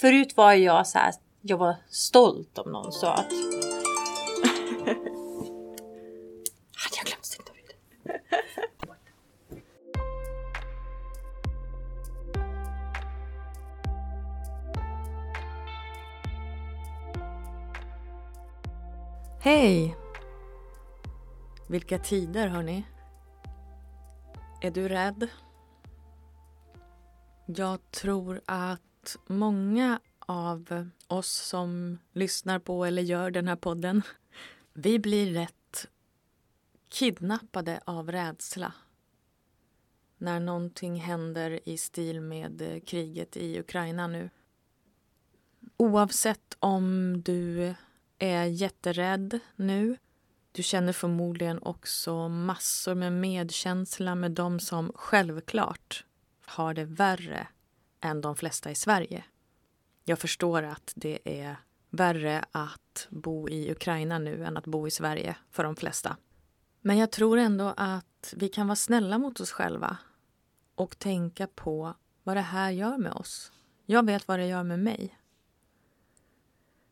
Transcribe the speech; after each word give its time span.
förut 0.00 0.36
var 0.36 0.52
jag 0.52 0.86
så 0.86 0.98
här, 0.98 1.14
jag 1.40 1.56
var 1.56 1.76
stolt 1.90 2.58
om 2.58 2.72
någon 2.72 2.92
sa 2.92 3.12
att... 3.12 3.18
Hade 6.76 6.96
jag 6.96 7.06
glömt 7.06 7.26
stänga 7.26 7.44
av? 7.44 7.54
Hej! 19.40 19.96
Vilka 21.68 21.98
tider, 21.98 22.48
hörni. 22.48 22.84
Är 24.60 24.70
du 24.70 24.88
rädd? 24.88 25.28
Jag 27.46 27.90
tror 27.90 28.40
att 28.46 28.87
många 29.26 30.00
av 30.18 30.88
oss 31.06 31.32
som 31.32 31.98
lyssnar 32.12 32.58
på 32.58 32.84
eller 32.84 33.02
gör 33.02 33.30
den 33.30 33.48
här 33.48 33.56
podden, 33.56 34.02
vi 34.72 34.98
blir 34.98 35.32
rätt 35.32 35.86
kidnappade 36.88 37.80
av 37.84 38.12
rädsla 38.12 38.72
när 40.18 40.40
någonting 40.40 41.00
händer 41.00 41.60
i 41.68 41.76
stil 41.76 42.20
med 42.20 42.62
eh, 42.62 42.80
kriget 42.80 43.36
i 43.36 43.60
Ukraina 43.60 44.06
nu. 44.06 44.30
Oavsett 45.76 46.56
om 46.58 47.14
du 47.22 47.74
är 48.18 48.44
jätterädd 48.44 49.38
nu 49.56 49.96
du 50.58 50.62
känner 50.62 50.92
förmodligen 50.92 51.58
också 51.62 52.28
massor 52.28 52.94
med 52.94 53.12
medkänsla 53.12 54.14
med 54.14 54.30
de 54.30 54.60
som 54.60 54.92
självklart 54.94 56.04
har 56.46 56.74
det 56.74 56.84
värre 56.84 57.48
än 58.00 58.20
de 58.20 58.36
flesta 58.36 58.70
i 58.70 58.74
Sverige. 58.74 59.24
Jag 60.04 60.18
förstår 60.18 60.62
att 60.62 60.92
det 60.96 61.18
är 61.24 61.56
värre 61.90 62.44
att 62.52 63.06
bo 63.10 63.48
i 63.48 63.70
Ukraina 63.70 64.18
nu 64.18 64.44
än 64.44 64.56
att 64.56 64.66
bo 64.66 64.86
i 64.86 64.90
Sverige 64.90 65.36
för 65.50 65.64
de 65.64 65.76
flesta. 65.76 66.16
Men 66.80 66.98
jag 66.98 67.10
tror 67.10 67.38
ändå 67.38 67.74
att 67.76 68.34
vi 68.36 68.48
kan 68.48 68.66
vara 68.66 68.76
snälla 68.76 69.18
mot 69.18 69.40
oss 69.40 69.52
själva 69.52 69.98
och 70.74 70.98
tänka 70.98 71.46
på 71.46 71.94
vad 72.22 72.36
det 72.36 72.40
här 72.40 72.70
gör 72.70 72.98
med 72.98 73.12
oss. 73.12 73.52
Jag 73.86 74.06
vet 74.06 74.28
vad 74.28 74.38
det 74.38 74.46
gör 74.46 74.62
med 74.62 74.78
mig. 74.78 75.18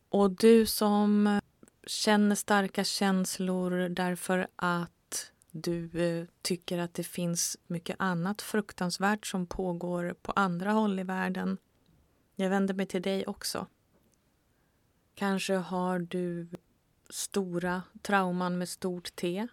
Och 0.09 0.31
du 0.31 0.65
som 0.65 1.39
känner 1.87 2.35
starka 2.35 2.83
känslor 2.83 3.89
därför 3.89 4.47
att 4.55 4.91
du 5.57 6.01
eh, 6.01 6.27
tycker 6.41 6.77
att 6.77 6.93
det 6.93 7.03
finns 7.03 7.57
mycket 7.67 7.95
annat 7.99 8.41
fruktansvärt 8.41 9.25
som 9.25 9.47
pågår 9.47 10.15
på 10.21 10.31
andra 10.31 10.71
håll 10.71 10.99
i 10.99 11.03
världen. 11.03 11.57
Jag 12.35 12.49
vänder 12.49 12.73
mig 12.73 12.85
till 12.85 13.01
dig 13.01 13.25
också. 13.25 13.67
Kanske 15.15 15.53
har 15.53 15.99
du 15.99 16.47
stora 17.09 17.81
trauman 18.01 18.57
med 18.57 18.69
stort 18.69 19.15
T 19.15 19.47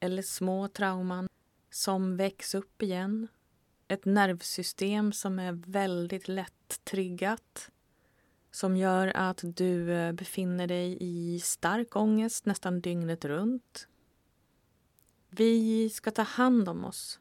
eller 0.00 0.22
små 0.22 0.68
trauman 0.68 1.28
som 1.70 2.16
väcks 2.16 2.54
upp 2.54 2.82
igen. 2.82 3.28
Ett 3.88 4.04
nervsystem 4.04 5.12
som 5.12 5.38
är 5.38 5.52
väldigt 5.52 6.28
lätt 6.28 6.80
triggat 6.84 7.70
som 8.50 8.76
gör 8.76 9.12
att 9.14 9.40
du 9.42 9.92
eh, 9.92 10.12
befinner 10.12 10.66
dig 10.66 10.98
i 11.00 11.40
stark 11.40 11.96
ångest 11.96 12.46
nästan 12.46 12.80
dygnet 12.80 13.24
runt. 13.24 13.88
Vi 15.30 15.90
ska 15.90 16.10
ta 16.10 16.22
hand 16.22 16.68
om 16.68 16.84
oss. 16.84 17.20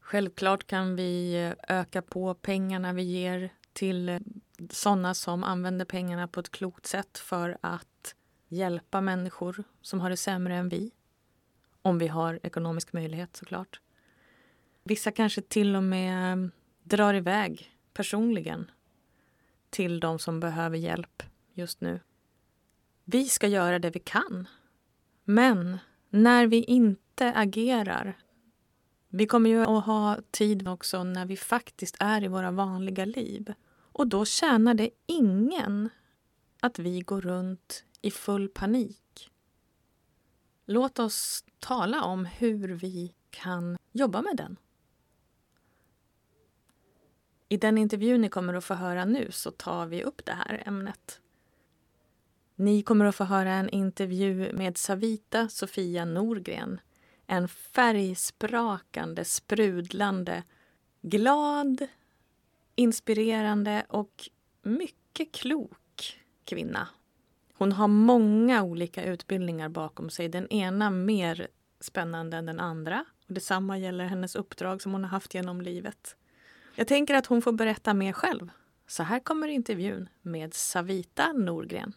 Självklart 0.00 0.66
kan 0.66 0.96
vi 0.96 1.34
eh, 1.34 1.76
öka 1.76 2.02
på 2.02 2.34
pengarna 2.34 2.92
vi 2.92 3.02
ger 3.02 3.52
till 3.72 4.08
eh, 4.08 4.18
sådana 4.70 5.14
som 5.14 5.44
använder 5.44 5.84
pengarna 5.84 6.28
på 6.28 6.40
ett 6.40 6.50
klokt 6.50 6.86
sätt 6.86 7.18
för 7.18 7.58
att 7.60 8.14
hjälpa 8.48 9.00
människor 9.00 9.64
som 9.82 10.00
har 10.00 10.10
det 10.10 10.16
sämre 10.16 10.56
än 10.56 10.68
vi. 10.68 10.90
Om 11.82 11.98
vi 11.98 12.08
har 12.08 12.40
ekonomisk 12.42 12.92
möjlighet 12.92 13.36
såklart. 13.36 13.80
Vissa 14.84 15.12
kanske 15.12 15.42
till 15.42 15.76
och 15.76 15.82
med 15.82 16.32
eh, 16.32 16.48
drar 16.82 17.14
iväg 17.14 17.70
personligen 17.92 18.70
till 19.70 20.00
de 20.00 20.18
som 20.18 20.40
behöver 20.40 20.78
hjälp 20.78 21.22
just 21.52 21.80
nu. 21.80 22.00
Vi 23.04 23.24
ska 23.24 23.46
göra 23.46 23.78
det 23.78 23.90
vi 23.90 24.00
kan. 24.00 24.48
Men 25.24 25.78
när 26.10 26.46
vi 26.46 26.62
inte 26.62 27.05
agerar 27.24 28.16
vi 29.16 29.26
kommer 29.26 29.50
ju 29.50 29.62
att 29.62 29.84
ha 29.84 30.18
tid 30.30 30.68
också 30.68 31.04
när 31.04 31.26
vi 31.26 31.36
faktiskt 31.36 31.96
är 32.00 32.24
i 32.24 32.28
våra 32.28 32.50
vanliga 32.50 33.04
liv. 33.04 33.54
Och 33.92 34.06
då 34.06 34.24
tjänar 34.24 34.74
det 34.74 34.90
ingen 35.06 35.88
att 36.60 36.78
vi 36.78 37.00
går 37.00 37.20
runt 37.20 37.84
i 38.02 38.10
full 38.10 38.48
panik. 38.48 39.30
Låt 40.66 40.98
oss 40.98 41.44
tala 41.58 42.02
om 42.02 42.24
hur 42.24 42.68
vi 42.68 43.14
kan 43.30 43.78
jobba 43.92 44.22
med 44.22 44.36
den. 44.36 44.56
I 47.48 47.56
den 47.56 47.78
intervju 47.78 48.18
ni 48.18 48.28
kommer 48.28 48.54
att 48.54 48.64
få 48.64 48.74
höra 48.74 49.04
nu 49.04 49.28
så 49.30 49.50
tar 49.50 49.86
vi 49.86 50.02
upp 50.02 50.24
det 50.24 50.32
här 50.32 50.62
ämnet. 50.66 51.20
Ni 52.54 52.82
kommer 52.82 53.04
att 53.04 53.16
få 53.16 53.24
höra 53.24 53.52
en 53.52 53.68
intervju 53.68 54.52
med 54.52 54.76
Savita 54.78 55.48
Sofia 55.48 56.04
Norgren. 56.04 56.80
En 57.26 57.48
färgsprakande, 57.48 59.24
sprudlande, 59.24 60.42
glad, 61.02 61.86
inspirerande 62.74 63.86
och 63.88 64.30
mycket 64.62 65.32
klok 65.32 66.20
kvinna. 66.44 66.88
Hon 67.54 67.72
har 67.72 67.88
många 67.88 68.62
olika 68.62 69.04
utbildningar 69.04 69.68
bakom 69.68 70.10
sig, 70.10 70.28
den 70.28 70.48
ena 70.48 70.90
mer 70.90 71.48
spännande 71.80 72.36
än 72.36 72.46
den 72.46 72.60
andra. 72.60 73.04
Och 73.28 73.34
detsamma 73.34 73.78
gäller 73.78 74.04
hennes 74.04 74.36
uppdrag 74.36 74.82
som 74.82 74.92
hon 74.92 75.04
har 75.04 75.10
haft 75.10 75.34
genom 75.34 75.60
livet. 75.60 76.16
Jag 76.74 76.88
tänker 76.88 77.14
att 77.14 77.26
hon 77.26 77.42
får 77.42 77.52
berätta 77.52 77.94
mer 77.94 78.12
själv. 78.12 78.50
Så 78.86 79.02
här 79.02 79.20
kommer 79.20 79.48
intervjun 79.48 80.08
med 80.22 80.54
Savita 80.54 81.32
Norgren. 81.32 81.92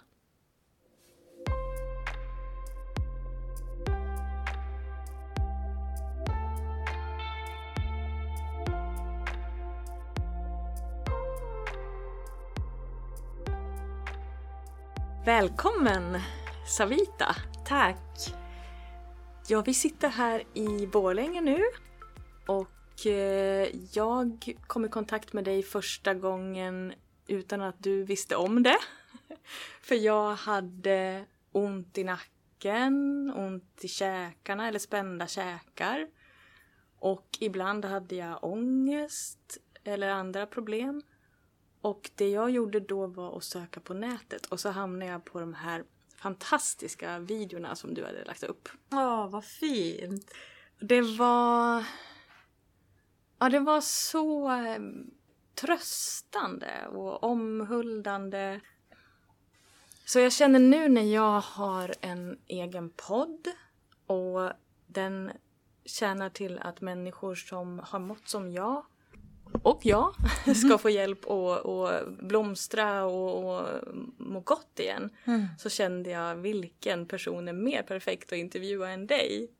Välkommen 15.25 16.19
Savita! 16.67 17.35
Tack! 17.67 17.97
Ja, 19.47 19.61
vi 19.61 19.73
sitter 19.73 20.09
här 20.09 20.43
i 20.53 20.87
Borlänge 20.87 21.41
nu 21.41 21.63
och 22.47 22.69
Eh, 23.05 23.67
jag 23.93 24.55
kom 24.67 24.85
i 24.85 24.89
kontakt 24.89 25.33
med 25.33 25.43
dig 25.43 25.63
första 25.63 26.13
gången 26.13 26.93
utan 27.27 27.61
att 27.61 27.83
du 27.83 28.03
visste 28.03 28.35
om 28.35 28.63
det. 28.63 28.77
För 29.81 29.95
jag 29.95 30.35
hade 30.35 31.25
ont 31.51 31.97
i 31.97 32.03
nacken, 32.03 33.31
ont 33.35 33.79
i 33.81 33.87
käkarna 33.87 34.67
eller 34.67 34.79
spända 34.79 35.27
käkar. 35.27 36.07
Och 36.99 37.27
ibland 37.39 37.85
hade 37.85 38.15
jag 38.15 38.43
ångest 38.43 39.57
eller 39.83 40.09
andra 40.09 40.45
problem. 40.45 41.01
Och 41.81 42.11
det 42.15 42.29
jag 42.29 42.49
gjorde 42.49 42.79
då 42.79 43.07
var 43.07 43.37
att 43.37 43.43
söka 43.43 43.79
på 43.79 43.93
nätet 43.93 44.45
och 44.45 44.59
så 44.59 44.69
hamnade 44.69 45.11
jag 45.11 45.25
på 45.25 45.39
de 45.39 45.53
här 45.53 45.83
fantastiska 46.15 47.19
videorna 47.19 47.75
som 47.75 47.93
du 47.93 48.05
hade 48.05 48.23
lagt 48.23 48.43
upp. 48.43 48.69
Åh, 48.91 49.29
vad 49.29 49.45
fint! 49.45 50.31
Det 50.79 51.01
var 51.01 51.83
Ja, 53.41 53.49
det 53.49 53.59
var 53.59 53.81
så 53.81 54.51
eh, 54.51 54.79
tröstande 55.55 56.87
och 56.87 57.23
omhuldande. 57.23 58.59
Så 60.05 60.19
jag 60.19 60.33
känner 60.33 60.59
nu 60.59 60.89
när 60.89 61.13
jag 61.13 61.41
har 61.41 61.93
en 62.01 62.39
egen 62.47 62.89
podd 62.89 63.47
och 64.05 64.51
den 64.87 65.31
tjänar 65.85 66.29
till 66.29 66.59
att 66.59 66.81
människor 66.81 67.35
som 67.35 67.79
har 67.79 67.99
mått 67.99 68.27
som 68.27 68.51
jag 68.51 68.85
och 69.61 69.85
jag 69.85 70.15
ska 70.55 70.77
få 70.77 70.89
hjälp 70.89 71.29
att, 71.29 71.65
att 71.65 72.19
blomstra 72.19 73.05
och, 73.05 73.53
och 73.53 73.67
må 74.17 74.39
gott 74.39 74.79
igen. 74.79 75.09
Mm. 75.25 75.47
Så 75.57 75.69
kände 75.69 76.09
jag 76.09 76.35
vilken 76.35 77.05
person 77.05 77.47
är 77.47 77.53
mer 77.53 77.83
perfekt 77.83 78.31
att 78.31 78.37
intervjua 78.37 78.89
än 78.89 79.07
dig. 79.07 79.51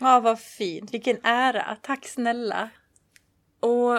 Ja, 0.00 0.20
vad 0.20 0.40
fint. 0.40 0.94
Vilken 0.94 1.18
ära. 1.22 1.76
Tack 1.82 2.06
snälla. 2.06 2.70
Och 3.60 3.98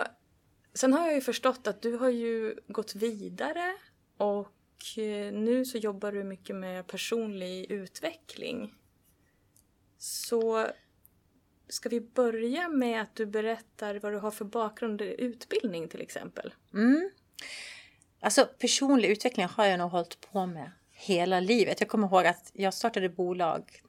sen 0.73 0.93
har 0.93 1.05
jag 1.05 1.15
ju 1.15 1.21
förstått 1.21 1.67
att 1.67 1.81
du 1.81 1.97
har 1.97 2.09
ju 2.09 2.55
gått 2.67 2.95
vidare 2.95 3.75
och 4.17 4.97
eh, 4.97 5.33
nu 5.33 5.65
så 5.65 5.77
jobbar 5.77 6.11
du 6.11 6.23
mycket 6.23 6.55
med 6.55 6.88
personlig 6.88 7.71
utveckling. 7.71 8.73
Så 9.97 10.67
ska 11.73 11.89
vi 11.89 12.01
börja 12.01 12.69
med 12.69 13.01
att 13.01 13.15
du 13.15 13.25
berättar 13.25 14.00
vad 14.00 14.12
du 14.12 14.18
har 14.18 14.31
för 14.31 14.45
bakgrund 14.45 15.01
i 15.01 15.15
utbildning 15.18 15.88
till 15.88 16.01
exempel? 16.01 16.53
Mm. 16.73 17.12
Alltså 18.19 18.45
personlig 18.45 19.09
utveckling 19.09 19.45
har 19.45 19.65
jag 19.65 19.79
nog 19.79 19.91
hållit 19.91 20.31
på 20.31 20.45
med 20.45 20.71
hela 20.91 21.39
livet. 21.39 21.79
Jag 21.79 21.89
kommer 21.89 22.07
ihåg 22.07 22.25
att 22.25 22.51
jag 22.53 22.73
startade 22.73 23.09
bolag, 23.09 23.81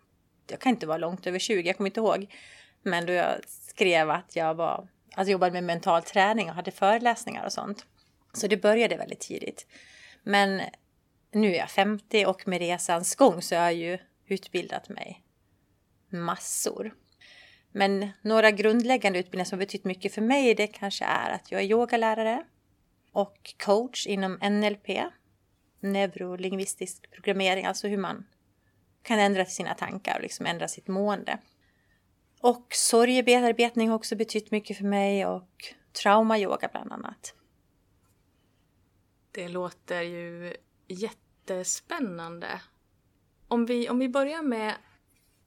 jag 0.51 0.61
kan 0.61 0.71
inte 0.71 0.87
vara 0.87 0.99
långt 0.99 1.27
över 1.27 1.39
20, 1.39 1.69
jag 1.69 1.77
kommer 1.77 1.91
inte 1.91 2.01
ihåg. 2.01 2.35
Men 2.83 3.07
då 3.07 3.13
jag 3.13 3.41
skrev 3.49 4.11
att 4.11 4.37
jag 4.37 4.55
var, 4.55 4.89
alltså 5.15 5.33
jobbade 5.33 5.53
med 5.53 5.65
mental 5.65 6.03
träning 6.03 6.49
och 6.49 6.55
hade 6.55 6.71
föreläsningar 6.71 7.45
och 7.45 7.53
sånt. 7.53 7.87
Så 8.33 8.47
det 8.47 8.57
började 8.57 8.97
väldigt 8.97 9.21
tidigt. 9.21 9.67
Men 10.23 10.63
nu 11.31 11.55
är 11.55 11.59
jag 11.59 11.71
50 11.71 12.27
och 12.27 12.49
med 12.49 12.59
resans 12.59 13.15
gång 13.15 13.43
så 13.43 13.57
har 13.57 13.63
jag 13.63 13.75
ju 13.75 13.99
utbildat 14.27 14.89
mig 14.89 15.23
massor. 16.09 16.95
Men 17.73 18.09
några 18.23 18.51
grundläggande 18.51 19.19
utbildningar 19.19 19.45
som 19.45 19.59
betytt 19.59 19.85
mycket 19.85 20.15
för 20.15 20.23
mig 20.23 20.55
det 20.55 20.67
kanske 20.67 21.05
är 21.05 21.31
att 21.31 21.53
jag 21.53 21.61
är 21.61 21.65
yogalärare 21.65 22.45
och 23.13 23.55
coach 23.59 24.07
inom 24.07 24.33
NLP, 24.33 24.89
neurolingvistisk 25.81 27.11
programmering, 27.11 27.67
alltså 27.67 27.89
hur 27.89 27.97
man 27.97 28.27
kan 29.03 29.19
ändra 29.19 29.45
sina 29.45 29.75
tankar 29.75 30.17
och 30.17 30.23
liksom 30.23 30.47
ändra 30.47 30.69
sitt 30.69 30.89
mående. 30.89 31.39
Och 32.41 32.67
sorgebearbetning 32.71 33.89
har 33.89 33.97
också 33.97 34.17
betytt 34.17 34.51
mycket 34.51 34.77
för 34.77 34.85
mig 34.85 35.27
och 35.27 35.75
traumayoga 36.03 36.69
bland 36.73 36.93
annat. 36.93 37.35
Det 39.31 39.49
låter 39.49 40.03
ju 40.03 40.57
jättespännande. 40.89 42.61
Om 43.49 43.67
vi, 43.67 43.89
om 43.89 43.99
vi 43.99 44.09
börjar 44.09 44.43
med 44.43 44.75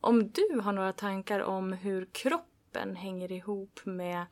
om 0.06 0.32
du 0.32 0.60
har 0.64 0.74
några 0.74 0.94
tankar 0.94 1.40
om 1.40 1.74
hur 1.74 2.10
kroppen 2.12 2.96
hänger 2.96 3.32
ihop 3.32 3.80
med 3.84 4.26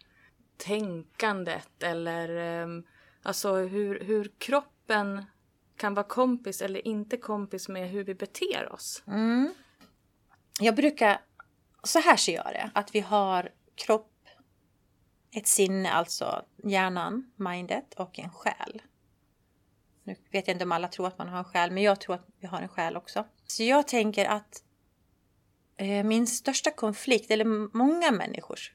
tänkandet 0.58 1.84
eller 1.84 2.62
um, 2.64 2.84
alltså 3.24 3.56
hur, 3.56 4.00
hur 4.00 4.32
kroppen 4.38 5.26
kan 5.78 5.94
vara 5.94 6.08
kompis 6.08 6.62
eller 6.62 6.88
inte 6.88 7.18
kompis 7.18 7.70
med 7.70 7.90
hur 7.90 8.04
vi 8.04 8.16
beter 8.16 8.74
oss. 8.74 9.04
Mm. 9.08 9.54
Jag 10.60 10.76
brukar, 10.76 11.22
så 11.84 12.00
här 12.00 12.16
ser 12.16 12.36
jag 12.36 12.46
det, 12.46 12.72
att 12.74 12.96
vi 12.96 13.00
har 13.00 13.50
kropp, 13.76 14.28
ett 15.32 15.48
sinne, 15.48 15.92
alltså 15.92 16.46
hjärnan, 16.64 17.32
mindet 17.36 17.94
och 17.94 18.20
en 18.20 18.30
själ. 18.30 18.82
Nu 20.04 20.16
vet 20.32 20.48
jag 20.48 20.56
inte 20.56 20.66
om 20.66 20.72
alla 20.72 20.88
tror 20.88 21.08
att 21.08 21.18
man 21.18 21.30
har 21.30 21.38
en 21.38 21.46
själ, 21.46 21.72
men 21.72 21.84
jag 21.84 22.02
tror 22.02 22.16
att 22.16 22.28
vi 22.40 22.48
har 22.48 22.62
en 22.62 22.70
själ 22.70 22.98
också. 22.98 23.26
Så 23.48 23.64
jag 23.64 23.88
tänker 23.88 24.26
att 24.26 24.64
Eh, 25.78 26.04
min 26.04 26.28
största 26.28 26.72
konflikt, 26.72 27.32
eller 27.32 27.78
många 27.78 28.12
människors 28.12 28.74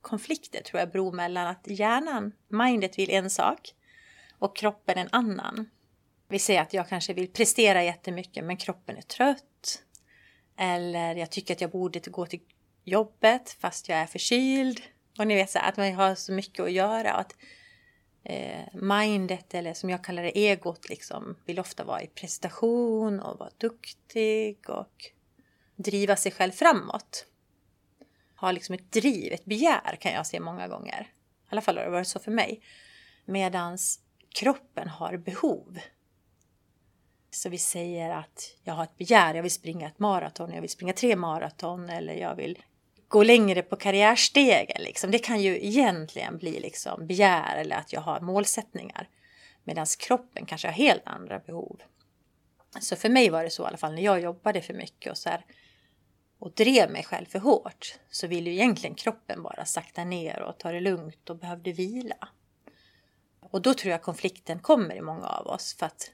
konflikter 0.00 0.62
tror 0.62 0.80
jag 0.80 0.90
beror 0.90 1.12
mellan 1.12 1.46
att 1.46 1.66
hjärnan, 1.66 2.32
mindet 2.48 2.98
vill 2.98 3.10
en 3.10 3.30
sak 3.30 3.74
och 4.38 4.56
kroppen 4.56 4.98
en 4.98 5.08
annan. 5.12 5.70
Vi 6.28 6.38
säger 6.38 6.62
att 6.62 6.72
jag 6.72 6.88
kanske 6.88 7.12
vill 7.12 7.32
prestera 7.32 7.84
jättemycket 7.84 8.44
men 8.44 8.56
kroppen 8.56 8.96
är 8.96 9.02
trött. 9.02 9.82
Eller 10.56 11.16
jag 11.16 11.30
tycker 11.30 11.54
att 11.54 11.60
jag 11.60 11.70
borde 11.70 12.00
gå 12.00 12.26
till 12.26 12.40
jobbet 12.84 13.56
fast 13.60 13.88
jag 13.88 13.98
är 13.98 14.06
förkyld. 14.06 14.80
Och 15.18 15.26
ni 15.26 15.34
vet 15.34 15.50
så 15.50 15.58
att 15.58 15.76
man 15.76 15.94
har 15.94 16.14
så 16.14 16.32
mycket 16.32 16.60
att 16.60 16.72
göra. 16.72 17.14
Och 17.14 17.20
att 17.20 17.36
eh, 18.24 18.74
mindet, 18.74 19.54
eller 19.54 19.74
som 19.74 19.90
jag 19.90 20.04
kallar 20.04 20.22
det, 20.22 20.38
egot, 20.38 20.88
liksom, 20.88 21.36
vill 21.46 21.60
ofta 21.60 21.84
vara 21.84 22.02
i 22.02 22.06
prestation 22.06 23.20
och 23.20 23.38
vara 23.38 23.50
duktig 23.58 24.70
och 24.70 25.10
driva 25.78 26.16
sig 26.16 26.32
själv 26.32 26.52
framåt. 26.52 27.26
Ha 28.36 28.52
liksom 28.52 28.74
ett 28.74 28.92
driv, 28.92 29.32
ett 29.32 29.44
begär 29.44 29.96
kan 30.00 30.12
jag 30.12 30.26
se 30.26 30.40
många 30.40 30.68
gånger. 30.68 31.00
I 31.44 31.48
alla 31.50 31.60
fall 31.60 31.76
har 31.76 31.84
det 31.84 31.90
varit 31.90 32.08
så 32.08 32.18
för 32.18 32.30
mig. 32.30 32.62
Medans 33.24 34.00
kroppen 34.34 34.88
har 34.88 35.16
behov. 35.16 35.78
Så 37.30 37.48
vi 37.48 37.58
säger 37.58 38.10
att 38.10 38.56
jag 38.62 38.74
har 38.74 38.84
ett 38.84 38.96
begär, 38.96 39.34
jag 39.34 39.42
vill 39.42 39.52
springa 39.52 39.86
ett 39.86 39.98
maraton, 39.98 40.52
jag 40.52 40.60
vill 40.60 40.70
springa 40.70 40.92
tre 40.92 41.16
maraton 41.16 41.90
eller 41.90 42.14
jag 42.14 42.34
vill 42.34 42.58
gå 43.08 43.22
längre 43.22 43.62
på 43.62 43.76
karriärstegen. 43.76 44.82
Liksom. 44.82 45.10
Det 45.10 45.18
kan 45.18 45.40
ju 45.40 45.66
egentligen 45.66 46.38
bli 46.38 46.60
liksom 46.60 47.06
begär 47.06 47.56
eller 47.56 47.76
att 47.76 47.92
jag 47.92 48.00
har 48.00 48.20
målsättningar. 48.20 49.08
Medan 49.64 49.86
kroppen 49.98 50.46
kanske 50.46 50.68
har 50.68 50.72
helt 50.72 51.06
andra 51.06 51.38
behov. 51.38 51.82
Så 52.80 52.96
för 52.96 53.08
mig 53.08 53.30
var 53.30 53.44
det 53.44 53.50
så 53.50 53.62
i 53.62 53.66
alla 53.66 53.76
fall 53.76 53.94
när 53.94 54.02
jag 54.02 54.20
jobbade 54.20 54.62
för 54.62 54.74
mycket 54.74 55.10
och, 55.10 55.18
så 55.18 55.28
här, 55.28 55.44
och 56.38 56.52
drev 56.52 56.90
mig 56.90 57.04
själv 57.04 57.26
för 57.26 57.38
hårt 57.38 57.98
så 58.10 58.26
ville 58.26 58.50
ju 58.50 58.56
egentligen 58.56 58.94
kroppen 58.94 59.42
bara 59.42 59.64
sakta 59.64 60.04
ner 60.04 60.42
och 60.42 60.58
ta 60.58 60.72
det 60.72 60.80
lugnt 60.80 61.30
och 61.30 61.36
behövde 61.36 61.72
vila. 61.72 62.28
Och 63.40 63.62
då 63.62 63.74
tror 63.74 63.90
jag 63.90 64.02
konflikten 64.02 64.58
kommer 64.58 64.94
i 64.94 65.00
många 65.00 65.26
av 65.26 65.46
oss 65.46 65.76
för 65.78 65.86
att 65.86 66.10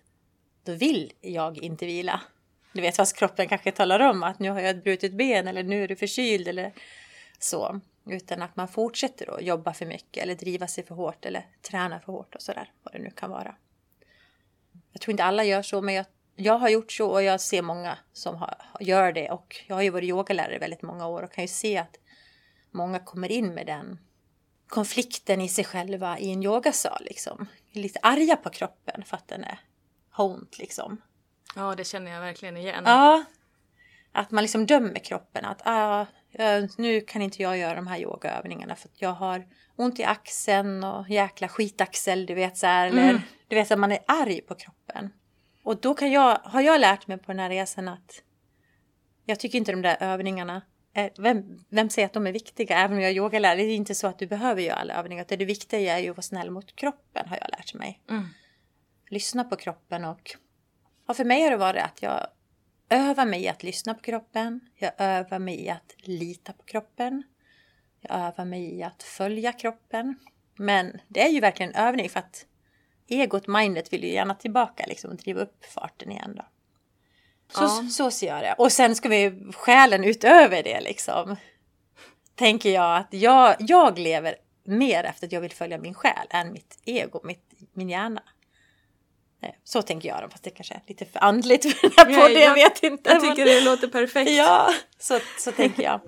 då 0.64 0.72
vill 0.72 1.12
jag 1.20 1.58
inte 1.58 1.86
vila. 1.86 2.20
Du 2.72 2.80
vet 2.80 2.96
fast 2.96 3.16
kroppen 3.16 3.48
kanske 3.48 3.72
talar 3.72 4.00
om 4.00 4.22
att 4.22 4.38
nu 4.38 4.50
har 4.50 4.60
jag 4.60 4.70
ett 4.70 4.84
brutet 4.84 5.12
ben 5.12 5.48
eller 5.48 5.62
nu 5.62 5.84
är 5.84 5.88
du 5.88 5.96
förkyld 5.96 6.48
eller 6.48 6.72
så. 7.38 7.80
Utan 8.06 8.42
att 8.42 8.56
man 8.56 8.68
fortsätter 8.68 9.34
att 9.34 9.42
jobba 9.42 9.74
för 9.74 9.86
mycket 9.86 10.22
eller 10.22 10.34
driva 10.34 10.66
sig 10.66 10.84
för 10.84 10.94
hårt 10.94 11.24
eller 11.24 11.46
träna 11.62 12.00
för 12.00 12.12
hårt 12.12 12.34
och 12.34 12.42
sådär. 12.42 12.72
Vad 12.82 12.94
det 12.94 12.98
nu 12.98 13.10
kan 13.10 13.30
vara. 13.30 13.56
Jag 14.92 15.00
tror 15.00 15.10
inte 15.10 15.24
alla 15.24 15.44
gör 15.44 15.62
så 15.62 15.82
men 15.82 15.94
jag, 15.94 16.06
jag 16.36 16.58
har 16.58 16.68
gjort 16.68 16.92
så 16.92 17.10
och 17.10 17.22
jag 17.22 17.40
ser 17.40 17.62
många 17.62 17.98
som 18.12 18.36
har, 18.36 18.56
gör 18.80 19.12
det. 19.12 19.30
Och 19.30 19.56
jag 19.66 19.74
har 19.74 19.82
ju 19.82 19.90
varit 19.90 20.08
yogalärare 20.08 20.58
väldigt 20.58 20.82
många 20.82 21.06
år 21.06 21.22
och 21.22 21.32
kan 21.32 21.44
ju 21.44 21.48
se 21.48 21.78
att 21.78 21.96
många 22.70 22.98
kommer 22.98 23.32
in 23.32 23.54
med 23.54 23.66
den 23.66 23.98
konflikten 24.68 25.40
i 25.40 25.48
sig 25.48 25.64
själva 25.64 26.18
i 26.18 26.32
en 26.32 26.42
yogasal 26.42 27.02
liksom. 27.04 27.46
Lite 27.72 27.98
arga 28.02 28.36
på 28.36 28.50
kroppen 28.50 29.04
för 29.04 29.16
att 29.16 29.28
den 29.28 29.44
är 29.44 29.58
ont 30.16 30.58
liksom. 30.58 31.00
Ja, 31.56 31.74
det 31.74 31.84
känner 31.84 32.10
jag 32.10 32.20
verkligen 32.20 32.56
igen. 32.56 32.82
Ja. 32.86 33.24
Att 34.12 34.30
man 34.30 34.44
liksom 34.44 34.66
dömer 34.66 34.98
kroppen. 34.98 35.44
Att 35.44 35.62
ah, 35.64 36.06
nu 36.76 37.00
kan 37.00 37.22
inte 37.22 37.42
jag 37.42 37.58
göra 37.58 37.74
de 37.74 37.86
här 37.86 37.98
yogaövningarna 37.98 38.76
för 38.76 38.88
att 38.88 39.02
jag 39.02 39.12
har 39.12 39.46
ont 39.76 40.00
i 40.00 40.04
axeln 40.04 40.84
och 40.84 41.08
jäkla 41.08 41.48
skitaxel, 41.48 42.26
du 42.26 42.34
vet 42.34 42.56
så 42.56 42.66
här. 42.66 42.86
Eller 42.86 43.10
mm. 43.10 43.20
du 43.48 43.56
vet 43.56 43.70
att 43.70 43.78
man 43.78 43.92
är 43.92 43.98
arg 44.06 44.40
på 44.40 44.54
kroppen. 44.54 45.12
Och 45.64 45.80
då 45.80 45.94
kan 45.94 46.10
jag, 46.10 46.38
har 46.44 46.60
jag 46.60 46.80
lärt 46.80 47.06
mig 47.06 47.18
på 47.18 47.32
den 47.32 47.38
här 47.38 47.48
resan 47.48 47.88
att 47.88 48.22
jag 49.24 49.40
tycker 49.40 49.58
inte 49.58 49.72
de 49.72 49.82
där 49.82 49.96
övningarna 50.00 50.62
vem, 51.18 51.64
vem 51.68 51.90
säger 51.90 52.06
att 52.06 52.12
de 52.12 52.26
är 52.26 52.32
viktiga? 52.32 52.78
Även 52.78 52.96
om 52.96 53.02
jag 53.02 53.10
är 53.10 53.14
yogalärare, 53.14 53.56
det 53.56 53.62
är 53.62 53.76
inte 53.76 53.94
så 53.94 54.06
att 54.06 54.18
du 54.18 54.26
behöver 54.26 54.62
göra 54.62 54.76
alla 54.76 54.94
övningar. 54.94 55.24
Det 55.28 55.44
viktiga 55.44 55.98
är 55.98 56.02
ju 56.02 56.10
att 56.10 56.16
vara 56.16 56.22
snäll 56.22 56.50
mot 56.50 56.76
kroppen, 56.76 57.28
har 57.28 57.38
jag 57.40 57.50
lärt 57.50 57.74
mig. 57.74 58.02
Mm. 58.10 58.24
Lyssna 59.10 59.44
på 59.44 59.56
kroppen 59.56 60.04
och 60.04 60.36
och 61.06 61.16
för 61.16 61.24
mig 61.24 61.42
har 61.42 61.50
det 61.50 61.56
varit 61.56 61.82
att 61.82 62.02
jag 62.02 62.26
övar 62.88 63.26
mig 63.26 63.42
i 63.42 63.48
att 63.48 63.62
lyssna 63.62 63.94
på 63.94 64.00
kroppen. 64.00 64.60
Jag 64.74 64.92
övar 64.98 65.38
mig 65.38 65.64
i 65.64 65.70
att 65.70 65.94
lita 65.96 66.52
på 66.52 66.62
kroppen. 66.62 67.22
Jag 68.00 68.16
övar 68.16 68.44
mig 68.44 68.74
i 68.78 68.82
att 68.82 69.02
följa 69.02 69.52
kroppen. 69.52 70.18
Men 70.54 71.00
det 71.08 71.22
är 71.22 71.28
ju 71.28 71.40
verkligen 71.40 71.74
en 71.74 71.86
övning 71.86 72.08
för 72.08 72.20
att 72.20 72.46
egot, 73.08 73.46
mindet 73.46 73.92
vill 73.92 74.04
ju 74.04 74.10
gärna 74.10 74.34
tillbaka 74.34 74.84
liksom 74.86 75.10
och 75.10 75.16
driva 75.16 75.40
upp 75.40 75.64
farten 75.64 76.10
igen 76.10 76.32
då. 76.36 76.44
Så, 77.52 77.62
ja. 77.62 77.88
så 77.90 78.10
ser 78.10 78.26
jag 78.26 78.42
det. 78.42 78.54
Och 78.58 78.72
sen 78.72 78.96
ska 78.96 79.08
vi 79.08 79.52
själen 79.52 80.04
utöver 80.04 80.62
det 80.62 80.80
liksom. 80.80 81.36
Tänker 82.34 82.70
jag 82.70 82.96
att 82.96 83.08
jag, 83.10 83.56
jag 83.58 83.98
lever 83.98 84.34
mer 84.64 85.04
efter 85.04 85.26
att 85.26 85.32
jag 85.32 85.40
vill 85.40 85.52
följa 85.52 85.78
min 85.78 85.94
själ 85.94 86.26
än 86.30 86.52
mitt 86.52 86.78
ego, 86.84 87.20
mitt, 87.24 87.52
min 87.72 87.88
hjärna. 87.88 88.22
Eh, 89.42 89.50
så 89.64 89.82
tänker 89.82 90.08
jag, 90.08 90.32
fast 90.32 90.44
det 90.44 90.50
kanske 90.50 90.74
är 90.74 90.82
lite 90.86 91.04
för 91.04 91.24
andligt 91.24 91.62
för 91.74 91.88
den 91.88 91.92
här 91.96 92.20
podden, 92.22 92.42
jag, 92.42 92.54
vet 92.54 92.82
inte. 92.82 93.10
Jag 93.10 93.20
tycker 93.20 93.44
det 93.44 93.60
låter 93.60 93.88
perfekt. 93.88 94.30
Ja, 94.30 94.74
så, 94.98 95.18
så 95.38 95.52
tänker 95.52 95.82
jag. 95.82 96.00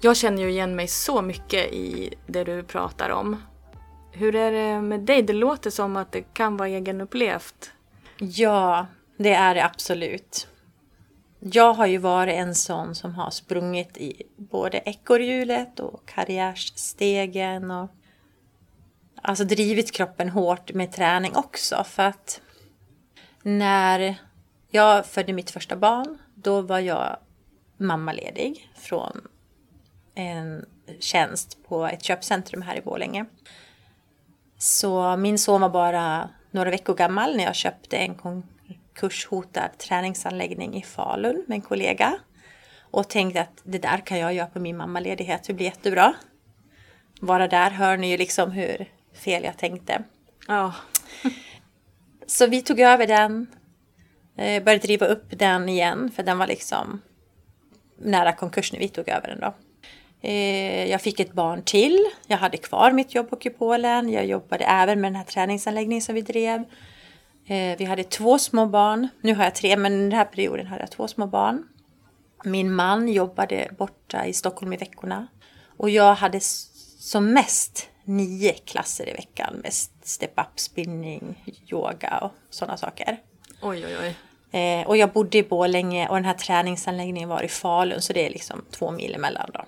Jag 0.00 0.16
känner 0.16 0.42
ju 0.42 0.50
igen 0.50 0.76
mig 0.76 0.88
så 0.88 1.22
mycket 1.22 1.72
i 1.72 2.14
det 2.26 2.44
du 2.44 2.62
pratar 2.62 3.10
om. 3.10 3.42
Hur 4.12 4.34
är 4.34 4.52
det 4.52 4.80
med 4.80 5.00
dig? 5.00 5.22
Det 5.22 5.32
låter 5.32 5.70
som 5.70 5.96
att 5.96 6.12
det 6.12 6.22
kan 6.22 6.56
vara 6.56 6.68
egenupplevt. 6.68 7.70
Ja, 8.18 8.86
det 9.16 9.34
är 9.34 9.54
det 9.54 9.64
absolut 9.64 10.48
jag 11.40 11.74
har 11.74 11.86
ju 11.86 11.98
varit 11.98 12.34
en 12.34 12.54
sån 12.54 12.94
som 12.94 13.14
har 13.14 13.30
sprungit 13.30 13.96
i 13.96 14.22
både 14.36 14.78
ekorrhjulet 14.78 15.80
och 15.80 16.06
karriärstegen 16.06 17.70
och 17.70 17.90
alltså 19.22 19.44
drivit 19.44 19.92
kroppen 19.92 20.28
hårt 20.28 20.72
med 20.72 20.92
träning 20.92 21.36
också 21.36 21.84
för 21.84 22.02
att 22.02 22.40
när 23.42 24.16
jag 24.70 25.06
födde 25.06 25.32
mitt 25.32 25.50
första 25.50 25.76
barn 25.76 26.18
då 26.34 26.60
var 26.60 26.78
jag 26.78 27.16
mammaledig 27.76 28.72
från 28.76 29.28
en 30.16 30.64
tjänst 31.00 31.58
på 31.68 31.86
ett 31.86 32.02
köpcentrum 32.02 32.62
här 32.62 32.76
i 32.76 32.80
Borlänge. 32.80 33.24
Så 34.58 35.16
min 35.16 35.38
son 35.38 35.60
var 35.60 35.68
bara 35.68 36.30
några 36.50 36.70
veckor 36.70 36.94
gammal 36.94 37.36
när 37.36 37.44
jag 37.44 37.54
köpte 37.54 37.96
en 37.96 38.14
konkurshotad 38.14 39.78
träningsanläggning 39.78 40.76
i 40.76 40.82
Falun 40.82 41.44
med 41.46 41.54
en 41.54 41.62
kollega. 41.62 42.18
Och 42.80 43.08
tänkte 43.08 43.40
att 43.40 43.60
det 43.62 43.78
där 43.78 43.98
kan 43.98 44.18
jag 44.18 44.34
göra 44.34 44.46
på 44.46 44.60
min 44.60 44.76
mammaledighet, 44.76 45.44
det 45.44 45.54
blir 45.54 45.66
jättebra. 45.66 46.14
Bara 47.20 47.48
där 47.48 47.70
hör 47.70 47.96
ni 47.96 48.10
ju 48.10 48.16
liksom 48.16 48.50
hur 48.50 48.90
fel 49.12 49.44
jag 49.44 49.58
tänkte. 49.58 50.02
Ja. 50.48 50.74
Så 52.26 52.46
vi 52.46 52.62
tog 52.62 52.80
över 52.80 53.06
den, 53.06 53.46
eh, 54.36 54.62
började 54.62 54.86
driva 54.86 55.06
upp 55.06 55.24
den 55.30 55.68
igen 55.68 56.10
för 56.16 56.22
den 56.22 56.38
var 56.38 56.46
liksom 56.46 57.00
nära 57.98 58.32
konkurs 58.32 58.72
när 58.72 58.80
vi 58.80 58.88
tog 58.88 59.08
över 59.08 59.28
den 59.28 59.40
då. 59.40 59.54
Eh, 60.26 60.90
jag 60.90 61.00
fick 61.00 61.20
ett 61.20 61.32
barn 61.32 61.62
till. 61.62 62.04
Jag 62.26 62.38
hade 62.38 62.56
kvar 62.56 62.92
mitt 62.92 63.14
jobb 63.14 63.30
på 63.30 63.36
Kupolen. 63.36 64.08
Jag 64.08 64.26
jobbade 64.26 64.64
även 64.64 65.00
med 65.00 65.12
den 65.12 65.16
här 65.16 65.24
träningsanläggningen 65.24 66.02
som 66.02 66.14
vi 66.14 66.20
drev. 66.20 66.64
Eh, 67.46 67.78
vi 67.78 67.84
hade 67.84 68.04
två 68.04 68.38
små 68.38 68.66
barn. 68.66 69.08
Nu 69.20 69.34
har 69.34 69.44
jag 69.44 69.54
tre, 69.54 69.76
men 69.76 69.92
den 69.92 70.12
här 70.12 70.24
perioden 70.24 70.66
hade 70.66 70.82
jag 70.82 70.90
två 70.90 71.08
små 71.08 71.26
barn. 71.26 71.68
Min 72.44 72.74
man 72.74 73.08
jobbade 73.08 73.68
borta 73.78 74.26
i 74.26 74.32
Stockholm 74.32 74.72
i 74.72 74.76
veckorna. 74.76 75.26
Och 75.76 75.90
jag 75.90 76.14
hade 76.14 76.40
som 76.40 77.32
mest 77.32 77.88
nio 78.04 78.52
klasser 78.52 79.08
i 79.08 79.12
veckan 79.12 79.54
med 79.62 79.72
step-up, 80.02 80.60
spinning, 80.60 81.44
yoga 81.72 82.18
och 82.18 82.32
sådana 82.50 82.76
saker. 82.76 83.16
Oj, 83.62 83.86
oj, 83.86 83.96
oj. 84.02 84.16
Eh, 84.60 84.86
och 84.86 84.96
jag 84.96 85.12
bodde 85.12 85.38
i 85.38 85.42
Borlänge 85.42 86.08
och 86.08 86.14
den 86.14 86.24
här 86.24 86.34
träningsanläggningen 86.34 87.28
var 87.28 87.42
i 87.42 87.48
Falun 87.48 88.02
så 88.02 88.12
det 88.12 88.26
är 88.26 88.30
liksom 88.30 88.64
två 88.70 88.90
mil 88.90 89.14
emellan 89.14 89.50
då. 89.54 89.64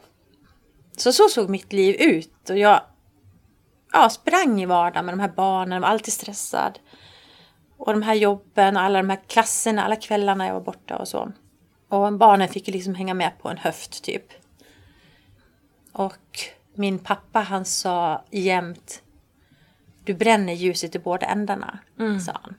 Så 0.98 1.12
så 1.12 1.28
såg 1.28 1.50
mitt 1.50 1.72
liv 1.72 1.96
ut 1.98 2.50
och 2.50 2.58
jag 2.58 2.80
ja, 3.92 4.10
sprang 4.10 4.62
i 4.62 4.66
vardagen 4.66 5.04
med 5.06 5.12
de 5.12 5.20
här 5.20 5.32
barnen, 5.36 5.80
var 5.80 5.88
alltid 5.88 6.12
stressad. 6.12 6.78
Och 7.76 7.92
de 7.92 8.02
här 8.02 8.14
jobben 8.14 8.76
och 8.76 8.82
alla 8.82 8.98
de 8.98 9.10
här 9.10 9.20
klasserna, 9.26 9.84
alla 9.84 9.96
kvällarna 9.96 10.46
jag 10.46 10.54
var 10.54 10.60
borta 10.60 10.96
och 10.96 11.08
så. 11.08 11.32
Och 11.88 12.12
barnen 12.12 12.48
fick 12.48 12.68
ju 12.68 12.72
liksom 12.72 12.94
hänga 12.94 13.14
med 13.14 13.32
på 13.42 13.48
en 13.48 13.58
höft 13.58 14.02
typ. 14.02 14.24
Och 15.92 16.40
min 16.74 16.98
pappa 16.98 17.40
han 17.40 17.64
sa 17.64 18.24
jämt 18.30 19.02
Du 20.04 20.14
bränner 20.14 20.52
ljuset 20.52 20.94
i 20.94 20.98
båda 20.98 21.26
ändarna, 21.26 21.78
mm. 21.98 22.20
sa 22.20 22.32
han. 22.42 22.54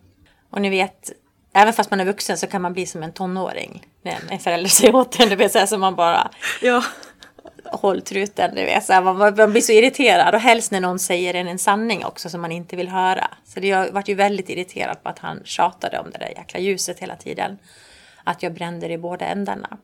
Och 0.49 0.61
ni 0.61 0.69
vet, 0.69 1.11
även 1.53 1.73
fast 1.73 1.91
man 1.91 1.99
är 1.99 2.05
vuxen 2.05 2.37
så 2.37 2.47
kan 2.47 2.61
man 2.61 2.73
bli 2.73 2.85
som 2.85 3.03
en 3.03 3.13
tonåring. 3.13 3.87
När 4.01 4.19
en 4.29 4.39
förälder 4.39 4.69
säger 4.69 4.95
åt 4.95 5.19
en, 5.19 5.37
vet 5.37 5.51
så 5.51 5.59
här 5.59 5.65
som 5.65 5.79
man 5.79 5.95
bara 5.95 6.31
ja. 6.61 6.83
Håll 7.81 8.01
truten, 8.01 8.55
du 8.55 8.65
vet. 8.65 8.85
Så 8.85 8.93
här, 8.93 9.01
man, 9.01 9.17
man 9.17 9.51
blir 9.51 9.61
så 9.61 9.71
irriterad 9.71 10.35
och 10.35 10.41
helst 10.41 10.71
när 10.71 10.81
någon 10.81 10.99
säger 10.99 11.33
en, 11.33 11.47
en 11.47 11.59
sanning 11.59 12.05
också 12.05 12.29
som 12.29 12.41
man 12.41 12.51
inte 12.51 12.75
vill 12.75 12.87
höra. 12.87 13.27
Så 13.45 13.59
det, 13.59 13.67
jag 13.67 13.91
vart 13.91 14.07
ju 14.07 14.15
väldigt 14.15 14.49
irriterad 14.49 15.03
på 15.03 15.09
att 15.09 15.19
han 15.19 15.41
tjatade 15.43 15.99
om 15.99 16.11
det 16.11 16.17
där 16.17 16.29
jäkla 16.29 16.59
ljuset 16.59 16.99
hela 16.99 17.15
tiden. 17.15 17.57
Att 18.23 18.43
jag 18.43 18.53
brände 18.53 18.87
det 18.87 18.93
i 18.93 18.97
båda 18.97 19.25
ändarna. 19.25 19.77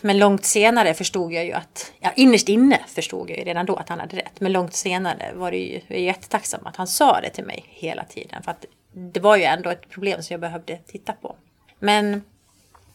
Men 0.00 0.18
långt 0.18 0.44
senare 0.44 0.94
förstod 0.94 1.32
jag 1.32 1.44
ju 1.44 1.52
att, 1.52 1.92
ja 2.00 2.12
innerst 2.16 2.48
inne 2.48 2.80
förstod 2.86 3.30
jag 3.30 3.38
ju 3.38 3.44
redan 3.44 3.66
då 3.66 3.76
att 3.76 3.88
han 3.88 4.00
hade 4.00 4.16
rätt. 4.16 4.40
Men 4.40 4.52
långt 4.52 4.74
senare 4.74 5.32
var 5.34 5.50
det 5.50 5.58
ju, 5.58 5.80
jag 5.86 5.98
är 5.98 6.02
jättetacksam 6.02 6.66
att 6.66 6.76
han 6.76 6.86
sa 6.86 7.20
det 7.20 7.30
till 7.30 7.44
mig 7.44 7.64
hela 7.68 8.04
tiden. 8.04 8.42
För 8.42 8.50
att 8.50 8.64
det 8.92 9.20
var 9.20 9.36
ju 9.36 9.42
ändå 9.42 9.70
ett 9.70 9.88
problem 9.88 10.22
som 10.22 10.34
jag 10.34 10.40
behövde 10.40 10.78
titta 10.86 11.12
på. 11.12 11.36
Men 11.78 12.22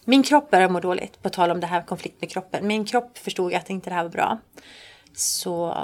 min 0.06 0.24
kropp 0.24 0.52
började 0.52 0.74
må 0.74 0.80
dåligt, 0.80 1.22
på 1.22 1.30
tal 1.30 1.52
om 1.52 1.60
det 1.60 1.68
här 1.68 1.82
konflikt 1.82 2.22
med 2.22 2.32
kroppen. 2.32 2.68
Min 2.68 2.86
kropp 2.86 3.18
förstod 3.18 3.54
att 3.54 3.70
inte 3.70 3.90
det 3.90 3.94
här 3.94 4.04
var 4.04 4.10
bra. 4.10 4.38
Så 5.14 5.76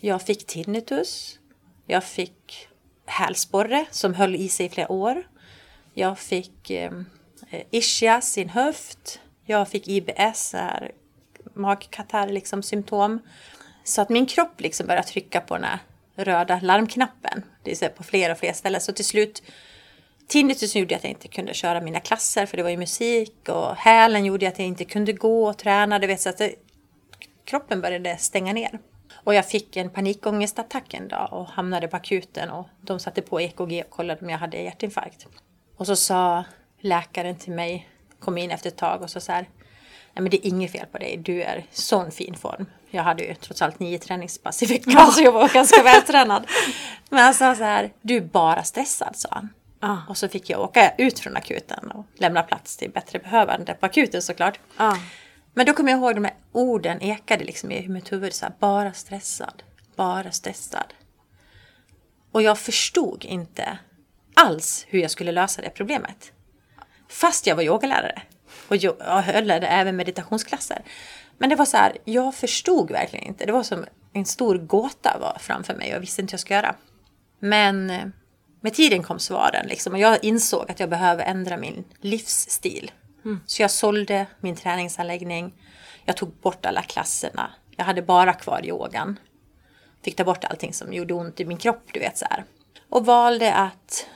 jag 0.00 0.22
fick 0.22 0.46
tinnitus. 0.46 1.38
Jag 1.86 2.04
fick 2.04 2.68
hälsporre 3.06 3.86
som 3.90 4.14
höll 4.14 4.34
i 4.34 4.48
sig 4.48 4.66
i 4.66 4.68
flera 4.68 4.92
år. 4.92 5.22
Jag 5.94 6.18
fick 6.18 6.70
ehm, 6.70 7.06
eh, 7.50 7.62
ischias 7.70 8.38
i 8.38 8.42
en 8.42 8.48
höft. 8.48 9.20
Jag 9.44 9.68
fick 9.68 9.88
IBS, 9.88 10.54
magkatarr 11.54 12.28
liksom 12.28 12.62
symptom. 12.62 13.20
Så 13.84 14.02
att 14.02 14.08
min 14.08 14.26
kropp 14.26 14.60
liksom 14.60 14.86
började 14.86 15.08
trycka 15.08 15.40
på 15.40 15.54
den 15.54 15.64
här 15.64 15.78
röda 16.14 16.60
larmknappen. 16.62 17.42
Det 17.62 17.82
är 17.82 17.88
på 17.88 18.02
fler 18.02 18.30
och 18.30 18.38
fler 18.38 18.52
ställen. 18.52 18.80
Så 18.80 18.92
till 18.92 19.04
slut 19.04 19.42
Tinnitus 20.32 20.76
gjorde 20.76 20.96
att 20.96 21.04
jag 21.04 21.10
inte 21.10 21.28
kunde 21.28 21.54
köra 21.54 21.80
mina 21.80 22.00
klasser 22.00 22.46
för 22.46 22.56
det 22.56 22.62
var 22.62 22.70
ju 22.70 22.76
musik 22.76 23.48
och 23.48 23.76
hälen 23.76 24.24
gjorde 24.24 24.48
att 24.48 24.58
jag 24.58 24.68
inte 24.68 24.84
kunde 24.84 25.12
gå 25.12 25.48
och 25.48 25.58
träna. 25.58 25.98
Du 25.98 26.06
vet, 26.06 26.20
så 26.20 26.28
att 26.28 26.38
det, 26.38 26.54
kroppen 27.44 27.80
började 27.80 28.16
stänga 28.16 28.52
ner. 28.52 28.78
Och 29.24 29.34
jag 29.34 29.46
fick 29.46 29.76
en 29.76 29.90
panikångestattack 29.90 30.94
en 30.94 31.08
dag 31.08 31.28
och 31.32 31.46
hamnade 31.46 31.88
på 31.88 31.96
akuten 31.96 32.50
och 32.50 32.66
de 32.80 33.00
satte 33.00 33.22
på 33.22 33.40
EKG 33.40 33.82
och 33.84 33.90
kollade 33.90 34.20
om 34.20 34.30
jag 34.30 34.38
hade 34.38 34.56
hjärtinfarkt. 34.56 35.26
Och 35.76 35.86
så 35.86 35.96
sa 35.96 36.44
läkaren 36.80 37.36
till 37.36 37.52
mig, 37.52 37.88
kom 38.20 38.38
in 38.38 38.50
efter 38.50 38.68
ett 38.68 38.76
tag 38.76 39.02
och 39.02 39.10
så 39.10 39.20
så 39.20 39.32
här, 39.32 39.48
nej 40.12 40.22
men 40.22 40.30
det 40.30 40.46
är 40.46 40.48
inget 40.48 40.72
fel 40.72 40.86
på 40.92 40.98
dig, 40.98 41.16
du 41.16 41.42
är 41.42 41.58
i 41.58 41.64
sån 41.70 42.10
fin 42.10 42.34
form. 42.34 42.66
Jag 42.90 43.02
hade 43.02 43.24
ju 43.24 43.34
trots 43.34 43.62
allt 43.62 43.78
nio 43.78 43.98
träningspass 43.98 44.62
i 44.62 44.66
veckan 44.66 45.12
så 45.12 45.22
jag 45.22 45.32
var 45.32 45.48
ganska 45.48 45.82
vältränad. 45.82 46.46
Men 47.10 47.18
han 47.24 47.34
sa 47.34 47.54
så 47.54 47.64
här, 47.64 47.92
du 48.00 48.16
är 48.16 48.20
bara 48.20 48.62
stressad 48.62 49.16
sa 49.16 49.28
han. 49.30 49.48
Ah. 49.84 49.98
Och 50.08 50.16
så 50.16 50.28
fick 50.28 50.50
jag 50.50 50.60
åka 50.60 50.94
ut 50.98 51.18
från 51.18 51.36
akuten 51.36 51.90
och 51.90 52.06
lämna 52.14 52.42
plats 52.42 52.76
till 52.76 52.90
bättre 52.90 53.18
behövande 53.18 53.74
på 53.74 53.86
akuten 53.86 54.22
såklart. 54.22 54.60
Ah. 54.76 54.96
Men 55.54 55.66
då 55.66 55.72
kommer 55.72 55.90
jag 55.90 55.98
ihåg 55.98 56.14
de 56.14 56.24
här 56.24 56.34
orden 56.52 57.02
ekade 57.02 57.44
liksom 57.44 57.70
i 57.70 57.88
mitt 57.88 58.12
huvud. 58.12 58.34
Så 58.34 58.44
här, 58.44 58.54
bara 58.58 58.92
stressad, 58.92 59.62
bara 59.96 60.30
stressad. 60.30 60.94
Och 62.32 62.42
jag 62.42 62.58
förstod 62.58 63.24
inte 63.24 63.78
alls 64.34 64.86
hur 64.88 64.98
jag 64.98 65.10
skulle 65.10 65.32
lösa 65.32 65.62
det 65.62 65.70
problemet. 65.70 66.32
Fast 67.08 67.46
jag 67.46 67.56
var 67.56 67.62
yogalärare 67.62 68.22
och 68.68 68.76
jag 68.76 68.94
höll 69.02 69.50
även 69.50 69.96
meditationsklasser. 69.96 70.82
Men 71.38 71.50
det 71.50 71.56
var 71.56 71.64
så 71.64 71.76
här, 71.76 71.96
jag 72.04 72.34
förstod 72.34 72.90
verkligen 72.90 73.26
inte. 73.26 73.46
Det 73.46 73.52
var 73.52 73.62
som 73.62 73.84
en 74.12 74.26
stor 74.26 74.58
gåta 74.58 75.18
var 75.20 75.38
framför 75.40 75.74
mig 75.74 75.88
och 75.88 75.94
jag 75.94 76.00
visste 76.00 76.20
inte 76.20 76.32
hur 76.32 76.34
jag 76.34 76.40
skulle 76.40 76.56
göra. 76.56 76.74
Men 77.38 77.90
eh, 77.90 78.06
med 78.62 78.74
tiden 78.74 79.02
kom 79.02 79.18
svaren 79.18 79.66
liksom, 79.66 79.92
och 79.92 79.98
jag 79.98 80.24
insåg 80.24 80.70
att 80.70 80.80
jag 80.80 80.90
behöver 80.90 81.24
ändra 81.24 81.56
min 81.56 81.84
livsstil. 82.00 82.90
Mm. 83.24 83.40
Så 83.46 83.62
jag 83.62 83.70
sålde 83.70 84.26
min 84.40 84.56
träningsanläggning. 84.56 85.54
Jag 86.04 86.16
tog 86.16 86.32
bort 86.32 86.66
alla 86.66 86.82
klasserna. 86.82 87.50
Jag 87.76 87.84
hade 87.84 88.02
bara 88.02 88.32
kvar 88.32 88.66
yogan. 88.66 89.18
Fick 90.04 90.16
ta 90.16 90.24
bort 90.24 90.44
allting 90.44 90.72
som 90.72 90.92
gjorde 90.92 91.14
ont 91.14 91.40
i 91.40 91.44
min 91.44 91.58
kropp, 91.58 91.82
du 91.92 92.00
vet 92.00 92.18
så 92.18 92.26
här. 92.30 92.44
Och 92.88 93.06
valde 93.06 93.54
att 93.54 94.06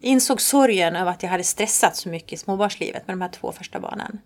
insåg 0.00 0.40
sorgen 0.40 0.96
över 0.96 1.10
att 1.10 1.22
jag 1.22 1.30
hade 1.30 1.44
stressat 1.44 1.96
så 1.96 2.08
mycket 2.08 2.32
i 2.32 2.36
småbarnslivet 2.36 3.06
med 3.06 3.16
de 3.16 3.22
här 3.22 3.28
två 3.28 3.52
första 3.52 3.80
barnen. 3.80 4.20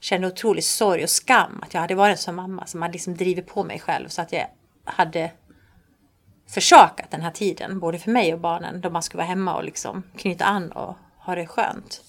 Kände 0.00 0.26
otrolig 0.26 0.64
sorg 0.64 1.02
och 1.02 1.10
skam 1.10 1.60
att 1.62 1.74
jag 1.74 1.80
hade 1.80 1.94
varit 1.94 2.12
en 2.12 2.22
sån 2.22 2.34
mamma 2.34 2.66
som 2.66 2.82
hade 2.82 2.92
liksom 2.92 3.16
drivit 3.16 3.46
på 3.46 3.64
mig 3.64 3.78
själv 3.78 4.08
så 4.08 4.22
att 4.22 4.32
jag 4.32 4.46
hade 4.84 5.30
försakat 6.50 7.10
den 7.10 7.20
här 7.20 7.30
tiden, 7.30 7.80
både 7.80 7.98
för 7.98 8.10
mig 8.10 8.34
och 8.34 8.40
barnen, 8.40 8.80
då 8.80 8.90
man 8.90 9.02
skulle 9.02 9.18
vara 9.18 9.28
hemma 9.28 9.56
och 9.56 9.64
liksom 9.64 10.02
knyta 10.16 10.44
an 10.44 10.72
och 10.72 10.96
ha 11.18 11.34
det 11.34 11.46
skönt. 11.46 12.02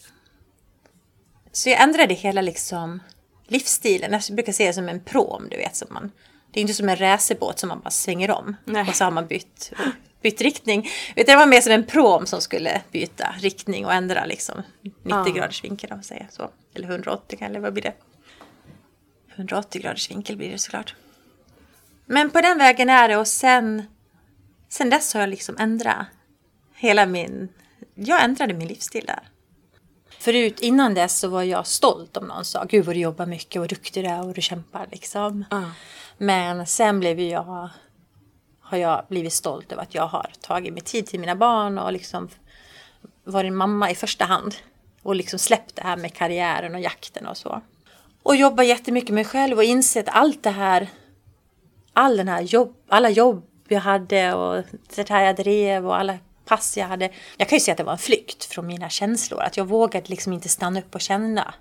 Så 1.52 1.70
jag 1.70 1.82
ändrade 1.82 2.14
hela 2.14 2.42
liksom 2.42 3.00
livsstilen. 3.48 4.12
Jag 4.12 4.36
brukar 4.36 4.54
se 4.54 4.68
det 4.68 4.74
som 4.74 4.90
en 4.90 5.00
prom, 5.00 5.48
du 5.52 5.58
vet. 5.58 5.76
Som 5.76 5.88
man, 5.92 6.12
det 6.52 6.60
är 6.60 6.62
inte 6.62 6.74
som 6.74 6.90
en 6.90 6.96
racerbåt 6.96 7.60
som 7.60 7.70
man 7.70 7.80
bara 7.80 7.90
svänger 7.90 8.32
om 8.32 8.56
Nej. 8.66 8.86
och 8.90 8.96
så 8.96 9.04
har 9.04 9.12
man 9.12 9.28
bytt, 9.28 9.74
bytt 10.22 10.42
riktning. 10.42 10.90
Utan 11.16 11.34
det 11.34 11.40
var 11.40 11.46
mer 11.46 11.62
som 11.62 11.72
en 11.72 11.86
prom 11.86 12.26
som 12.26 12.42
skulle 12.42 12.82
byta 12.92 13.36
riktning 13.40 13.86
och 13.86 13.94
ändra 13.94 14.26
liksom 14.26 14.62
90 14.82 15.02
ja. 15.04 15.24
graders 15.24 15.64
vinkel, 15.64 15.92
om 15.92 16.04
säga 16.04 16.26
så. 16.30 16.50
Eller 16.74 16.88
180 16.88 17.40
eller 17.42 17.60
vad 17.60 17.74
blir 17.74 17.84
det? 17.84 17.94
180 19.36 19.82
graders 19.82 20.12
vinkel 20.12 20.38
blir 20.38 20.52
det 20.52 20.58
såklart. 20.58 20.96
Men 22.06 22.30
på 22.30 22.42
den 22.42 22.58
vägen 22.58 22.90
är 22.90 23.08
det 23.08 23.18
och 23.18 23.28
sen 23.28 23.84
sen 24.72 24.90
dess 24.90 25.14
har 25.14 25.22
jag 25.22 25.30
liksom 25.30 25.56
ändrat 25.60 26.06
hela 26.74 27.06
min... 27.06 27.50
Jag 27.96 28.24
ändrade 28.24 28.54
min 28.54 28.68
livsstil 28.68 29.06
där. 29.06 29.30
Förut, 30.20 30.60
innan 30.60 30.94
dess 30.94 31.20
så 31.20 31.28
var 31.28 31.44
jag 31.44 31.68
stolt 31.68 32.18
om 32.18 32.28
någon 32.28 32.46
sa 32.46 32.64
Gud 32.64 32.86
vad 32.86 32.96
du 32.96 33.00
jobbar 33.00 33.26
mycket 33.26 33.62
och 33.62 33.68
duktig 33.68 34.04
du 34.04 34.10
är 34.10 34.26
och 34.26 34.34
du 34.34 34.42
kämpar 34.42 34.88
liksom. 34.92 35.46
Mm. 35.52 35.70
Men 36.18 36.68
sen 36.68 37.00
blev 37.00 37.20
jag, 37.20 37.70
har 38.60 38.78
jag 38.78 39.06
blivit 39.10 39.34
stolt 39.34 39.72
över 39.72 39.84
att 39.84 39.96
jag 39.96 40.08
har 40.08 40.32
tagit 40.42 40.74
mig 40.74 40.82
tid 40.82 41.08
till 41.08 41.20
mina 41.20 41.36
barn 41.36 41.78
och 41.78 41.94
liksom 41.94 42.30
varit 43.24 43.54
mamma 43.54 43.92
i 43.92 43.96
första 43.96 44.26
hand. 44.26 44.56
Och 45.04 45.16
liksom 45.16 45.40
släppt 45.40 45.76
det 45.76 45.84
här 45.84 45.98
med 45.98 46.14
karriären 46.14 46.76
och 46.76 46.82
jakten 46.82 47.28
och 47.28 47.38
så. 47.38 47.62
Och 48.24 48.36
jobbat 48.36 48.66
jättemycket 48.66 49.10
med 49.10 49.16
mig 49.16 49.26
själv 49.26 49.58
och 49.58 49.64
insett 49.64 50.10
allt 50.10 50.44
det 50.44 50.50
här, 50.50 50.90
all 51.94 52.18
den 52.18 52.28
här 52.28 52.42
jobb, 52.42 52.76
alla 52.88 53.10
jobb 53.10 53.51
jag 53.72 53.82
hade 53.82 54.34
och 54.34 54.64
det 54.96 55.10
här 55.10 55.26
jag 55.26 55.36
drev 55.36 55.88
och 55.88 55.98
alla 55.98 56.18
pass 56.46 56.78
jag 56.78 56.88
hade. 56.88 57.10
Jag 57.38 57.48
kan 57.48 57.56
ju 57.56 57.60
säga 57.60 57.74
att 57.74 57.78
det 57.78 57.84
var 57.84 57.92
en 57.92 57.98
flykt 57.98 58.46
från 58.46 58.68
mina 58.68 58.90
känslor. 58.90 59.42
Att 59.42 59.58
jag 59.58 59.66
vågade 59.66 60.10
liksom 60.10 60.34
inte 60.34 60.50
stanna 60.50 60.80
upp 60.80 60.96
och 60.96 61.02
känna. 61.02 61.54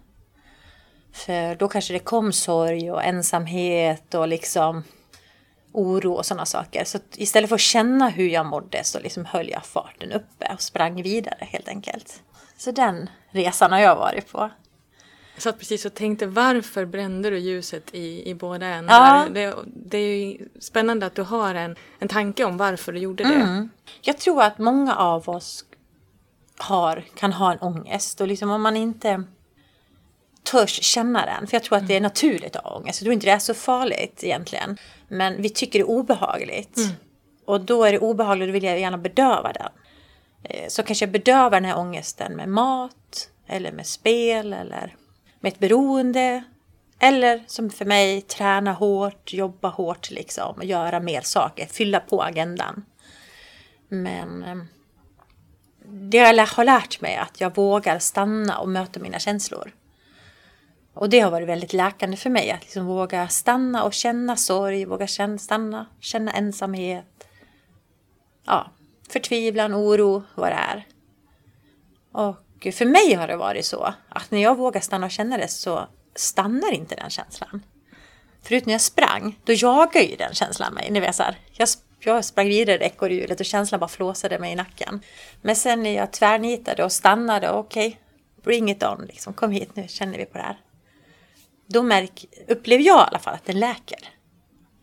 För 1.12 1.54
då 1.54 1.68
kanske 1.68 1.92
det 1.92 1.98
kom 1.98 2.32
sorg 2.32 2.92
och 2.92 3.04
ensamhet 3.04 4.14
och 4.14 4.28
liksom 4.28 4.84
oro 5.72 6.12
och 6.12 6.26
sådana 6.26 6.46
saker. 6.46 6.84
Så 6.84 6.98
istället 7.16 7.48
för 7.48 7.54
att 7.54 7.60
känna 7.60 8.08
hur 8.08 8.28
jag 8.28 8.46
mådde 8.46 8.84
så 8.84 9.00
liksom 9.00 9.24
höll 9.24 9.48
jag 9.48 9.64
farten 9.64 10.12
uppe 10.12 10.50
och 10.54 10.62
sprang 10.62 11.02
vidare 11.02 11.48
helt 11.50 11.68
enkelt. 11.68 12.22
Så 12.56 12.70
den 12.70 13.10
resan 13.30 13.72
har 13.72 13.80
jag 13.80 13.96
varit 13.96 14.32
på. 14.32 14.50
Jag 15.40 15.42
satt 15.42 15.58
precis 15.58 15.84
och 15.84 15.94
tänkte 15.94 16.26
varför 16.26 16.84
brände 16.84 17.30
du 17.30 17.38
ljuset 17.38 17.94
i, 17.94 18.30
i 18.30 18.34
båda 18.34 18.68
Ja. 18.68 18.74
ändar? 18.74 19.28
Det, 19.28 19.54
det 19.66 19.98
är 19.98 20.38
spännande 20.60 21.06
att 21.06 21.14
du 21.14 21.22
har 21.22 21.54
en, 21.54 21.76
en 21.98 22.08
tanke 22.08 22.44
om 22.44 22.56
varför 22.56 22.92
du 22.92 22.98
gjorde 22.98 23.24
det. 23.24 23.34
Mm. 23.34 23.70
Jag 24.00 24.18
tror 24.18 24.42
att 24.42 24.58
många 24.58 24.96
av 24.96 25.28
oss 25.28 25.64
har, 26.58 27.04
kan 27.14 27.32
ha 27.32 27.52
en 27.52 27.58
ångest 27.58 28.20
och 28.20 28.26
liksom 28.28 28.50
om 28.50 28.62
man 28.62 28.76
inte 28.76 29.22
törs 30.42 30.82
känna 30.82 31.26
den, 31.26 31.46
för 31.46 31.54
jag 31.54 31.62
tror 31.62 31.78
att 31.78 31.88
det 31.88 31.96
är 31.96 32.00
naturligt 32.00 32.56
att 32.56 32.64
ha 32.64 32.76
ångest, 32.76 33.00
jag 33.00 33.04
tror 33.04 33.12
inte 33.12 33.26
det 33.26 33.32
är 33.32 33.38
så 33.38 33.54
farligt 33.54 34.24
egentligen, 34.24 34.76
men 35.08 35.42
vi 35.42 35.50
tycker 35.50 35.78
det 35.78 35.82
är 35.82 35.90
obehagligt. 35.90 36.78
Och 37.44 37.60
då 37.60 37.84
är 37.84 37.92
det 37.92 37.98
obehagligt 37.98 38.42
och 38.42 38.48
då 38.48 38.52
vill 38.52 38.64
jag 38.64 38.80
gärna 38.80 38.98
bedöva 38.98 39.52
den. 39.52 39.68
Eh, 40.42 40.68
Så 40.68 40.82
kanske 40.82 41.04
jag 41.04 41.12
bedövar 41.12 41.50
den 41.50 41.64
här 41.64 41.78
ångesten 41.78 42.32
med 42.36 42.48
mat, 42.48 43.28
eller 43.46 43.72
med 43.72 43.86
spel, 43.86 44.52
eller 44.52 44.96
med 45.40 45.52
ett 45.52 45.58
beroende. 45.58 46.44
Eller 46.98 47.44
som 47.46 47.70
för 47.70 47.84
mig, 47.84 48.20
träna 48.20 48.72
hårt, 48.72 49.32
jobba 49.32 49.68
hårt 49.68 50.10
liksom, 50.10 50.54
och 50.56 50.64
göra 50.64 51.00
mer 51.00 51.20
saker, 51.20 51.66
fylla 51.66 52.00
på 52.00 52.22
agendan. 52.22 52.84
Men 53.88 54.42
eh, 54.42 54.56
det 55.84 56.16
jag 56.16 56.46
har 56.46 56.64
lärt 56.64 57.00
mig 57.00 57.14
är 57.14 57.20
att 57.22 57.40
jag 57.40 57.56
vågar 57.56 57.98
stanna 57.98 58.58
och 58.58 58.68
möta 58.68 59.00
mina 59.00 59.18
känslor. 59.18 59.72
Och 60.94 61.10
det 61.10 61.20
har 61.20 61.30
varit 61.30 61.48
väldigt 61.48 61.72
läkande 61.72 62.16
för 62.16 62.30
mig 62.30 62.50
att 62.50 62.62
liksom 62.62 62.86
våga 62.86 63.28
stanna 63.28 63.84
och 63.84 63.92
känna 63.92 64.36
sorg, 64.36 64.84
våga 64.84 65.06
känna, 65.06 65.38
stanna, 65.38 65.86
känna 66.00 66.32
ensamhet. 66.32 67.28
Ja, 68.46 68.70
förtvivlan, 69.08 69.74
oro, 69.74 70.22
vad 70.34 70.48
det 70.48 70.54
är. 70.54 70.86
Och 72.12 72.36
för 72.60 72.86
mig 72.86 73.14
har 73.14 73.28
det 73.28 73.36
varit 73.36 73.66
så 73.66 73.94
att 74.08 74.30
när 74.30 74.42
jag 74.42 74.56
vågar 74.56 74.80
stanna 74.80 75.06
och 75.06 75.12
känna 75.12 75.36
det 75.36 75.48
så 75.48 75.88
stannar 76.14 76.72
inte 76.72 76.94
den 76.94 77.10
känslan. 77.10 77.62
Förut 78.42 78.66
när 78.66 78.74
jag 78.74 78.80
sprang, 78.80 79.38
då 79.44 79.52
jagade 79.52 80.04
ju 80.04 80.16
den 80.16 80.34
känslan 80.34 80.74
mig. 80.74 80.90
Ni 80.90 81.00
vet 81.00 81.16
så 81.16 81.22
här, 81.22 81.38
jag, 81.52 81.68
jag 82.00 82.24
sprang 82.24 82.48
vidare 82.48 82.78
i 82.78 82.86
ekorrhjulet 82.86 83.40
och 83.40 83.46
känslan 83.46 83.80
bara 83.80 83.88
flåsade 83.88 84.38
mig 84.38 84.52
i 84.52 84.56
nacken. 84.56 85.00
Men 85.42 85.56
sen 85.56 85.82
när 85.82 85.94
jag 85.94 86.12
tvärnitade 86.12 86.84
och 86.84 86.92
stannade, 86.92 87.50
okej, 87.50 88.00
bring 88.42 88.70
it 88.70 88.82
on, 88.82 89.04
liksom, 89.06 89.32
kom 89.32 89.50
hit 89.50 89.76
nu, 89.76 89.88
känner 89.88 90.18
vi 90.18 90.26
på 90.26 90.38
det 90.38 90.44
här. 90.44 90.60
Då 91.66 91.82
märk, 91.82 92.24
upplever 92.48 92.84
jag 92.84 92.98
i 92.98 93.08
alla 93.08 93.18
fall 93.18 93.34
att 93.34 93.44
den 93.44 93.60
läker. 93.60 93.98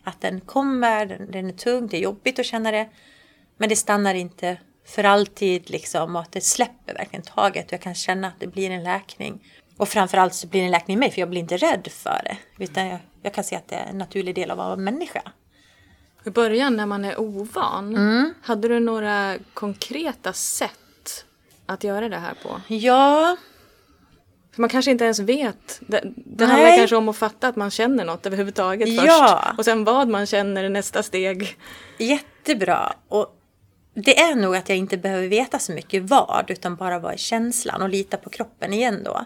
Att 0.04 0.20
den 0.20 0.40
kommer, 0.40 1.06
den, 1.06 1.30
den 1.30 1.48
är 1.48 1.52
tung, 1.52 1.86
det 1.86 1.96
är 1.96 2.00
jobbigt 2.00 2.38
att 2.38 2.46
känna 2.46 2.70
det. 2.70 2.88
Men 3.56 3.68
det 3.68 3.76
stannar 3.76 4.14
inte 4.14 4.56
för 4.88 5.04
alltid 5.04 5.70
liksom 5.70 6.16
och 6.16 6.22
att 6.22 6.32
det 6.32 6.40
släpper 6.40 6.94
verkligen 6.94 7.22
taget 7.22 7.66
och 7.66 7.72
jag 7.72 7.80
kan 7.80 7.94
känna 7.94 8.28
att 8.28 8.40
det 8.40 8.46
blir 8.46 8.70
en 8.70 8.82
läkning. 8.84 9.44
Och 9.76 9.88
framförallt 9.88 10.34
så 10.34 10.46
blir 10.46 10.60
det 10.60 10.66
en 10.66 10.70
läkning 10.72 10.96
i 10.96 11.00
mig 11.00 11.10
för 11.10 11.20
jag 11.20 11.30
blir 11.30 11.40
inte 11.40 11.56
rädd 11.56 11.88
för 11.92 12.20
det. 12.24 12.64
Utan 12.64 12.86
jag, 12.86 12.98
jag 13.22 13.34
kan 13.34 13.44
se 13.44 13.56
att 13.56 13.68
det 13.68 13.74
är 13.76 13.86
en 13.86 13.98
naturlig 13.98 14.34
del 14.34 14.50
av 14.50 14.60
att 14.60 14.66
vara 14.66 14.76
människa. 14.76 15.22
I 16.24 16.30
början 16.30 16.76
när 16.76 16.86
man 16.86 17.04
är 17.04 17.20
ovan, 17.20 17.96
Mm. 17.96 18.34
hade 18.42 18.68
du 18.68 18.80
några 18.80 19.34
konkreta 19.54 20.32
sätt 20.32 21.24
att 21.66 21.84
göra 21.84 22.08
det 22.08 22.16
här 22.18 22.34
på? 22.42 22.60
Ja, 22.74 23.36
För 24.54 24.60
man 24.62 24.68
kanske 24.70 24.90
inte 24.90 25.04
ens 25.04 25.18
vet. 25.20 25.80
Det, 25.80 26.00
det 26.16 26.46
Nej. 26.46 26.48
handlar 26.48 26.76
kanske 26.76 26.96
om 26.96 27.08
att 27.08 27.16
fatta 27.16 27.48
att 27.48 27.56
man 27.56 27.70
känner 27.70 28.04
något 28.04 28.26
överhuvudtaget 28.26 28.88
först. 28.96 29.06
Ja. 29.06 29.54
Och 29.58 29.64
sen 29.64 29.84
vad 29.84 30.08
man 30.08 30.26
känner 30.26 30.64
är 30.64 30.68
nästa 30.68 31.02
steg. 31.02 31.56
jättebra. 31.98 32.92
Och 33.08 33.34
det 33.94 34.18
är 34.18 34.34
nog 34.34 34.56
att 34.56 34.68
jag 34.68 34.78
inte 34.78 34.96
behöver 34.96 35.28
veta 35.28 35.58
så 35.58 35.72
mycket 35.72 36.02
vad 36.02 36.50
utan 36.50 36.76
bara 36.76 36.98
vara 36.98 37.14
i 37.14 37.18
känslan 37.18 37.82
och 37.82 37.88
lita 37.88 38.16
på 38.16 38.30
kroppen 38.30 38.72
igen 38.72 39.02
då. 39.04 39.24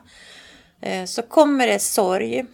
Eh, 0.81 1.05
så 1.05 1.23
kommer 1.23 1.67
det 1.67 1.79
sorg. 1.79 2.45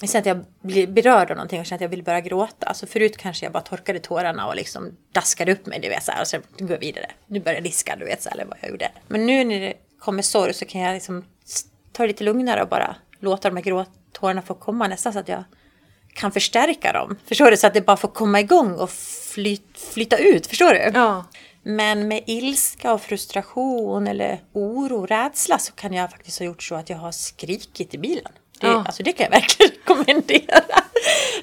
Jag 0.00 0.10
känner 0.10 0.20
att 0.20 0.26
jag 0.26 0.44
blir 0.60 0.86
berörd 0.86 1.30
av 1.30 1.36
någonting 1.36 1.60
och 1.60 1.66
känner 1.66 1.76
att 1.76 1.82
jag 1.82 1.88
vill 1.88 2.02
börja 2.02 2.20
gråta. 2.20 2.66
Alltså 2.66 2.86
förut 2.86 3.16
kanske 3.16 3.46
jag 3.46 3.52
bara 3.52 3.62
torkade 3.62 3.98
tårarna 3.98 4.46
och 4.46 4.56
liksom 4.56 4.96
daskade 5.12 5.52
upp 5.52 5.66
mig, 5.66 5.80
du 5.80 5.88
vet 5.88 6.04
så 6.04 6.12
här, 6.12 6.20
och 6.20 6.26
sen 6.26 6.42
går 6.58 6.70
jag 6.70 6.78
vidare. 6.78 7.10
Nu 7.26 7.40
börjar 7.40 7.56
jag 7.56 7.64
diska, 7.64 7.96
du 7.96 8.04
vet 8.04 8.22
så 8.22 8.28
här, 8.28 8.36
eller 8.36 8.44
vad 8.44 8.58
jag 8.60 8.70
gjorde. 8.70 8.90
Men 9.08 9.26
nu 9.26 9.44
när 9.44 9.60
det 9.60 9.74
kommer 9.98 10.22
sorg 10.22 10.54
så 10.54 10.64
kan 10.64 10.80
jag 10.80 10.94
liksom 10.94 11.24
ta 11.92 12.02
det 12.02 12.06
lite 12.06 12.24
lugnare 12.24 12.62
och 12.62 12.68
bara 12.68 12.96
låta 13.20 13.50
de 13.50 13.56
här 13.56 13.64
gråtårarna 13.64 14.42
få 14.42 14.54
komma 14.54 14.88
nästan 14.88 15.12
så 15.12 15.18
att 15.18 15.28
jag 15.28 15.44
kan 16.14 16.32
förstärka 16.32 16.92
dem. 16.92 17.16
Förstår 17.28 17.50
du? 17.50 17.56
Så 17.56 17.66
att 17.66 17.74
det 17.74 17.80
bara 17.80 17.96
får 17.96 18.08
komma 18.08 18.40
igång 18.40 18.74
och 18.74 18.90
flyt, 19.34 19.78
flytta 19.94 20.16
ut. 20.16 20.46
Förstår 20.46 20.70
du? 20.70 20.90
Ja. 20.94 21.24
Men 21.62 22.08
med 22.08 22.22
ilska 22.26 22.92
och 22.92 23.02
frustration 23.02 24.06
eller 24.06 24.40
oro, 24.52 25.06
rädsla 25.06 25.58
så 25.58 25.72
kan 25.72 25.92
jag 25.92 26.10
faktiskt 26.10 26.38
ha 26.38 26.46
gjort 26.46 26.62
så 26.62 26.74
att 26.74 26.90
jag 26.90 26.96
har 26.96 27.12
skrikit 27.12 27.94
i 27.94 27.98
bilen. 27.98 28.32
Det, 28.60 28.66
Ja. 28.66 28.84
Alltså 28.86 29.02
det 29.02 29.12
kan 29.12 29.24
jag 29.24 29.30
verkligen 29.30 29.72
rekommendera. 29.86 30.60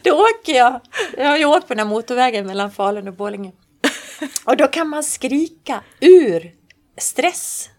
Då 0.03 0.12
åker 0.12 0.53
jag. 0.53 0.79
Jag 1.17 1.27
har 1.27 1.38
ju 1.38 1.45
åkt 1.45 1.67
på 1.67 1.73
den 1.73 1.88
här 1.88 1.93
motorvägen 1.93 2.47
mellan 2.47 2.71
Falun 2.71 3.07
och 3.07 3.13
Borlänge. 3.13 3.51
Och 4.45 4.57
då 4.57 4.67
kan 4.67 4.88
man 4.88 5.03
skrika 5.03 5.84
ur 5.99 6.51
stress 6.97 7.69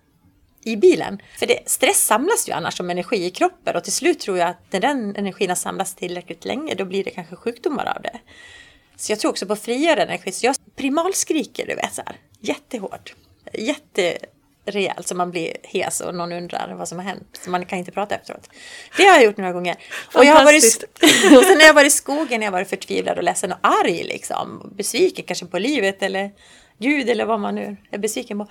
i 0.64 0.76
bilen. 0.76 1.22
För 1.38 1.46
det, 1.46 1.58
stress 1.66 2.06
samlas 2.06 2.48
ju 2.48 2.52
annars 2.52 2.76
som 2.76 2.90
energi 2.90 3.24
i 3.24 3.30
kroppen 3.30 3.76
och 3.76 3.84
till 3.84 3.92
slut 3.92 4.20
tror 4.20 4.38
jag 4.38 4.48
att 4.48 4.72
när 4.72 4.80
den 4.80 5.16
energin 5.16 5.48
har 5.48 5.56
samlats 5.56 5.94
tillräckligt 5.94 6.44
länge 6.44 6.74
då 6.74 6.84
blir 6.84 7.04
det 7.04 7.10
kanske 7.10 7.36
sjukdomar 7.36 7.94
av 7.96 8.02
det. 8.02 8.20
Så 8.96 9.12
jag 9.12 9.20
tror 9.20 9.30
också 9.30 9.46
på 9.46 9.56
frigörande 9.56 10.02
energi. 10.02 10.32
Så 10.32 10.46
jag 10.46 10.56
primalskriker, 10.76 11.66
du 11.66 11.74
vet 11.74 11.94
så 11.94 12.02
här, 12.06 12.16
jättehårt. 12.40 13.14
Jätterejält 13.52 15.08
så 15.08 15.14
man 15.14 15.30
blir 15.30 15.56
hes 15.62 16.00
och 16.00 16.14
någon 16.14 16.32
undrar 16.32 16.74
vad 16.74 16.88
som 16.88 16.98
har 16.98 17.04
hänt. 17.04 17.40
Så 17.44 17.50
man 17.50 17.66
kan 17.66 17.78
inte 17.78 17.92
prata 17.92 18.14
efteråt. 18.14 18.48
Det 18.96 19.02
har 19.02 19.14
jag 19.14 19.24
gjort 19.24 19.36
några 19.36 19.52
gånger. 19.52 19.76
Och, 20.14 20.24
jag 20.24 20.34
har 20.34 20.44
varit, 20.44 20.84
och 21.38 21.44
sen 21.44 21.58
när 21.58 21.64
jag 21.64 21.74
var 21.74 21.84
i 21.84 21.90
skogen, 21.90 22.40
när 22.40 22.46
jag 22.46 22.52
varit 22.52 22.68
förtvivlad 22.68 23.18
och 23.18 23.24
ledsen 23.24 23.52
och 23.52 23.58
arg 23.62 24.02
liksom. 24.02 24.72
Besviken 24.76 25.24
kanske 25.24 25.46
på 25.46 25.58
livet 25.58 26.02
eller 26.02 26.30
Gud 26.78 27.08
eller 27.08 27.24
vad 27.24 27.40
man 27.40 27.54
nu 27.54 27.76
är 27.90 27.98
besviken 27.98 28.38
på. 28.38 28.48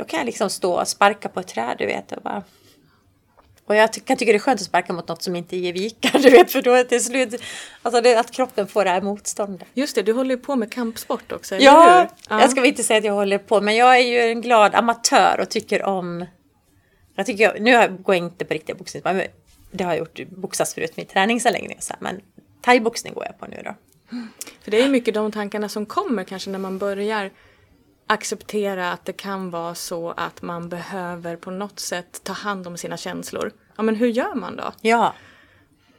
Då 0.00 0.04
kan 0.06 0.18
jag 0.18 0.26
liksom 0.26 0.50
stå 0.50 0.80
och 0.80 0.88
sparka 0.88 1.28
på 1.28 1.40
ett 1.40 1.48
träd, 1.48 1.76
du 1.78 1.86
vet. 1.86 2.12
Och 2.12 2.22
bara, 2.22 2.42
och 3.66 3.76
jag 3.76 3.92
kan 3.92 4.16
tycka 4.16 4.32
det 4.32 4.36
är 4.36 4.38
skönt 4.38 4.60
att 4.60 4.66
sparka 4.66 4.92
mot 4.92 5.08
något 5.08 5.22
som 5.22 5.36
inte 5.36 5.56
ger 5.56 5.72
vika, 5.72 6.10
du 6.18 6.30
vet, 6.30 6.52
för 6.52 6.62
då 6.62 6.72
är 6.72 6.76
det 6.76 6.84
till 6.84 7.04
slut, 7.04 7.42
alltså 7.82 8.00
det, 8.00 8.16
att 8.16 8.30
kroppen 8.30 8.66
får 8.66 8.84
det 8.84 8.90
här 8.90 9.00
motståndet. 9.00 9.68
Just 9.74 9.94
det, 9.94 10.02
du 10.02 10.12
håller 10.12 10.34
ju 10.34 10.40
på 10.40 10.56
med 10.56 10.72
kampsport 10.72 11.32
också, 11.32 11.54
eller 11.54 11.64
Ja, 11.64 12.08
hur? 12.28 12.40
jag 12.40 12.50
ska 12.50 12.60
väl 12.60 12.68
inte 12.70 12.82
säga 12.82 12.98
att 12.98 13.04
jag 13.04 13.12
håller 13.12 13.38
på, 13.38 13.60
men 13.60 13.76
jag 13.76 13.96
är 13.96 14.00
ju 14.00 14.18
en 14.18 14.40
glad 14.40 14.74
amatör 14.74 15.38
och 15.40 15.48
tycker 15.48 15.82
om, 15.82 16.26
jag 17.14 17.26
tycker 17.26 17.44
jag, 17.44 17.60
nu 17.60 17.98
går 18.02 18.14
jag 18.14 18.24
inte 18.24 18.44
på 18.44 18.54
riktiga 18.54 18.76
boxning, 18.76 19.02
men 19.04 19.22
det 19.70 19.84
har 19.84 19.92
jag 19.92 19.98
gjort, 19.98 20.28
boxas 20.28 20.74
förut 20.74 20.96
med 20.96 21.08
träningsanläggning 21.08 21.76
och 21.76 21.82
så 21.82 21.92
här, 21.92 22.00
men 22.00 22.20
thaiboxning 22.62 23.14
går 23.14 23.24
jag 23.24 23.38
på 23.38 23.46
nu 23.46 23.62
då. 23.64 23.74
För 24.62 24.70
det 24.70 24.78
är 24.80 24.82
ju 24.82 24.88
mycket 24.90 25.14
de 25.14 25.32
tankarna 25.32 25.68
som 25.68 25.86
kommer 25.86 26.24
kanske 26.24 26.50
när 26.50 26.58
man 26.58 26.78
börjar 26.78 27.30
acceptera 28.10 28.92
att 28.92 29.04
det 29.04 29.12
kan 29.12 29.50
vara 29.50 29.74
så 29.74 30.10
att 30.10 30.42
man 30.42 30.68
behöver 30.68 31.36
på 31.36 31.50
något 31.50 31.80
sätt 31.80 32.20
ta 32.24 32.32
hand 32.32 32.66
om 32.66 32.76
sina 32.76 32.96
känslor. 32.96 33.52
Ja, 33.76 33.82
men 33.82 33.94
hur 33.94 34.06
gör 34.08 34.34
man 34.34 34.56
då? 34.56 34.72
Ja, 34.80 35.14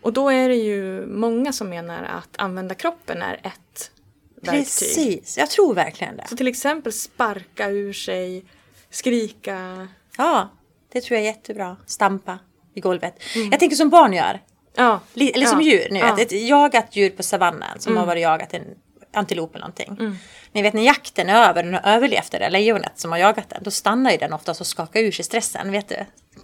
Och 0.02 0.13
då 0.13 0.30
är 0.30 0.50
det 0.50 0.56
ju 0.56 1.06
många 1.06 1.54
som 1.54 1.69
menar 1.69 2.04
att 2.04 2.30
använda 2.38 2.76
kroppen 2.76 3.21
är 3.21 3.34
ett 3.34 3.91
verktyg. 4.36 4.60
precis, 4.60 5.38
jag 5.38 5.50
tror 5.50 5.74
verkligen 5.76 6.17
det. 6.17 6.28
Så 6.28 6.36
till 6.36 6.47
exempel 6.47 6.93
sparka 6.93 7.69
ur 7.69 7.93
sig, 7.93 8.45
skrika. 8.89 9.88
Ja, 10.17 10.50
det 10.91 11.02
tror 11.02 11.17
jag 11.17 11.28
är 11.28 11.32
jättebra. 11.32 11.78
Stampa 11.86 12.39
i 12.74 12.80
golvet. 12.80 13.15
Jag 13.52 13.60
tänker 13.60 13.76
som 13.76 13.89
barn 13.89 14.13
gör. 14.13 14.41
Ja, 14.76 15.00
Eller 15.15 15.45
som 15.45 15.62
ja, 15.62 15.71
djur, 15.71 15.88
ni 15.91 16.00
ja. 16.00 16.19
Ett 16.19 16.32
jagat 16.32 16.95
djur 16.95 17.10
på 17.10 17.24
savannen 17.24 17.80
som 17.80 17.97
har 17.97 18.06
varit 18.06 18.21
jagat 18.21 18.54
en 18.54 18.65
antilop 19.13 19.56
eller 19.56 19.62
någonting. 19.62 20.17
Ni 20.52 20.62
vet 20.62 20.74
när 20.74 20.82
jakten 20.82 21.30
är 21.30 21.50
över, 21.50 21.63
den 21.63 21.74
har 21.74 21.82
överlevt 21.95 22.32
det 22.32 22.38
där 22.39 22.50
lejonet 22.50 22.91
som 22.95 23.12
har 23.12 23.17
jagat 23.19 23.50
den. 23.50 23.63
Då 23.63 23.71
stannar 23.71 24.12
ju 24.12 24.17
den 24.17 24.34
oftast 24.34 24.62
och 24.62 24.67
skakar 24.67 25.00
ur 25.00 25.12
sig 25.12 25.26
stressen. 25.26 25.71
Vet 25.71 25.89
du? 25.89 25.95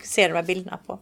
Ser 0.03 0.29
de 0.29 0.35
här 0.35 0.43
bilderna 0.43 0.79
på. 0.87 0.99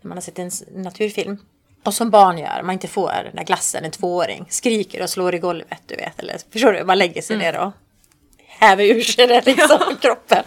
När 0.00 0.08
man 0.08 0.16
har 0.16 0.22
sett 0.22 0.38
en 0.38 0.50
naturfilm. 0.74 1.38
Och 1.84 1.94
som 1.94 2.10
barn 2.10 2.38
gör, 2.38 2.62
man 2.62 2.72
inte 2.72 2.88
får 2.88 3.12
den 3.24 3.36
där 3.36 3.44
glassen, 3.44 3.84
en 3.84 3.90
tvååring. 3.90 4.46
Skriker 4.50 5.02
och 5.02 5.10
slår 5.10 5.34
i 5.34 5.38
golvet, 5.38 5.82
du 5.86 5.96
vet. 5.96 6.18
Eller, 6.20 6.36
förstår 6.52 6.72
du? 6.72 6.84
Man 6.84 6.98
lägger 6.98 7.22
sig 7.22 7.36
ner 7.36 7.58
och 7.58 7.72
häver 8.46 8.84
ur 8.84 9.00
sig 9.02 9.26
det 9.26 9.46
liksom, 9.46 9.78
kroppen. 10.00 10.44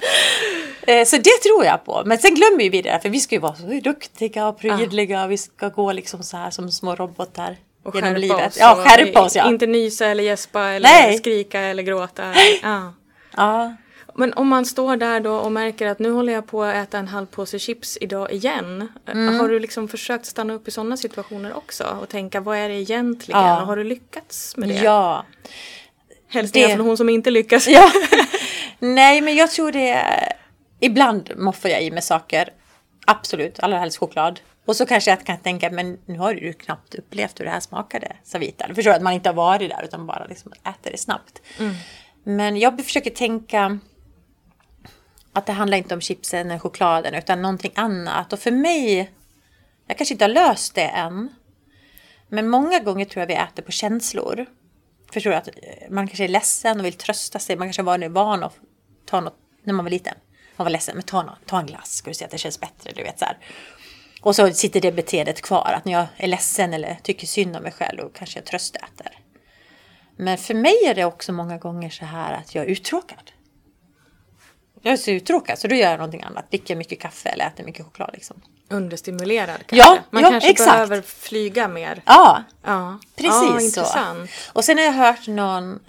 Eh, 0.88 1.06
Så 1.06 1.18
det 1.18 1.38
tror 1.44 1.66
jag 1.66 1.86
på. 1.86 2.04
Men 2.06 2.18
sen 2.18 2.36
glömmer 2.36 2.58
vi 2.70 2.82
det 2.82 2.90
där, 2.92 3.00
för 3.00 3.10
vi 3.10 3.20
ska 3.20 3.36
ju 3.36 3.42
vara 3.42 3.56
så 3.56 3.66
duktiga 3.84 4.48
och 4.48 4.58
prydliga. 4.60 5.28
Vi 5.28 5.38
ska 5.38 5.70
gå 5.70 5.92
liksom 5.92 6.24
så 6.24 6.38
här 6.38 6.50
som 6.52 6.72
små 6.72 6.96
robotar 6.96 7.58
Och 7.84 7.96
genom 7.96 8.16
livet. 8.16 8.48
oss. 8.48 8.58
Ja, 8.60 8.76
skärpa 8.88 9.22
oss 9.22 9.36
ja. 9.36 9.50
Inte 9.50 9.68
nysa 9.68 10.06
eller 10.06 10.24
gäspa 10.24 10.62
eller 10.70 10.90
Nej. 10.90 11.18
skrika 11.18 11.60
eller 11.60 11.84
gråta. 11.84 12.34
Ja. 12.64 12.94
ja. 13.38 13.76
Men 14.16 14.34
om 14.34 14.48
man 14.48 14.66
står 14.66 14.96
där 14.98 15.20
då 15.20 15.34
och 15.36 15.52
märker 15.52 15.88
att 15.88 16.00
nu 16.00 16.12
håller 16.12 16.34
jag 16.34 16.48
på 16.48 16.64
att 16.64 16.76
äta 16.76 16.98
en 16.98 17.08
halv 17.08 17.26
påse 17.26 17.60
chips 17.60 17.98
idag 18.02 18.32
igen. 18.32 18.88
Mm. 19.08 19.40
Har 19.40 19.50
du 19.50 19.60
liksom 19.60 19.88
försökt 19.88 20.26
stanna 20.26 20.54
upp 20.54 20.68
i 20.68 20.72
sådana 20.72 20.98
situationer 20.98 21.54
också 21.58 21.98
och 22.02 22.10
tänka 22.10 22.42
vad 22.42 22.58
är 22.58 22.70
det 22.70 22.76
egentligen? 22.76 23.42
Ja. 23.42 23.62
Och 23.62 23.68
har 23.68 23.76
du 23.78 23.84
lyckats 23.84 24.58
med 24.58 24.70
det? 24.70 24.76
Ja. 24.76 25.26
Hälsningar 26.28 26.68
Det- 26.68 26.76
från 26.76 26.86
hon 26.86 26.98
som 26.98 27.10
inte 27.10 27.32
lyckas. 27.32 27.68
ja. 27.68 27.92
Nej, 28.80 29.22
men 29.22 29.36
jag 29.36 29.52
tror 29.52 29.72
det 29.72 30.04
ibland 30.80 31.32
moffar 31.38 31.70
jag 31.70 31.84
i 31.84 31.92
mig 31.92 32.02
saker. 32.02 32.50
Absolut, 33.08 33.60
allra 33.60 33.78
helst 33.80 33.98
choklad. 33.98 34.40
Och 34.66 34.76
så 34.76 34.86
kanske 34.86 35.12
jag 35.12 35.26
kan 35.26 35.38
tänka, 35.38 35.70
men 35.70 36.00
nu 36.06 36.18
har 36.18 36.34
du 36.34 36.54
knappt 36.54 36.96
upplevt 36.96 37.40
hur 37.40 37.46
det 37.46 37.52
här 37.52 37.60
smakade, 37.60 38.16
Savita. 38.24 38.68
Du 38.68 38.76
förstår 38.76 38.92
att 38.92 39.02
man 39.02 39.14
inte 39.14 39.30
har 39.30 39.34
varit 39.34 39.70
där 39.70 39.84
utan 39.84 40.08
bara 40.08 40.26
liksom 40.26 40.52
äter 40.52 40.92
det 40.92 40.98
snabbt. 40.98 41.42
Mm. 41.60 41.74
Men 42.24 42.58
jag 42.58 42.86
försöker 42.86 43.10
tänka 43.10 43.80
att 45.34 45.46
det 45.46 45.52
handlar 45.52 45.78
inte 45.78 45.94
om 45.94 46.02
chipsen 46.02 46.52
eller 46.52 46.60
chokladen 46.60 47.14
utan 47.14 47.42
någonting 47.42 47.72
annat. 47.76 48.34
Och 48.34 48.40
för 48.40 48.52
mig, 48.52 49.12
jag 49.88 49.98
kanske 49.98 50.14
inte 50.14 50.24
har 50.24 50.30
löst 50.30 50.76
det 50.76 50.88
än. 50.88 51.30
Men 52.28 52.50
många 52.50 52.80
gånger 52.80 53.06
tror 53.06 53.22
jag 53.22 53.28
vi 53.28 53.34
äter 53.34 53.64
på 53.64 53.72
känslor. 53.72 54.46
Förstår 55.14 55.32
du? 55.32 55.38
Att 55.38 55.48
eh, 55.48 55.54
man 55.90 56.08
kanske 56.08 56.24
är 56.24 56.28
ledsen 56.28 56.80
och 56.80 56.86
vill 56.86 56.94
trösta 56.94 57.40
sig. 57.40 57.56
Man 57.56 57.68
kanske 57.68 57.84
var 57.84 58.10
van 58.10 58.44
att 58.44 58.56
ta 59.06 59.22
något 59.22 59.38
när 59.64 59.74
man 59.74 59.86
var 59.86 59.90
liten. 59.90 60.16
Man 60.56 60.66
var 60.66 60.72
ledsen, 60.72 60.96
men 60.96 61.04
ta, 61.04 61.24
något, 61.24 61.46
ta 61.46 61.60
en 61.60 61.66
glass, 61.66 61.94
ska 61.94 62.10
du 62.10 62.14
se 62.14 62.26
att 62.26 62.32
det 62.32 62.38
känns 62.38 62.60
bättre. 62.60 62.92
Du 62.96 63.04
vet, 63.04 63.20
så 63.20 63.26
här. 63.26 63.38
Och 64.22 64.36
så 64.36 64.54
sitter 64.54 64.82
det 64.82 64.92
beteendet 64.92 65.42
kvar. 65.42 65.74
Att 65.78 65.86
när 65.86 65.94
jag 65.94 66.06
är 66.18 66.28
ledsen 66.28 66.74
eller 66.74 66.98
tycker 67.04 67.28
synd 67.28 67.56
om 67.56 67.64
mig 67.64 67.72
själv 67.72 67.98
då 67.98 68.10
kanske 68.10 68.40
jag 68.40 68.46
tröstäter. 68.46 69.18
Men 70.16 70.38
för 70.38 70.54
mig 70.54 70.86
är 70.86 70.96
det 70.96 71.06
också 71.06 71.34
många 71.34 71.58
gånger 71.58 71.90
så 71.90 72.06
här 72.06 72.34
att 72.34 72.56
jag 72.56 72.66
är 72.66 72.70
uttråkad. 72.70 73.32
Jag 74.82 74.94
är 74.94 74.98
så 74.98 75.12
uttråkad 75.12 75.60
så 75.60 75.68
då 75.68 75.76
gör 75.76 75.90
jag 75.90 75.98
någonting 75.98 76.24
annat. 76.24 76.52
Dricker 76.52 76.76
mycket 76.76 77.00
kaffe 77.00 77.30
eller 77.30 77.48
äter 77.48 77.64
mycket 77.64 77.86
choklad. 77.86 78.10
Liksom. 78.14 78.42
Understimulerad 78.70 79.58
kanske? 79.68 79.76
Ja, 79.78 79.98
Man 80.10 80.24
ja, 80.24 80.30
kanske 80.30 80.50
exakt. 80.50 80.72
behöver 80.72 81.02
flyga 81.02 81.68
mer. 81.68 82.02
Ja, 82.06 82.44
Ja, 82.66 83.00
precis 83.16 83.78
ja, 83.78 83.86
så. 83.86 84.28
Och 84.54 84.66
sen 84.66 84.78
har 84.78 84.86
jag 84.86 84.92
hört 84.94 85.28
någon, 85.28 85.80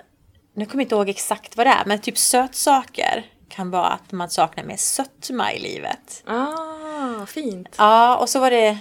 nu 0.55 0.67
kommer 0.67 0.83
jag 0.83 0.85
inte 0.85 0.95
ihåg 0.95 1.09
exakt 1.09 1.57
vad 1.57 1.67
det 1.67 1.71
är, 1.71 1.85
men 1.85 2.01
typ 2.01 2.19
sötsaker 2.19 3.27
kan 3.49 3.71
vara 3.71 3.89
att 3.89 4.13
man 4.13 4.31
saknar 4.31 4.65
mer 4.65 4.77
sötma 4.77 5.53
i 5.53 5.59
livet. 5.59 6.23
Ah, 6.27 6.62
fint. 7.27 7.69
Ja, 7.79 8.17
och 8.17 8.29
så 8.29 8.41
var 8.41 8.51
det 8.51 8.79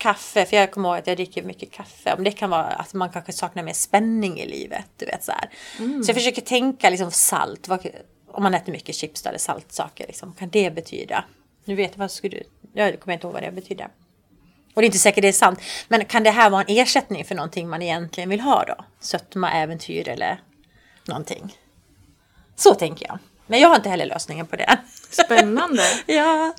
kaffe, 0.00 0.46
för 0.46 0.56
jag 0.56 0.70
kommer 0.70 0.88
ihåg 0.88 0.98
att 0.98 1.06
jag 1.06 1.16
dricker 1.16 1.42
mycket 1.42 1.70
kaffe. 1.70 2.14
Om 2.18 2.24
det 2.24 2.30
kan 2.30 2.50
vara 2.50 2.64
att 2.64 2.94
man 2.94 3.10
kanske 3.10 3.32
saknar 3.32 3.62
mer 3.62 3.72
spänning 3.72 4.40
i 4.40 4.46
livet, 4.46 4.86
du 4.96 5.06
vet 5.06 5.24
så 5.24 5.32
här. 5.32 5.50
Så 5.76 6.08
jag 6.10 6.16
försöker 6.16 6.42
tänka 6.42 6.90
liksom 6.90 7.10
salt, 7.10 7.68
vad, 7.68 7.86
om 8.32 8.42
man 8.42 8.54
äter 8.54 8.72
mycket 8.72 8.94
chips 8.94 9.26
eller 9.26 9.38
saltsaker, 9.38 10.06
liksom, 10.06 10.28
vad 10.28 10.38
kan 10.38 10.50
det 10.50 10.74
betyda? 10.74 11.24
Nu 11.64 11.74
vet 11.74 11.90
jag 11.90 11.98
vad 11.98 12.10
skulle 12.10 12.36
du, 12.36 12.44
jag 12.72 13.00
kommer 13.00 13.14
inte 13.14 13.26
ihåg 13.26 13.34
vad 13.34 13.42
det 13.42 13.52
betyder. 13.52 13.88
Och 14.74 14.82
det 14.82 14.84
är 14.84 14.86
inte 14.86 14.98
säkert 14.98 15.22
det 15.22 15.28
är 15.28 15.32
sant, 15.32 15.60
men 15.88 16.04
kan 16.04 16.22
det 16.22 16.30
här 16.30 16.50
vara 16.50 16.62
en 16.62 16.76
ersättning 16.78 17.24
för 17.24 17.34
någonting 17.34 17.68
man 17.68 17.82
egentligen 17.82 18.28
vill 18.28 18.40
ha 18.40 18.64
då? 18.64 18.84
Sötma, 19.00 19.52
äventyr 19.52 20.08
eller 20.08 20.40
någonting. 21.04 21.56
Så 22.56 22.74
tänker 22.74 23.06
jag. 23.06 23.18
Men 23.46 23.60
jag 23.60 23.68
har 23.68 23.76
inte 23.76 23.88
heller 23.88 24.06
lösningen 24.06 24.46
på 24.46 24.56
det. 24.56 24.78
Spännande. 25.10 25.82
ja. 26.06 26.54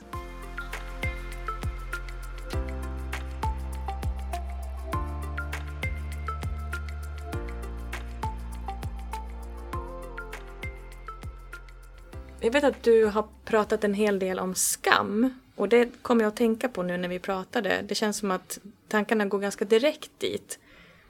Jag 12.44 12.52
vet 12.52 12.64
att 12.64 12.84
du 12.84 13.06
har 13.06 13.28
pratat 13.46 13.84
en 13.84 13.94
hel 13.94 14.20
del 14.20 14.40
om 14.40 14.56
skam. 14.56 15.40
Och 15.56 15.70
det 15.70 16.02
kommer 16.02 16.24
jag 16.24 16.28
att 16.28 16.36
tänka 16.36 16.70
på 16.70 16.84
nu 16.84 16.98
när 16.98 17.10
vi 17.10 17.20
pratade. 17.20 17.82
Det 17.88 17.96
känns 17.96 18.18
som 18.18 18.32
att 18.32 18.60
tankarna 18.88 19.26
går 19.26 19.40
ganska 19.40 19.66
direkt 19.66 20.12
dit. 20.18 20.60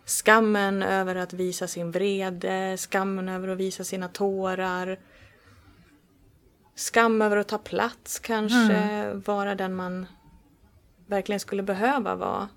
Skammen 0.05 0.83
över 0.83 1.15
att 1.15 1.33
visa 1.33 1.67
sin 1.67 1.91
vrede, 1.91 2.77
skammen 2.77 3.29
över 3.29 3.47
att 3.47 3.57
visa 3.57 3.83
sina 3.83 4.07
tårar. 4.07 4.99
Skam 6.75 7.21
över 7.21 7.37
att 7.37 7.47
ta 7.47 7.57
plats 7.57 8.19
kanske, 8.19 9.11
vara 9.25 9.55
den 9.55 9.75
man 9.75 10.05
verkligen 11.07 11.39
skulle 11.39 11.63
behöva 11.63 12.15
vara. 12.15 12.49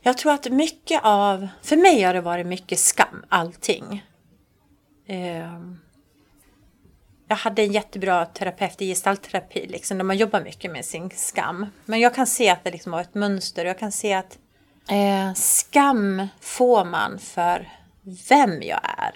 Jag 0.00 0.18
tror 0.18 0.32
att 0.32 0.52
mycket 0.52 1.00
av, 1.04 1.48
för 1.62 1.76
mig 1.76 2.02
har 2.02 2.14
det 2.14 2.20
varit 2.20 2.46
mycket 2.46 2.78
skam, 2.78 3.24
allting. 3.28 4.06
Ehm, 5.06 5.78
jag 7.28 7.36
hade 7.36 7.62
en 7.62 7.72
jättebra 7.72 8.26
terapeut 8.26 8.82
i 8.82 8.86
gestaltterapi, 8.86 9.66
liksom, 9.66 9.98
där 9.98 10.04
man 10.04 10.16
jobbar 10.16 10.40
mycket 10.40 10.70
med 10.70 10.84
sin 10.84 11.10
skam. 11.10 11.66
Men 11.84 12.00
jag 12.00 12.14
kan 12.14 12.26
se 12.26 12.50
att 12.50 12.64
det 12.64 12.70
liksom 12.70 12.92
har 12.92 13.00
ett 13.00 13.14
mönster. 13.14 13.64
Jag 13.64 13.78
kan 13.78 13.92
se 13.92 14.14
att 14.14 14.38
eh, 14.90 15.34
skam 15.34 16.26
får 16.40 16.84
man 16.84 17.18
för 17.18 17.68
vem 18.28 18.62
jag 18.62 18.80
är. 18.98 19.14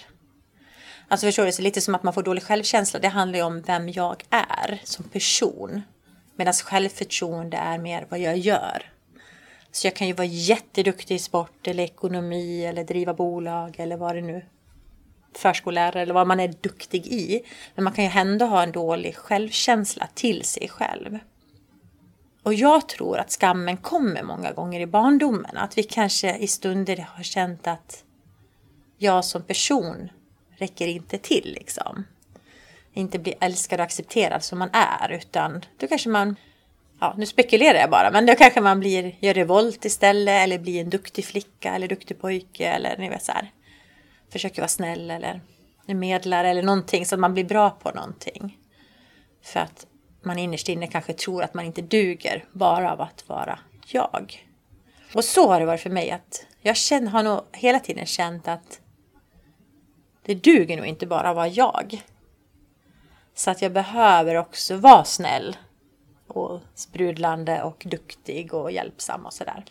Alltså 1.08 1.26
förstår 1.26 1.44
du, 1.44 1.52
så 1.52 1.62
lite 1.62 1.80
som 1.80 1.94
att 1.94 2.02
man 2.02 2.14
får 2.14 2.22
dålig 2.22 2.42
självkänsla. 2.42 3.00
Det 3.00 3.08
handlar 3.08 3.38
ju 3.38 3.44
om 3.44 3.62
vem 3.62 3.88
jag 3.88 4.24
är 4.30 4.80
som 4.84 5.04
person. 5.04 5.82
Medan 6.36 6.54
självförtroende 6.54 7.56
är 7.56 7.78
mer 7.78 8.06
vad 8.08 8.20
jag 8.20 8.38
gör. 8.38 8.92
Så 9.72 9.86
jag 9.86 9.96
kan 9.96 10.06
ju 10.06 10.12
vara 10.12 10.26
jätteduktig 10.26 11.14
i 11.14 11.18
sport 11.18 11.66
eller 11.66 11.84
ekonomi 11.84 12.64
eller 12.64 12.84
driva 12.84 13.14
bolag 13.14 13.74
eller 13.78 13.96
vad 13.96 14.14
det 14.14 14.20
nu 14.20 14.44
förskollärare 15.38 16.02
eller 16.02 16.14
vad 16.14 16.26
man 16.26 16.40
är 16.40 16.54
duktig 16.60 17.06
i. 17.06 17.42
Men 17.74 17.84
man 17.84 17.92
kan 17.92 18.04
ju 18.04 18.10
ändå 18.10 18.46
ha 18.46 18.62
en 18.62 18.72
dålig 18.72 19.16
självkänsla 19.16 20.08
till 20.14 20.44
sig 20.44 20.68
själv. 20.68 21.18
Och 22.42 22.54
jag 22.54 22.88
tror 22.88 23.18
att 23.18 23.30
skammen 23.30 23.76
kommer 23.76 24.22
många 24.22 24.52
gånger 24.52 24.80
i 24.80 24.86
barndomen. 24.86 25.56
Att 25.56 25.78
vi 25.78 25.82
kanske 25.82 26.36
i 26.36 26.46
stunder 26.46 27.06
har 27.16 27.22
känt 27.22 27.66
att 27.66 28.04
jag 28.98 29.24
som 29.24 29.42
person 29.42 30.08
räcker 30.56 30.86
inte 30.86 31.18
till 31.18 31.56
liksom. 31.58 32.04
Inte 32.92 33.18
blir 33.18 33.34
älskad 33.40 33.80
och 33.80 33.84
accepterad 33.84 34.44
som 34.44 34.58
man 34.58 34.70
är 34.72 35.12
utan 35.12 35.64
då 35.78 35.86
kanske 35.86 36.08
man 36.08 36.36
Ja, 37.02 37.14
nu 37.16 37.26
spekulerar 37.26 37.78
jag 37.78 37.90
bara, 37.90 38.10
men 38.10 38.26
då 38.26 38.34
kanske 38.34 38.60
man 38.60 38.80
blir, 38.80 39.14
gör 39.20 39.34
revolt 39.34 39.84
istället 39.84 40.44
eller 40.44 40.58
blir 40.58 40.80
en 40.80 40.90
duktig 40.90 41.24
flicka 41.24 41.74
eller 41.74 41.88
duktig 41.88 42.20
pojke 42.20 42.66
eller 42.66 42.96
ni 42.98 43.08
vet 43.08 43.22
så 43.22 43.32
här. 43.32 43.50
Försöker 44.32 44.62
vara 44.62 44.68
snäll 44.68 45.10
eller 45.10 45.40
medlare 45.86 46.48
eller 46.48 46.62
någonting 46.62 47.06
så 47.06 47.14
att 47.14 47.20
man 47.20 47.34
blir 47.34 47.44
bra 47.44 47.70
på 47.70 47.90
någonting. 47.90 48.58
För 49.42 49.60
att 49.60 49.86
man 50.22 50.38
innerst 50.38 50.68
inne 50.68 50.86
kanske 50.86 51.12
tror 51.12 51.42
att 51.42 51.54
man 51.54 51.64
inte 51.64 51.82
duger 51.82 52.44
bara 52.52 52.92
av 52.92 53.00
att 53.00 53.28
vara 53.28 53.58
jag. 53.86 54.46
Och 55.14 55.24
så 55.24 55.48
har 55.52 55.60
det 55.60 55.66
varit 55.66 55.80
för 55.80 55.90
mig 55.90 56.10
att 56.10 56.46
jag 56.60 56.76
känner, 56.76 57.10
har 57.10 57.22
nog 57.22 57.40
hela 57.52 57.80
tiden 57.80 58.06
känt 58.06 58.48
att 58.48 58.80
det 60.22 60.34
duger 60.34 60.76
nog 60.76 60.86
inte 60.86 61.06
bara 61.06 61.28
att 61.28 61.36
vara 61.36 61.48
jag. 61.48 62.02
Så 63.34 63.50
att 63.50 63.62
jag 63.62 63.72
behöver 63.72 64.34
också 64.34 64.76
vara 64.76 65.04
snäll 65.04 65.56
och 66.26 66.60
sprudlande 66.74 67.62
och 67.62 67.82
duktig 67.86 68.54
och 68.54 68.72
hjälpsam 68.72 69.26
och 69.26 69.32
sådär. 69.32 69.64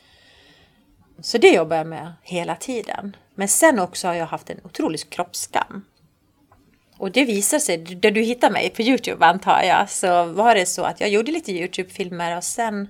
Så 1.20 1.38
det 1.38 1.54
jobbar 1.54 1.78
jag 1.78 1.88
med 1.88 2.14
hela 2.24 2.56
tiden. 2.56 3.16
Men 3.42 3.48
sen 3.48 3.80
också 3.80 4.08
har 4.08 4.16
jag 4.16 4.26
haft 4.26 4.50
en 4.50 4.60
otrolig 4.64 5.10
kroppsskam. 5.10 5.86
Och 6.98 7.12
det 7.12 7.26
visar 7.26 7.60
sig, 7.60 7.78
där 7.78 8.12
du 8.12 8.22
hittar 8.22 8.50
mig 8.50 8.70
på 8.70 8.82
Youtube 8.82 9.26
antar 9.26 9.62
jag, 9.64 9.90
så 9.90 10.26
var 10.26 10.56
det 10.56 10.66
så 10.66 10.84
att 10.84 11.02
jag 11.02 11.10
gjorde 11.10 11.32
lite 11.32 11.52
Youtube-filmer 11.52 12.38
och 12.38 12.44
sen 12.44 12.88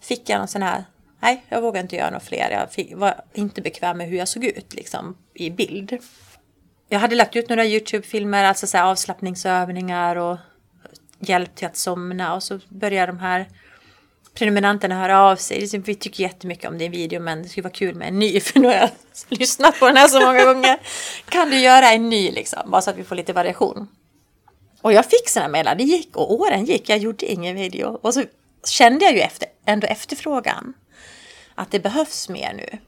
fick 0.00 0.28
jag 0.28 0.38
någon 0.38 0.48
sån 0.48 0.62
här, 0.62 0.84
nej 1.20 1.44
jag 1.48 1.62
vågar 1.62 1.80
inte 1.80 1.96
göra 1.96 2.10
några 2.10 2.20
fler, 2.20 2.50
jag 2.50 2.72
fick, 2.72 2.96
var 2.96 3.24
inte 3.34 3.62
bekväm 3.62 3.98
med 3.98 4.08
hur 4.08 4.16
jag 4.16 4.28
såg 4.28 4.44
ut 4.44 4.74
liksom 4.74 5.16
i 5.34 5.50
bild. 5.50 5.98
Jag 6.88 6.98
hade 6.98 7.14
lagt 7.14 7.36
ut 7.36 7.48
några 7.48 7.64
Youtube-filmer, 7.64 8.44
alltså 8.44 8.66
så 8.66 8.76
här 8.76 8.84
avslappningsövningar 8.84 10.16
och 10.16 10.36
hjälp 11.18 11.54
till 11.54 11.66
att 11.66 11.76
somna 11.76 12.34
och 12.34 12.42
så 12.42 12.60
började 12.68 13.12
de 13.12 13.18
här 13.18 13.48
prenumeranterna 14.34 15.00
höra 15.00 15.20
av 15.20 15.36
sig. 15.36 15.78
Vi 15.78 15.94
tycker 15.94 16.22
jättemycket 16.22 16.70
om 16.70 16.78
din 16.78 16.92
video 16.92 17.20
men 17.20 17.42
det 17.42 17.48
skulle 17.48 17.62
vara 17.62 17.72
kul 17.72 17.94
med 17.94 18.08
en 18.08 18.18
ny 18.18 18.40
för 18.40 18.60
nu 18.60 18.68
har 18.68 18.74
jag 18.74 18.90
lyssnat 19.28 19.78
på 19.78 19.86
den 19.86 19.96
här 19.96 20.08
så 20.08 20.20
många 20.20 20.44
gånger. 20.52 20.78
Kan 21.28 21.50
du 21.50 21.58
göra 21.58 21.90
en 21.90 22.08
ny 22.08 22.30
liksom, 22.30 22.70
bara 22.70 22.82
så 22.82 22.90
att 22.90 22.96
vi 22.96 23.04
får 23.04 23.16
lite 23.16 23.32
variation. 23.32 23.88
Och 24.82 24.92
jag 24.92 25.04
fick 25.04 25.28
sådana 25.28 25.48
mejlar, 25.48 25.74
det 25.74 25.84
gick 25.84 26.16
och 26.16 26.32
åren 26.32 26.64
gick, 26.64 26.88
jag 26.88 26.98
gjorde 26.98 27.26
ingen 27.26 27.56
video. 27.56 27.98
Och 28.02 28.14
så 28.14 28.24
kände 28.68 29.04
jag 29.04 29.14
ju 29.14 29.20
efter, 29.20 29.48
ändå 29.66 29.86
efterfrågan 29.86 30.74
att 31.54 31.70
det 31.70 31.80
behövs 31.80 32.28
mer 32.28 32.52
nu. 32.52 32.78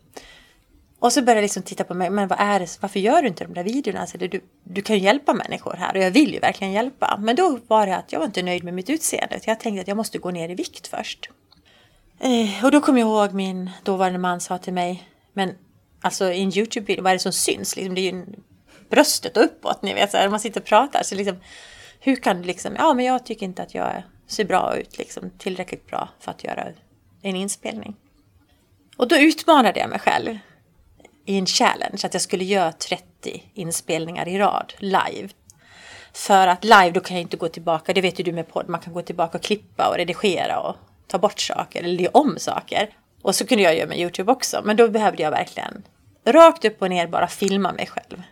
Och 1.07 1.12
så 1.12 1.23
började 1.23 1.40
jag 1.40 1.42
liksom 1.42 1.62
titta 1.62 1.85
på 1.85 1.95
mig, 1.95 2.11
men 2.11 2.29
vad 2.29 2.40
är 2.40 2.61
det, 2.61 2.79
varför 2.81 3.01
gör 3.01 3.23
du 3.23 3.29
inte 3.29 3.45
de 3.45 3.55
där 3.55 3.64
videorna? 3.64 4.01
Alltså, 4.01 4.19
du, 4.19 4.40
du 4.64 4.83
kan 4.83 4.97
ju 4.97 5.03
hjälpa 5.03 5.33
människor 5.35 5.75
här 5.75 5.97
och 5.97 6.03
jag 6.03 6.11
vill 6.11 6.33
ju 6.35 6.40
verkligen 6.40 6.73
hjälpa. 6.73 7.19
Men 7.21 7.37
då 7.37 7.59
var 7.66 7.87
det 7.87 7.97
att 7.97 8.12
jag 8.12 8.19
var 8.19 8.27
inte 8.27 8.42
nöjd 8.42 8.64
med 8.64 8.75
mitt 8.75 8.90
utseende. 8.90 9.40
Jag 9.45 9.61
tänkte 9.61 9.81
att 9.81 9.88
jag 9.88 9.97
måste 9.97 10.19
gå 10.19 10.31
ner 10.31 10.49
i 10.49 10.55
vikt 10.55 10.87
först. 10.87 11.31
Eh, 12.21 12.64
och 12.64 12.71
då 12.71 12.81
kom 12.81 12.99
jag 12.99 13.09
ihåg 13.09 13.33
min 13.33 13.71
dåvarande 13.83 14.19
man 14.19 14.40
sa 14.40 14.59
till 14.59 14.73
mig, 14.73 15.09
men 15.33 15.55
alltså 16.01 16.33
i 16.33 16.42
en 16.42 16.59
YouTube-video, 16.59 17.03
vad 17.03 17.11
är 17.11 17.14
det 17.14 17.21
som 17.23 17.33
syns? 17.33 17.77
Liksom, 17.77 17.95
det 17.95 18.01
är 18.01 18.12
ju 18.12 18.25
bröstet 18.90 19.37
och 19.37 19.45
uppåt, 19.45 19.83
ni 19.83 19.95
vet, 19.95 20.11
så 20.11 20.16
här, 20.16 20.29
man 20.29 20.40
sitter 20.40 20.61
och 20.61 20.66
pratar. 20.66 21.03
Så 21.03 21.14
liksom, 21.14 21.37
hur 22.01 22.16
kan 22.16 22.37
du 22.37 22.42
liksom, 22.42 22.75
ja 22.79 22.95
men 22.95 23.05
jag 23.05 23.27
tycker 23.27 23.47
inte 23.47 23.62
att 23.62 23.75
jag 23.75 24.03
ser 24.27 24.45
bra 24.45 24.77
ut, 24.77 24.99
liksom 24.99 25.31
tillräckligt 25.38 25.87
bra 25.87 26.09
för 26.21 26.31
att 26.31 26.45
göra 26.45 26.69
en 27.23 27.37
inspelning. 27.37 27.97
Och 28.97 29.09
då 29.09 29.16
utmanade 29.16 29.81
jag 29.81 29.90
mig 29.90 29.99
själv 29.99 30.38
i 31.27 31.39
en 31.39 31.47
challenge 31.47 32.01
att 32.05 32.15
jag 32.15 32.23
skulle 32.23 32.45
göra 32.45 32.73
30 32.73 33.43
inspelningar 33.55 34.29
i 34.29 34.39
rad 34.39 34.73
live. 34.79 35.29
För 36.12 36.47
att 36.47 36.65
live 36.65 36.91
då 36.91 37.01
kan 37.01 37.17
jag 37.17 37.23
inte 37.23 37.37
gå 37.37 37.49
tillbaka, 37.49 37.93
det 37.93 38.01
vet 38.01 38.21
ju 38.21 38.25
du 38.25 38.33
med 38.33 38.49
podd, 38.49 38.69
man 38.69 38.81
kan 38.81 38.93
gå 38.93 39.03
tillbaka 39.03 39.39
och 39.39 39.45
klippa 39.45 39.89
och 39.89 39.97
redigera 39.97 40.61
och 40.61 40.77
ta 41.07 41.19
bort 41.19 41.41
saker 41.41 41.83
eller 41.83 42.03
göra 42.03 42.19
om 42.19 42.39
saker. 42.39 42.91
Och 43.23 43.35
så 43.35 43.47
kunde 43.47 43.65
jag 43.65 43.77
göra 43.77 43.89
med 43.89 43.99
Youtube 43.99 44.33
också, 44.33 44.62
men 44.65 44.77
då 44.77 44.89
behövde 44.89 45.23
jag 45.23 45.31
verkligen 45.31 45.83
rakt 46.25 46.65
upp 46.65 46.83
och 46.83 46.91
ner 46.91 47.07
bara 47.07 47.29
filma 47.29 47.73
mig 47.73 47.87
själv. 47.87 48.23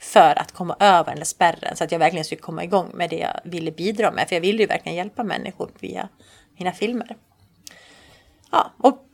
För 0.00 0.38
att 0.38 0.52
komma 0.52 0.76
över 0.80 1.10
den 1.10 1.18
där 1.18 1.24
spärren 1.24 1.76
så 1.76 1.84
att 1.84 1.92
jag 1.92 1.98
verkligen 1.98 2.24
skulle 2.24 2.40
komma 2.40 2.64
igång 2.64 2.90
med 2.94 3.10
det 3.10 3.16
jag 3.16 3.40
ville 3.44 3.70
bidra 3.70 4.10
med. 4.10 4.28
För 4.28 4.36
jag 4.36 4.40
ville 4.40 4.62
ju 4.62 4.66
verkligen 4.66 4.96
hjälpa 4.96 5.24
människor 5.24 5.70
via 5.80 6.08
mina 6.58 6.72
filmer. 6.72 7.16
Ja, 8.50 8.72
och 8.78 9.06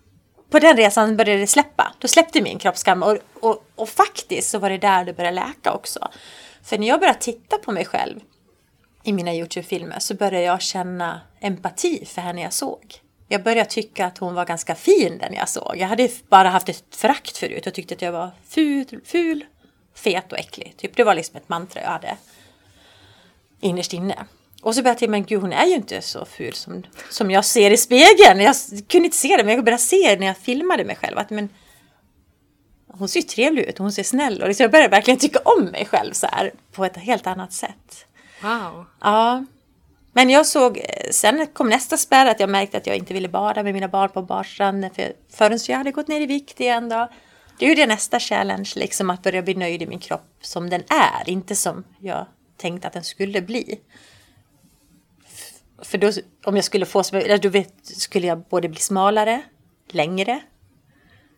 på 0.50 0.58
den 0.58 0.76
resan 0.76 1.16
började 1.16 1.40
det 1.40 1.46
släppa. 1.46 1.92
Då 1.98 2.08
släppte 2.08 2.42
min 2.42 2.58
kroppsskam 2.58 3.02
och, 3.02 3.18
och, 3.40 3.64
och 3.74 3.88
faktiskt 3.88 4.50
så 4.50 4.58
var 4.58 4.70
det 4.70 4.78
där 4.78 5.04
det 5.04 5.12
började 5.12 5.34
läka 5.34 5.72
också. 5.72 6.08
För 6.62 6.78
när 6.78 6.88
jag 6.88 7.00
började 7.00 7.18
titta 7.18 7.58
på 7.58 7.72
mig 7.72 7.84
själv 7.84 8.20
i 9.04 9.12
mina 9.12 9.34
Youtube-filmer 9.34 9.98
så 9.98 10.14
började 10.14 10.44
jag 10.44 10.62
känna 10.62 11.20
empati 11.40 12.04
för 12.04 12.20
henne 12.20 12.42
jag 12.42 12.52
såg. 12.52 13.00
Jag 13.28 13.42
började 13.42 13.70
tycka 13.70 14.06
att 14.06 14.18
hon 14.18 14.34
var 14.34 14.44
ganska 14.44 14.74
fin 14.74 15.18
den 15.18 15.34
jag 15.34 15.48
såg. 15.48 15.76
Jag 15.76 15.88
hade 15.88 16.08
bara 16.28 16.48
haft 16.48 16.68
ett 16.68 16.84
förakt 16.90 17.36
förut 17.36 17.66
och 17.66 17.74
tyckte 17.74 17.94
att 17.94 18.02
jag 18.02 18.12
var 18.12 18.30
ful, 18.48 19.00
ful 19.04 19.44
fet 19.94 20.32
och 20.32 20.38
äcklig. 20.38 20.74
Typ, 20.76 20.96
det 20.96 21.04
var 21.04 21.14
liksom 21.14 21.36
ett 21.36 21.48
mantra 21.48 21.82
jag 21.82 21.88
hade 21.88 22.16
innerst 23.60 23.92
inne. 23.92 24.24
Och 24.62 24.74
så 24.74 24.82
började 24.82 24.90
jag 24.90 24.98
till, 24.98 25.10
men 25.10 25.24
gud 25.24 25.40
hon 25.40 25.52
är 25.52 25.66
ju 25.66 25.74
inte 25.74 26.02
så 26.02 26.24
ful 26.24 26.54
som, 26.54 26.82
som 27.10 27.30
jag 27.30 27.44
ser 27.44 27.70
i 27.70 27.76
spegeln. 27.76 28.40
Jag 28.40 28.56
kunde 28.88 29.04
inte 29.04 29.16
se 29.16 29.36
det, 29.36 29.44
men 29.44 29.54
jag 29.54 29.64
började 29.64 29.82
se 29.82 30.10
det 30.10 30.20
när 30.20 30.26
jag 30.26 30.36
filmade 30.36 30.84
mig 30.84 30.96
själv. 30.96 31.18
Att, 31.18 31.30
men, 31.30 31.48
hon 32.98 33.08
ser 33.08 33.20
ju 33.20 33.26
trevlig 33.26 33.62
ut, 33.62 33.78
hon 33.78 33.92
ser 33.92 34.02
snäll 34.02 34.42
och 34.42 34.48
liksom 34.48 34.64
jag 34.64 34.70
började 34.70 34.90
verkligen 34.90 35.20
tycka 35.20 35.38
om 35.44 35.64
mig 35.64 35.84
själv 35.86 36.12
så 36.12 36.26
här 36.26 36.52
på 36.72 36.84
ett 36.84 36.96
helt 36.96 37.26
annat 37.26 37.52
sätt. 37.52 38.06
Wow. 38.42 38.86
Ja. 39.00 39.44
Men 40.12 40.30
jag 40.30 40.46
såg, 40.46 40.80
sen 41.10 41.46
kom 41.46 41.68
nästa 41.68 41.96
spärr 41.96 42.26
att 42.26 42.40
jag 42.40 42.50
märkte 42.50 42.76
att 42.76 42.86
jag 42.86 42.96
inte 42.96 43.14
ville 43.14 43.28
bada 43.28 43.62
med 43.62 43.74
mina 43.74 43.88
barn 43.88 44.08
på 44.08 44.22
badstranden 44.22 44.90
för, 44.90 45.12
förrän 45.30 45.58
jag 45.68 45.76
hade 45.76 45.90
gått 45.90 46.08
ner 46.08 46.20
i 46.20 46.26
vikt 46.26 46.60
igen 46.60 46.88
då. 46.88 47.08
Det 47.58 47.64
är 47.64 47.68
ju 47.68 47.74
det 47.74 47.86
nästa 47.86 48.20
challenge, 48.20 48.72
liksom 48.76 49.10
att 49.10 49.22
börja 49.22 49.42
bli 49.42 49.54
nöjd 49.54 49.82
i 49.82 49.86
min 49.86 49.98
kropp 49.98 50.34
som 50.40 50.70
den 50.70 50.82
är, 50.88 51.30
inte 51.30 51.56
som 51.56 51.84
jag 51.98 52.26
tänkte 52.56 52.88
att 52.88 52.94
den 52.94 53.04
skulle 53.04 53.42
bli. 53.42 53.80
För 55.82 55.98
då, 55.98 56.12
om 56.44 56.56
jag 56.56 56.64
skulle 56.64 56.86
få, 56.86 57.02
då 57.42 57.62
skulle 57.82 58.26
jag 58.26 58.38
både 58.38 58.68
bli 58.68 58.80
smalare, 58.80 59.42
längre, 59.88 60.40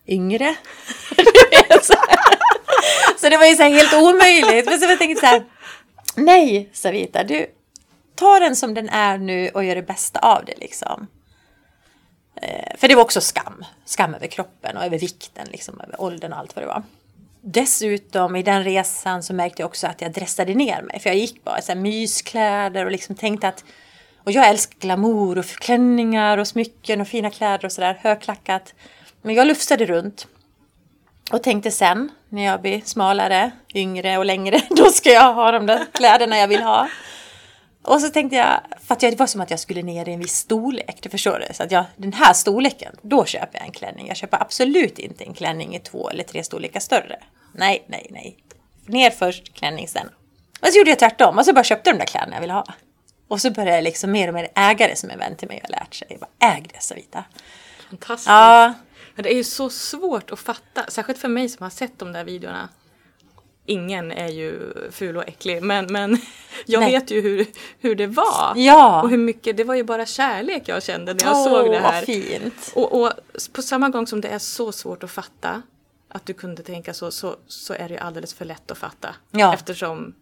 yngre. 0.06 0.54
så 3.20 3.28
det 3.28 3.36
var 3.36 3.46
ju 3.46 3.54
så 3.56 3.62
helt 3.62 3.94
omöjligt. 3.94 4.66
Men 4.66 4.80
så 4.80 4.86
jag 4.86 4.98
tänkte 4.98 5.20
så 5.20 5.26
här, 5.26 5.44
nej 6.14 6.70
Savita, 6.72 7.24
du 7.24 7.46
ta 8.20 8.38
den 8.38 8.56
som 8.56 8.74
den 8.74 8.88
är 8.88 9.18
nu 9.18 9.48
och 9.48 9.64
gör 9.64 9.74
det 9.74 9.82
bästa 9.82 10.20
av 10.20 10.44
det 10.44 10.54
liksom. 10.60 11.06
Eh, 12.34 12.76
för 12.76 12.88
det 12.88 12.94
var 12.94 13.02
också 13.02 13.20
skam. 13.20 13.64
Skam 13.84 14.14
över 14.14 14.26
kroppen 14.26 14.76
och 14.76 14.84
över 14.84 14.98
vikten, 14.98 15.48
liksom, 15.50 15.80
över 15.80 16.00
åldern 16.00 16.32
och 16.32 16.38
allt 16.38 16.56
vad 16.56 16.62
det 16.64 16.68
var. 16.68 16.82
Dessutom 17.40 18.36
i 18.36 18.42
den 18.42 18.64
resan 18.64 19.22
så 19.22 19.34
märkte 19.34 19.62
jag 19.62 19.68
också 19.68 19.86
att 19.86 20.00
jag 20.00 20.12
dressade 20.12 20.54
ner 20.54 20.82
mig. 20.82 21.00
För 21.00 21.10
jag 21.10 21.16
gick 21.16 21.44
bara 21.44 21.58
i 21.58 21.62
så 21.62 21.74
myskläder 21.74 22.84
och 22.84 22.90
liksom 22.90 23.14
tänkte 23.14 23.48
att... 23.48 23.64
Och 24.24 24.32
jag 24.32 24.48
älskar 24.48 24.78
glamour 24.78 25.38
och 25.38 25.44
klänningar 25.44 26.38
och 26.38 26.48
smycken 26.48 27.00
och 27.00 27.08
fina 27.08 27.30
kläder 27.30 27.64
och 27.64 27.72
sådär, 27.72 27.98
högklackat. 28.00 28.74
Men 29.22 29.34
jag 29.34 29.46
lufsade 29.46 29.86
runt. 29.86 30.26
Och 31.32 31.42
tänkte 31.42 31.70
sen, 31.70 32.08
när 32.28 32.44
jag 32.44 32.62
blir 32.62 32.80
smalare, 32.84 33.50
yngre 33.74 34.18
och 34.18 34.24
längre, 34.24 34.60
då 34.70 34.84
ska 34.84 35.10
jag 35.10 35.34
ha 35.34 35.52
de 35.52 35.66
där 35.66 35.86
kläderna 35.92 36.38
jag 36.38 36.48
vill 36.48 36.62
ha. 36.62 36.88
Och 37.82 38.00
så 38.00 38.08
tänkte 38.08 38.36
jag, 38.36 38.60
för 38.86 38.94
att 38.94 39.00
det 39.00 39.18
var 39.18 39.26
som 39.26 39.40
att 39.40 39.50
jag 39.50 39.60
skulle 39.60 39.82
ner 39.82 40.08
i 40.08 40.12
en 40.12 40.20
viss 40.20 40.36
storlek, 40.36 40.98
du 41.02 41.08
förstår 41.08 41.38
det. 41.38 41.54
Så 41.54 41.62
att 41.62 41.72
jag, 41.72 41.84
den 41.96 42.12
här 42.12 42.32
storleken, 42.32 42.96
då 43.02 43.24
köper 43.24 43.58
jag 43.58 43.66
en 43.66 43.72
klänning. 43.72 44.08
Jag 44.08 44.16
köper 44.16 44.42
absolut 44.42 44.98
inte 44.98 45.24
en 45.24 45.34
klänning 45.34 45.76
i 45.76 45.78
två 45.78 46.10
eller 46.10 46.24
tre 46.24 46.44
storlekar 46.44 46.80
större. 46.80 47.18
Nej, 47.52 47.84
nej, 47.86 48.06
nej. 48.10 48.36
Ner 48.86 49.10
först, 49.10 49.54
klänning 49.54 49.88
sen. 49.88 50.08
Och 50.60 50.68
så 50.68 50.78
gjorde 50.78 50.90
jag 50.90 50.98
tvärtom 50.98 51.38
och 51.38 51.44
så 51.44 51.52
bara 51.52 51.64
köpte 51.64 51.92
de 51.92 51.98
där 51.98 52.06
kläderna 52.06 52.36
jag 52.36 52.40
ville 52.40 52.52
ha. 52.52 52.64
Och 53.30 53.40
så 53.40 53.50
började 53.50 53.76
jag 53.76 53.84
liksom 53.84 54.12
mer 54.12 54.28
och 54.28 54.34
mer 54.34 54.48
äga 54.54 54.88
det 54.88 54.96
som 54.96 55.10
en 55.10 55.18
vän 55.18 55.36
till 55.36 55.48
mig 55.48 55.60
har 55.62 55.70
lärt 55.70 55.94
sig. 55.94 56.08
Jag 56.10 56.20
bara, 56.20 56.52
äg 56.52 56.66
det 56.72 56.82
Savita. 56.82 57.24
Fantastiskt. 57.90 58.28
Ja. 58.28 58.74
Det 59.16 59.32
är 59.32 59.36
ju 59.36 59.44
så 59.44 59.70
svårt 59.70 60.30
att 60.30 60.38
fatta, 60.38 60.84
särskilt 60.88 61.18
för 61.18 61.28
mig 61.28 61.48
som 61.48 61.62
har 61.62 61.70
sett 61.70 61.98
de 61.98 62.12
där 62.12 62.24
videorna 62.24 62.68
ingen 63.66 64.12
är 64.12 64.28
ju 64.28 64.72
ful 64.90 65.16
och 65.16 65.28
äcklig 65.28 65.62
men, 65.62 65.86
men 65.92 66.18
jag 66.66 66.80
Nej. 66.80 66.92
vet 66.92 67.10
ju 67.10 67.20
hur, 67.20 67.46
hur 67.78 67.94
det 67.94 68.06
var. 68.06 68.52
Ja. 68.56 69.02
Och 69.02 69.10
hur 69.10 69.18
mycket, 69.18 69.56
det 69.56 69.64
var 69.64 69.74
ju 69.74 69.84
bara 69.84 70.06
kärlek 70.06 70.62
jag 70.66 70.82
kände 70.82 71.14
när 71.14 71.24
jag 71.24 71.36
oh, 71.36 71.44
såg 71.44 71.70
det 71.70 71.78
här. 71.78 72.02
Fint. 72.02 72.72
Och, 72.74 73.00
och 73.00 73.12
på 73.52 73.62
samma 73.62 73.88
gång 73.88 74.06
som 74.06 74.20
det 74.20 74.28
är 74.28 74.38
så 74.38 74.72
svårt 74.72 75.02
att 75.02 75.10
fatta 75.10 75.62
att 76.08 76.26
du 76.26 76.34
kunde 76.34 76.62
tänka 76.62 76.94
så, 76.94 77.10
så, 77.10 77.36
så 77.46 77.74
är 77.74 77.88
det 77.88 77.94
ju 77.94 78.00
alldeles 78.00 78.34
för 78.34 78.44
lätt 78.44 78.70
att 78.70 78.78
fatta. 78.78 79.14
Ja. 79.30 79.54
Eftersom 79.54 80.14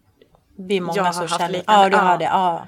Vi 0.55 0.79
många 0.79 0.97
jag 0.97 1.03
har 1.03 1.13
haft 1.13 1.51
liknande. 1.51 1.63
Ja, 1.67 1.89
du 1.89 1.97
har 1.97 2.17
det. 2.17 2.23
Ja. 2.23 2.67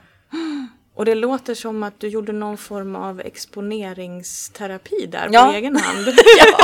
Och 0.96 1.06
det 1.06 1.16
låter 1.16 1.56
som 1.56 1.84
att 1.84 2.00
du 2.00 2.08
gjorde 2.08 2.32
någon 2.32 2.58
form 2.58 2.96
av 2.96 3.22
exponeringsterapi 3.22 5.06
där 5.06 5.30
ja. 5.32 5.46
på 5.46 5.52
egen 5.54 5.78
hand. 5.78 6.08
ja. 6.38 6.58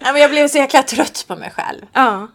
ja. 0.00 0.12
men 0.12 0.22
jag 0.22 0.30
blev 0.30 0.48
så 0.48 0.58
jäkla 0.58 0.82
trött 0.82 1.24
på 1.28 1.36
mig 1.36 1.50
själv. 1.50 1.86
Ja 1.92 2.28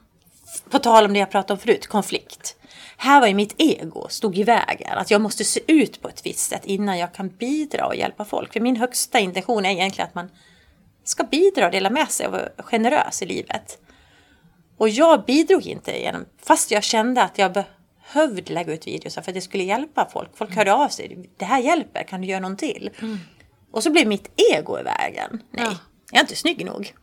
på 0.70 0.80
tal 0.80 1.06
om 1.06 1.14
det 1.14 1.20
jag 1.20 1.32
pratade 1.32 1.54
om 1.54 1.60
förut, 1.60 1.88
konflikt. 1.88 2.56
Här 2.98 3.20
var 3.20 3.28
ju 3.28 3.34
mitt 3.34 3.56
ego 3.58 4.08
stod 4.10 4.38
i 4.38 4.44
vägen. 4.44 4.98
Att 4.98 5.12
jag 5.12 5.22
måste 5.22 5.44
se 5.44 5.60
ut 5.68 6.02
på 6.02 6.08
ett 6.08 6.26
visst 6.26 6.50
sätt 6.50 6.66
innan 6.66 6.98
jag 6.98 7.14
kan 7.14 7.30
bidra 7.30 7.86
och 7.86 7.96
hjälpa 7.96 8.26
folk. 8.26 8.54
För 8.54 8.60
min 8.60 8.76
högsta 8.76 9.20
intention 9.20 9.66
är 9.66 9.70
egentligen 9.70 10.08
att 10.08 10.16
man 10.16 10.30
ska 11.04 11.24
bidra 11.24 11.66
och 11.66 11.72
dela 11.72 11.90
med 11.90 12.12
sig 12.12 12.26
och 12.26 12.32
vara 12.32 12.50
generös 12.58 13.22
i 13.22 13.26
livet. 13.26 13.78
Och 14.78 14.90
jag 14.90 15.26
bidrog 15.26 15.66
inte 15.66 16.00
genom, 16.00 16.26
fast 16.44 16.72
jag 16.72 16.84
kände 16.84 17.24
att 17.24 17.38
jag 17.38 17.64
behövde 18.16 18.54
lägga 18.54 18.74
ut 18.74 18.88
videos 18.88 19.14
för 19.14 19.22
att 19.22 19.34
det 19.34 19.42
skulle 19.42 19.64
hjälpa 19.64 20.10
folk. 20.14 20.30
Folk 20.38 20.56
hörde 20.56 20.74
av 20.74 20.90
sig. 20.90 21.30
Det 21.38 21.46
här 21.46 21.60
hjälper, 21.60 22.04
kan 22.04 22.22
du 22.22 22.28
göra 22.28 22.40
någon 22.40 22.58
till? 22.58 22.90
Mm. 23.02 23.20
Och 23.72 23.84
så 23.84 23.92
blev 23.92 24.08
mitt 24.08 24.42
ego 24.54 24.80
i 24.80 24.84
vägen. 24.84 25.44
Nej, 25.52 25.66
ja. 25.66 25.78
jag 26.12 26.18
är 26.18 26.22
inte 26.22 26.36
snygg 26.36 26.66
nog. 26.66 26.94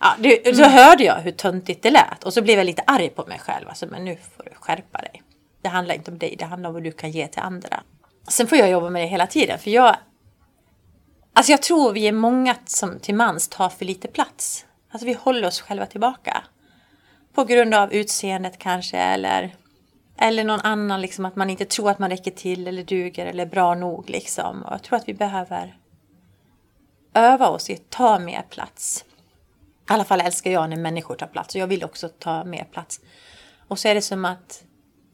Ja, 0.00 0.14
det, 0.18 0.56
så 0.56 0.64
hörde 0.64 1.04
jag 1.04 1.14
hur 1.14 1.30
töntigt 1.30 1.82
det 1.82 1.90
lät 1.90 2.24
och 2.24 2.32
så 2.32 2.42
blev 2.42 2.58
jag 2.58 2.64
lite 2.64 2.82
arg 2.86 3.10
på 3.10 3.26
mig 3.26 3.38
själv. 3.38 3.68
Alltså, 3.68 3.86
men 3.86 4.04
nu 4.04 4.16
får 4.36 4.44
du 4.44 4.50
skärpa 4.54 4.98
dig. 4.98 5.22
Det 5.62 5.68
handlar 5.68 5.94
inte 5.94 6.10
om 6.10 6.18
dig, 6.18 6.36
det 6.38 6.44
handlar 6.44 6.68
om 6.68 6.74
vad 6.74 6.82
du 6.82 6.92
kan 6.92 7.10
ge 7.10 7.28
till 7.28 7.42
andra. 7.42 7.82
Sen 8.28 8.46
får 8.46 8.58
jag 8.58 8.70
jobba 8.70 8.90
med 8.90 9.02
det 9.02 9.06
hela 9.06 9.26
tiden 9.26 9.58
för 9.58 9.70
jag... 9.70 9.96
Alltså 11.34 11.52
jag 11.52 11.62
tror 11.62 11.92
vi 11.92 12.08
är 12.08 12.12
många 12.12 12.56
som 12.66 12.98
till 12.98 13.14
mans 13.14 13.48
tar 13.48 13.68
för 13.68 13.84
lite 13.84 14.08
plats. 14.08 14.66
Alltså 14.90 15.06
vi 15.06 15.12
håller 15.12 15.46
oss 15.48 15.60
själva 15.60 15.86
tillbaka. 15.86 16.42
På 17.34 17.44
grund 17.44 17.74
av 17.74 17.92
utseendet 17.92 18.58
kanske 18.58 18.98
eller... 18.98 19.54
Eller 20.16 20.44
någon 20.44 20.60
annan, 20.60 21.00
liksom 21.00 21.24
att 21.24 21.36
man 21.36 21.50
inte 21.50 21.64
tror 21.64 21.90
att 21.90 21.98
man 21.98 22.10
räcker 22.10 22.30
till 22.30 22.68
eller 22.68 22.84
duger 22.84 23.26
eller 23.26 23.46
är 23.46 23.50
bra 23.50 23.74
nog 23.74 24.10
liksom. 24.10 24.62
Och 24.62 24.72
jag 24.72 24.82
tror 24.82 24.96
att 24.96 25.08
vi 25.08 25.14
behöver 25.14 25.76
öva 27.14 27.48
oss 27.48 27.70
i 27.70 27.74
att 27.74 27.90
ta 27.90 28.18
mer 28.18 28.42
plats. 28.42 29.04
I 29.90 29.92
alla 29.92 30.04
fall 30.04 30.20
älskar 30.20 30.50
jag 30.50 30.70
när 30.70 30.76
människor 30.76 31.14
tar 31.14 31.26
plats 31.26 31.54
och 31.54 31.60
jag 31.60 31.66
vill 31.66 31.84
också 31.84 32.08
ta 32.08 32.44
mer 32.44 32.64
plats. 32.64 33.00
Och 33.68 33.78
så 33.78 33.88
är 33.88 33.94
det 33.94 34.02
som 34.02 34.24
att, 34.24 34.64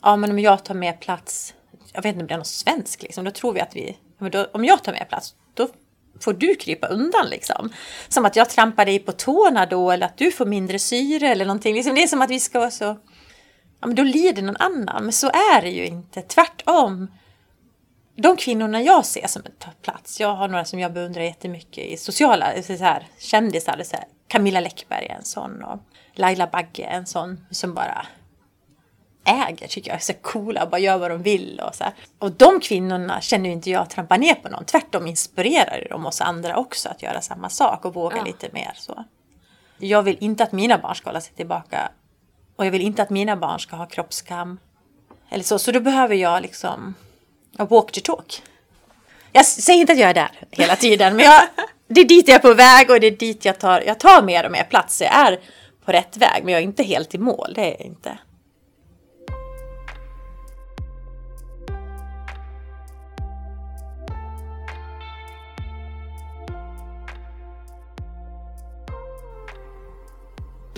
ja 0.02 0.16
men 0.16 0.30
om 0.30 0.38
jag 0.38 0.64
tar 0.64 0.74
mer 0.74 0.92
plats, 0.92 1.54
jag 1.92 2.02
vet 2.02 2.12
inte 2.12 2.22
om 2.22 2.26
det 2.26 2.34
är 2.34 2.38
något 2.38 2.46
svenskt 2.46 3.02
liksom, 3.02 3.24
då 3.24 3.30
tror 3.30 3.52
vi 3.52 3.60
att 3.60 3.76
vi, 3.76 3.98
då, 4.18 4.46
om 4.52 4.64
jag 4.64 4.84
tar 4.84 4.92
mer 4.92 5.04
plats, 5.04 5.34
då 5.54 5.68
får 6.20 6.32
du 6.32 6.54
krypa 6.54 6.86
undan 6.86 7.26
liksom. 7.30 7.72
Som 8.08 8.24
att 8.24 8.36
jag 8.36 8.50
trampar 8.50 8.84
dig 8.84 8.98
på 8.98 9.12
tårna 9.12 9.66
då 9.66 9.90
eller 9.90 10.06
att 10.06 10.18
du 10.18 10.30
får 10.30 10.46
mindre 10.46 10.78
syre 10.78 11.28
eller 11.28 11.44
någonting. 11.44 11.74
Liksom, 11.74 11.94
det 11.94 12.02
är 12.02 12.06
som 12.06 12.22
att 12.22 12.30
vi 12.30 12.40
ska 12.40 12.58
vara 12.58 12.70
så, 12.70 12.96
ja 13.80 13.86
men 13.86 13.96
då 13.96 14.02
lider 14.02 14.42
någon 14.42 14.56
annan. 14.56 15.02
Men 15.02 15.12
så 15.12 15.26
är 15.26 15.62
det 15.62 15.70
ju 15.70 15.86
inte, 15.86 16.22
tvärtom. 16.22 17.08
De 18.16 18.36
kvinnorna 18.36 18.82
jag 18.82 19.06
ser 19.06 19.26
som 19.26 19.42
tar 19.42 19.72
plats, 19.82 20.20
jag 20.20 20.34
har 20.34 20.48
några 20.48 20.64
som 20.64 20.78
jag 20.78 20.92
beundrar 20.92 21.22
jättemycket 21.22 21.84
i 21.84 21.96
sociala 21.96 22.62
så 22.62 22.72
här, 22.72 23.06
kändisar, 23.18 23.82
så 23.82 23.96
här, 23.96 24.04
Camilla 24.28 24.60
Läckberg 24.60 25.06
är 25.06 25.14
en 25.14 25.24
sån 25.24 25.62
och 25.64 25.78
Laila 26.14 26.46
Bagge 26.46 26.84
är 26.84 26.96
en 26.96 27.06
sån 27.06 27.46
som 27.50 27.74
bara 27.74 28.06
äger 29.24 29.68
tycker 29.68 29.90
jag 29.90 29.96
är 29.96 30.02
så 30.02 30.12
coola 30.12 30.64
och 30.64 30.70
bara 30.70 30.78
gör 30.78 30.98
vad 30.98 31.10
de 31.10 31.22
vill 31.22 31.60
och 31.68 31.74
så 31.74 31.84
här. 31.84 31.92
Och 32.18 32.32
de 32.32 32.60
kvinnorna 32.60 33.20
känner 33.20 33.46
ju 33.46 33.52
inte 33.52 33.70
jag 33.70 33.90
trampar 33.90 34.18
ner 34.18 34.34
på 34.34 34.48
någon. 34.48 34.64
Tvärtom 34.64 35.06
inspirerar 35.06 35.86
de 35.90 36.06
oss 36.06 36.20
andra 36.20 36.56
också 36.56 36.88
att 36.88 37.02
göra 37.02 37.20
samma 37.20 37.48
sak 37.48 37.84
och 37.84 37.94
våga 37.94 38.16
ja. 38.16 38.24
lite 38.24 38.48
mer 38.52 38.72
så. 38.76 39.04
Jag 39.78 40.02
vill 40.02 40.16
inte 40.20 40.42
att 40.44 40.52
mina 40.52 40.78
barn 40.78 40.94
ska 40.94 41.08
hålla 41.08 41.20
sig 41.20 41.34
tillbaka 41.34 41.90
och 42.58 42.66
jag 42.66 42.70
vill 42.70 42.82
inte 42.82 43.02
att 43.02 43.10
mina 43.10 43.36
barn 43.36 43.60
ska 43.60 43.76
ha 43.76 43.86
kroppskam. 43.86 44.58
Eller 45.30 45.44
så, 45.44 45.58
så 45.58 45.72
då 45.72 45.80
behöver 45.80 46.14
jag 46.14 46.42
liksom 46.42 46.94
walk 47.58 47.92
the 47.92 48.00
talk. 48.00 48.42
Jag 49.32 49.46
säger 49.46 49.80
inte 49.80 49.92
att 49.92 49.98
jag 49.98 50.10
är 50.10 50.14
där 50.14 50.30
hela 50.50 50.76
tiden, 50.76 51.16
men 51.16 51.24
jag, 51.24 51.42
det 51.88 52.00
är 52.00 52.04
dit 52.04 52.28
jag 52.28 52.34
är 52.34 52.38
på 52.38 52.54
väg 52.54 52.90
och 52.90 53.00
det 53.00 53.06
är 53.06 53.16
dit 53.16 53.44
jag 53.44 53.58
tar, 53.58 53.80
jag 53.80 54.00
tar 54.00 54.22
mer 54.22 54.46
och 54.46 54.52
mer 54.52 54.64
plats. 54.64 55.00
Jag 55.00 55.14
är 55.14 55.40
på 55.84 55.92
rätt 55.92 56.16
väg, 56.16 56.44
men 56.44 56.52
jag 56.52 56.60
är 56.60 56.64
inte 56.64 56.82
helt 56.82 57.14
i 57.14 57.18
mål. 57.18 57.52
Det 57.54 57.60
är 57.60 57.70
jag 57.70 57.80
inte. 57.80 58.18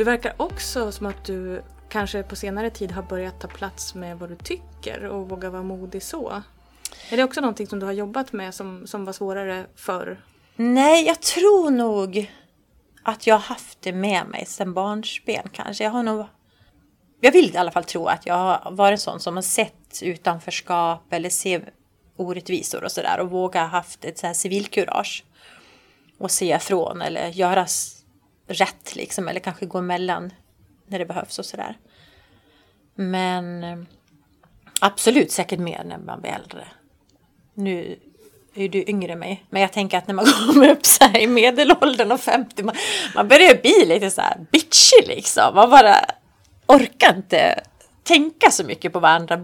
Du 0.01 0.05
verkar 0.05 0.35
också 0.37 0.93
som 0.93 1.07
att 1.07 1.25
du 1.25 1.63
kanske 1.89 2.23
på 2.23 2.37
senare 2.37 2.71
tid 2.71 2.93
har 2.93 3.03
börjat 3.03 3.41
ta 3.41 3.49
plats 3.49 3.95
med 3.95 4.19
vad 4.19 4.29
du 4.29 4.37
tycker 4.37 5.05
och 5.05 5.29
våga 5.29 5.51
vara 5.51 5.63
modig 5.63 6.03
så. 6.03 6.43
Är 7.11 7.17
det 7.17 7.25
också 7.25 7.41
någonting 7.41 7.67
som 7.67 7.81
du 7.81 7.87
har 7.87 7.93
jobbat 7.93 8.33
med 8.33 8.55
som, 8.55 8.87
som 8.87 9.05
var 9.05 9.13
svårare 9.13 9.67
förr? 9.77 10.21
Nej, 10.57 11.07
jag 11.07 11.21
tror 11.21 11.71
nog 11.71 12.31
att 13.03 13.27
jag 13.27 13.35
har 13.35 13.41
haft 13.41 13.83
det 13.83 13.93
med 13.93 14.27
mig 14.27 14.47
sedan 14.47 14.75
barnsben 14.75 15.49
kanske. 15.53 15.85
Jag 15.85 15.91
har 15.91 16.03
nog... 16.03 16.27
Jag 17.21 17.33
vill 17.33 17.55
i 17.55 17.57
alla 17.57 17.71
fall 17.71 17.85
tro 17.85 18.07
att 18.07 18.27
jag 18.27 18.35
har 18.35 18.71
varit 18.71 18.97
en 18.97 18.99
sån 18.99 19.21
som 19.21 19.35
har 19.35 19.43
sett 19.43 20.03
utanförskap 20.03 21.13
eller 21.13 21.31
se 21.31 21.61
orättvisor 22.17 22.85
och 22.85 22.93
sådär 22.93 23.21
och 23.21 23.31
våga 23.31 23.65
haft 23.65 24.05
ett 24.05 24.19
så 24.19 24.27
här 24.27 24.35
civilkurage. 24.35 25.25
Och 26.19 26.31
se 26.31 26.55
ifrån 26.55 27.03
eller 27.03 27.29
göra 27.29 27.67
rätt 28.51 28.97
liksom 28.97 29.29
eller 29.29 29.41
kanske 29.41 29.67
gå 29.67 29.79
emellan 29.79 30.33
när 30.87 30.99
det 30.99 31.07
behövs 31.07 31.39
och 31.39 31.47
sådär. 31.47 31.79
Men 32.95 33.65
eh, 33.65 33.79
absolut 34.81 35.33
säkert 35.33 35.59
mer 35.59 35.85
när 35.85 35.99
man 35.99 36.21
blir 36.21 36.31
äldre. 36.31 36.65
Nu 37.55 37.99
är 38.55 38.69
du 38.69 38.85
yngre 38.87 39.13
än 39.13 39.19
mig. 39.19 39.45
Men 39.51 39.63
jag 39.63 39.73
tänker 39.73 39.99
att 39.99 40.07
när 40.07 40.15
man 40.15 40.27
kommer 40.47 40.69
upp 40.69 40.87
så 40.87 41.05
här 41.05 41.19
i 41.19 41.27
medelåldern 41.27 42.13
och 42.13 42.21
50, 42.21 42.63
man, 42.63 42.75
man 43.15 43.29
börjar 43.29 43.55
bli 43.55 43.87
lite 43.87 44.11
så 44.11 44.21
här 44.21 44.47
bitchy 44.53 45.07
liksom. 45.07 45.55
Man 45.55 45.71
bara 45.71 45.97
orkar 46.67 47.17
inte 47.17 47.61
tänka 48.03 48.51
så 48.51 48.65
mycket 48.65 48.93
på 48.93 49.01
vad 49.01 49.11
andra... 49.11 49.37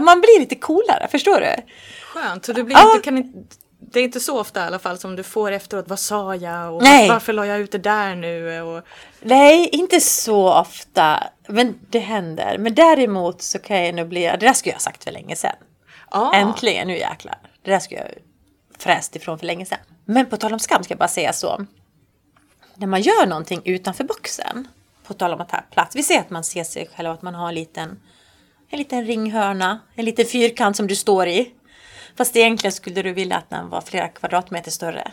Man 0.00 0.20
blir 0.20 0.40
lite 0.40 0.54
coolare, 0.54 1.08
förstår 1.10 1.40
du? 1.40 1.56
Skönt, 2.02 2.44
så 2.44 2.52
du 2.52 2.62
blir 2.62 2.76
ja. 2.76 2.92
inte, 2.92 3.04
kan 3.04 3.18
inte, 3.18 3.56
det 3.78 4.00
är 4.00 4.04
inte 4.04 4.20
så 4.20 4.40
ofta 4.40 4.60
i 4.60 4.66
alla 4.66 4.78
fall 4.78 4.98
som 4.98 5.16
du 5.16 5.22
får 5.22 5.52
efteråt, 5.52 5.88
vad 5.88 5.98
sa 5.98 6.34
jag 6.34 6.74
och 6.74 6.82
Nej. 6.82 7.08
varför 7.08 7.32
la 7.32 7.46
jag 7.46 7.58
ut 7.60 7.72
det 7.72 7.78
där 7.78 8.14
nu? 8.14 8.60
Och... 8.60 8.84
Nej, 9.20 9.68
inte 9.72 10.00
så 10.00 10.52
ofta, 10.52 11.22
men 11.48 11.78
det 11.90 11.98
händer. 11.98 12.58
Men 12.58 12.74
däremot 12.74 13.42
så 13.42 13.58
kan 13.58 13.84
jag 13.84 13.94
nog 13.94 14.08
bli, 14.08 14.20
det 14.20 14.36
där 14.36 14.52
skulle 14.52 14.70
jag 14.70 14.76
ha 14.76 14.80
sagt 14.80 15.04
för 15.04 15.12
länge 15.12 15.36
sedan. 15.36 15.56
Ah. 16.08 16.32
Äntligen, 16.32 16.88
nu 16.88 16.98
jäklar. 16.98 17.38
Det 17.62 17.70
där 17.70 17.78
skulle 17.78 18.00
jag 18.00 18.10
fräst 18.78 19.16
ifrån 19.16 19.38
för 19.38 19.46
länge 19.46 19.66
sedan. 19.66 19.78
Men 20.04 20.26
på 20.26 20.36
tal 20.36 20.52
om 20.52 20.58
skam 20.58 20.84
ska 20.84 20.92
jag 20.92 20.98
bara 20.98 21.08
säga 21.08 21.32
så. 21.32 21.66
När 22.74 22.86
man 22.86 23.00
gör 23.00 23.26
någonting 23.26 23.62
utanför 23.64 24.04
boxen, 24.04 24.68
på 25.06 25.14
tal 25.14 25.32
om 25.32 25.40
att 25.40 25.48
ta 25.48 25.56
plats. 25.70 25.96
Vi 25.96 26.02
säger 26.02 26.20
att 26.20 26.30
man 26.30 26.44
ser 26.44 26.64
sig 26.64 26.88
själv 26.96 27.10
att 27.10 27.22
man 27.22 27.34
har 27.34 27.48
en 27.48 27.54
liten, 27.54 28.00
en 28.68 28.78
liten 28.78 29.06
ringhörna, 29.06 29.80
en 29.94 30.04
liten 30.04 30.26
fyrkant 30.26 30.76
som 30.76 30.86
du 30.86 30.96
står 30.96 31.26
i. 31.28 31.52
Fast 32.16 32.36
egentligen 32.36 32.72
skulle 32.72 33.02
du 33.02 33.12
vilja 33.12 33.36
att 33.36 33.50
den 33.50 33.68
var 33.68 33.80
flera 33.80 34.08
kvadratmeter 34.08 34.70
större. 34.70 35.12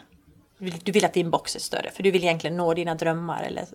Du 0.57 0.91
vill 0.91 1.05
att 1.05 1.13
din 1.13 1.29
box 1.29 1.55
är 1.55 1.59
större 1.59 1.91
för 1.91 2.03
du 2.03 2.11
vill 2.11 2.23
egentligen 2.23 2.57
nå 2.57 2.73
dina 2.73 2.95
drömmar 2.95 3.43
eller 3.43 3.65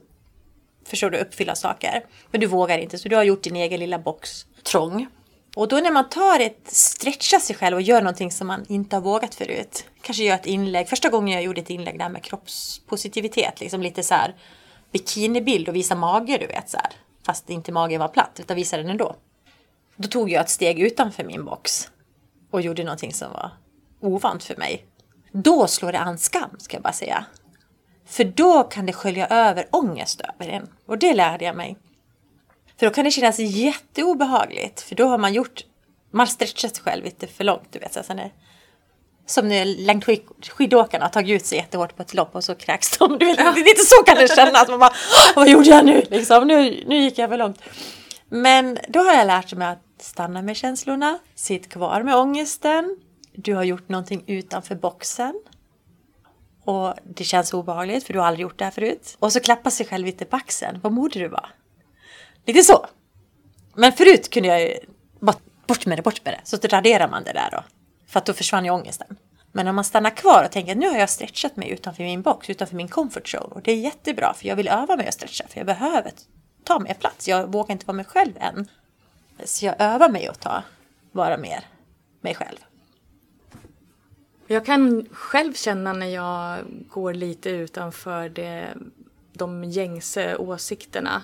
förstår 0.87 1.11
du, 1.11 1.19
uppfylla 1.19 1.55
saker. 1.55 2.05
Men 2.31 2.41
du 2.41 2.47
vågar 2.47 2.79
inte 2.79 2.99
så 2.99 3.09
du 3.09 3.17
har 3.17 3.23
gjort 3.23 3.43
din 3.43 3.57
egen 3.57 3.81
lilla 3.81 3.99
box 3.99 4.47
trång. 4.63 5.07
Och 5.57 5.69
då 5.69 5.77
när 5.77 5.91
man 5.91 6.09
tar 6.09 6.41
ett, 6.41 6.61
stretchar 6.65 7.39
sig 7.39 7.57
själv 7.57 7.77
och 7.77 7.83
gör 7.83 8.03
någonting 8.03 8.31
som 8.31 8.47
man 8.47 8.67
inte 8.69 8.97
har 8.97 9.01
vågat 9.01 9.35
förut. 9.35 9.85
Kanske 10.03 10.25
gör 10.25 10.35
ett 10.35 10.47
inlägg. 10.47 10.89
Första 10.89 11.09
gången 11.09 11.35
jag 11.35 11.43
gjorde 11.43 11.61
ett 11.61 11.71
inlägg 11.71 11.99
där 11.99 12.09
med 12.09 12.23
kroppspositivitet, 12.23 13.61
liksom 13.61 13.83
lite 13.83 14.03
så 14.03 14.15
här 14.15 14.35
bikinibild 14.93 15.69
och 15.69 15.75
visa 15.75 15.95
mage, 15.95 16.39
du 16.39 16.47
vet 16.47 16.71
så 16.71 16.77
här. 16.77 16.93
Fast 17.27 17.51
inte 17.51 17.73
magen 17.73 18.01
var 18.01 18.09
platt, 18.09 18.37
utan 18.41 18.57
visa 18.57 18.77
den 18.77 18.91
ändå. 18.91 19.17
Då 19.97 20.09
tog 20.09 20.31
jag 20.31 20.41
ett 20.41 20.51
steg 20.51 20.81
utanför 20.81 21.25
min 21.25 21.45
box 21.45 21.91
och 22.51 22.61
gjorde 22.61 22.85
någonting 22.85 23.15
som 23.15 23.33
var 23.33 23.51
ovant 24.01 24.45
för 24.45 24.57
mig. 24.57 24.87
Då 25.33 25.67
slår 25.67 25.93
det 25.93 25.99
an 25.99 26.19
skam, 26.19 26.51
ska 26.59 26.77
jag 26.77 26.83
bara 26.83 26.93
säga. 26.93 27.25
För 28.07 28.25
då 28.25 28.63
kan 28.63 28.87
det 28.87 28.93
skölja 28.93 29.27
över 29.27 29.67
ångest 29.71 30.21
över 30.21 30.53
en. 30.53 30.69
Och 30.87 30.99
det 30.99 31.15
lärde 31.15 31.45
jag 31.45 31.57
mig. 31.57 31.77
För 32.79 32.87
då 32.87 32.93
kan 32.93 33.05
det 33.05 33.11
kännas 33.11 33.39
jätteobehagligt. 33.39 34.81
För 34.81 34.95
då 34.95 35.09
har 35.09 35.19
man 35.19 35.33
gjort, 35.33 35.65
man 36.11 36.27
stretchat 36.27 36.77
sig 36.77 36.85
själv 36.85 37.05
lite 37.05 37.27
för 37.27 37.45
långt. 37.45 37.69
Du 37.71 37.79
vet, 37.79 38.07
så 38.07 38.15
när, 38.15 38.33
som 39.27 39.49
när 39.49 39.65
längdskidåkarna 39.65 41.05
har 41.05 41.11
tagit 41.11 41.37
ut 41.41 41.47
sig 41.47 41.59
jättehårt 41.59 41.97
på 41.97 42.03
ett 42.03 42.15
lopp 42.15 42.35
och 42.35 42.45
så 42.45 42.55
kräks 42.55 42.99
de. 42.99 43.19
Du 43.19 43.27
vet, 43.27 43.39
ja. 43.39 43.55
Lite 43.57 43.85
så 43.85 44.03
kan 44.03 44.17
det 44.17 44.37
kännas. 44.37 44.69
Man 44.69 44.79
bara, 44.79 44.93
vad 45.37 45.49
gjorde 45.49 45.69
jag 45.69 45.85
nu? 45.85 46.05
Liksom, 46.11 46.47
nu? 46.47 46.85
Nu 46.87 46.97
gick 46.97 47.19
jag 47.19 47.31
för 47.31 47.37
långt. 47.37 47.63
Men 48.29 48.79
då 48.89 49.01
har 49.01 49.15
jag 49.15 49.27
lärt 49.27 49.55
mig 49.55 49.69
att 49.69 49.83
stanna 50.03 50.43
med 50.43 50.57
känslorna, 50.57 51.19
sitt 51.35 51.69
kvar 51.69 52.03
med 52.03 52.17
ångesten. 52.17 52.97
Du 53.33 53.55
har 53.55 53.65
gjort 53.65 53.89
någonting 53.89 54.25
utanför 54.27 54.75
boxen. 54.75 55.43
Och 56.65 56.95
det 57.05 57.25
känns 57.25 57.53
obehagligt 57.53 58.05
för 58.05 58.13
du 58.13 58.19
har 58.19 58.27
aldrig 58.27 58.43
gjort 58.43 58.59
det 58.59 58.65
här 58.65 58.71
förut. 58.71 59.17
Och 59.19 59.33
så 59.33 59.41
klappa 59.41 59.71
sig 59.71 59.87
själv 59.87 60.07
lite 60.07 60.25
på 60.25 60.37
axeln. 60.37 60.81
Vad 60.83 60.93
modig 60.93 61.23
du 61.23 61.29
var. 61.29 61.55
Lite 62.47 62.63
så. 62.63 62.87
Men 63.75 63.93
förut 63.93 64.31
kunde 64.31 64.49
jag 64.49 64.61
ju 64.61 64.79
bara 65.21 65.37
bort 65.67 65.87
med 65.87 65.99
det, 65.99 66.03
bort 66.03 66.25
med 66.25 66.35
det. 66.35 66.41
Så 66.45 66.57
raderar 66.57 67.09
man 67.09 67.25
det 67.25 67.33
där 67.33 67.51
då. 67.53 67.65
För 68.07 68.19
att 68.19 68.27
då 68.27 68.33
försvann 68.33 68.65
ju 68.65 68.71
ångesten. 68.71 69.17
Men 69.53 69.69
om 69.69 69.75
man 69.75 69.85
stannar 69.85 70.11
kvar 70.11 70.45
och 70.45 70.53
tänker 70.53 70.73
att 70.73 70.79
nu 70.79 70.89
har 70.89 70.99
jag 70.99 71.11
stretchat 71.11 71.57
mig 71.57 71.71
utanför 71.71 72.03
min 72.03 72.23
box, 72.23 72.51
utanför 72.51 72.77
min 72.77 72.89
comfort 72.89 73.35
zone. 73.35 73.55
Och 73.55 73.63
det 73.63 73.73
är 73.73 73.77
jättebra 73.77 74.35
för 74.35 74.49
jag 74.49 74.57
vill 74.57 74.69
öva 74.69 74.97
mig 74.97 75.09
att 75.09 75.15
stretcha 75.15 75.45
för 75.49 75.59
jag 75.59 75.67
behöver 75.67 76.13
ta 76.65 76.79
mer 76.79 76.95
plats. 76.95 77.29
Jag 77.29 77.53
vågar 77.53 77.73
inte 77.73 77.87
vara 77.87 77.97
mig 77.97 78.05
själv 78.05 78.33
än. 78.41 78.69
Så 79.45 79.67
jag 79.67 79.75
övar 79.79 80.09
mig 80.09 80.29
att 80.29 80.41
ta, 80.41 80.63
vara 81.13 81.37
mer 81.37 81.67
mig 82.21 82.35
själv. 82.35 82.59
Jag 84.47 84.67
kan 84.67 85.09
själv 85.13 85.53
känna 85.53 85.93
när 85.93 86.07
jag 86.07 86.59
går 86.89 87.15
lite 87.15 87.51
utanför 87.51 88.29
det, 88.29 88.75
de 89.33 89.65
gängse 89.65 90.37
åsikterna 90.37 91.23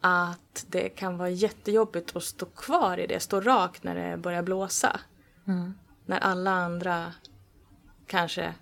att 0.00 0.66
det 0.68 0.88
kan 0.88 1.18
vara 1.18 1.30
jättejobbigt 1.30 2.16
att 2.16 2.22
stå 2.22 2.46
kvar 2.46 2.98
i 2.98 3.06
det, 3.06 3.20
stå 3.20 3.40
rakt 3.40 3.84
när 3.84 3.94
det 3.94 4.16
börjar 4.16 4.42
blåsa. 4.42 5.00
Mm. 5.46 5.74
När 6.06 6.18
alla 6.18 6.50
andra 6.50 7.12
kanske, 8.06 8.54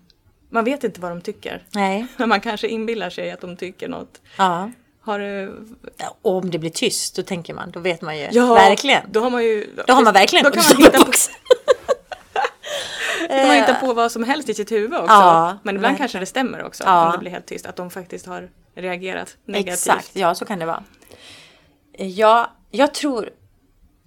man 0.49 0.63
vet 0.63 0.83
inte 0.83 1.01
vad 1.01 1.11
de 1.11 1.21
tycker. 1.21 1.63
Nej. 1.71 2.07
Men 2.17 2.29
man 2.29 2.41
kanske 2.41 2.67
inbillar 2.67 3.09
sig 3.09 3.31
att 3.31 3.41
de 3.41 3.57
tycker 3.57 3.89
något. 3.89 4.21
Ja. 4.37 4.71
Har 5.05 5.19
du... 5.19 5.65
Om 6.21 6.51
det 6.51 6.59
blir 6.59 6.69
tyst, 6.69 7.15
då 7.15 7.23
tänker 7.23 7.53
man, 7.53 7.71
då 7.71 7.79
vet 7.79 8.01
man 8.01 8.17
ju 8.17 8.27
ja, 8.31 8.53
verkligen. 8.53 9.03
Då 9.11 9.19
har 9.19 9.29
man 9.29 9.43
ju... 9.43 9.75
Då 9.87 9.93
har 9.93 10.03
man 10.03 10.13
verkligen 10.13 10.45
då 10.45 10.51
kan 10.51 10.63
man 10.63 10.83
hitta 10.83 11.05
på, 11.05 11.11
då 13.21 13.27
kan 13.27 13.47
man 13.47 13.55
hitta 13.55 13.73
på 13.73 13.93
vad 13.93 14.11
som 14.11 14.23
helst 14.23 14.49
i 14.49 14.53
sitt 14.53 14.71
huvud 14.71 14.93
också. 14.93 15.13
Ja, 15.13 15.57
Men 15.63 15.75
ibland 15.75 15.81
verkligen. 15.81 15.97
kanske 15.97 16.19
det 16.19 16.25
stämmer 16.25 16.63
också. 16.63 16.83
Ja. 16.83 17.05
Om 17.05 17.11
det 17.11 17.17
blir 17.17 17.31
helt 17.31 17.45
tyst. 17.45 17.65
Att 17.65 17.75
de 17.75 17.89
faktiskt 17.89 18.25
har 18.25 18.49
reagerat 18.75 19.37
negativt. 19.45 19.73
Exakt, 19.73 20.11
ja 20.13 20.35
så 20.35 20.45
kan 20.45 20.59
det 20.59 20.65
vara. 20.65 20.83
Ja, 21.97 22.51
jag 22.71 22.93
tror 22.93 23.29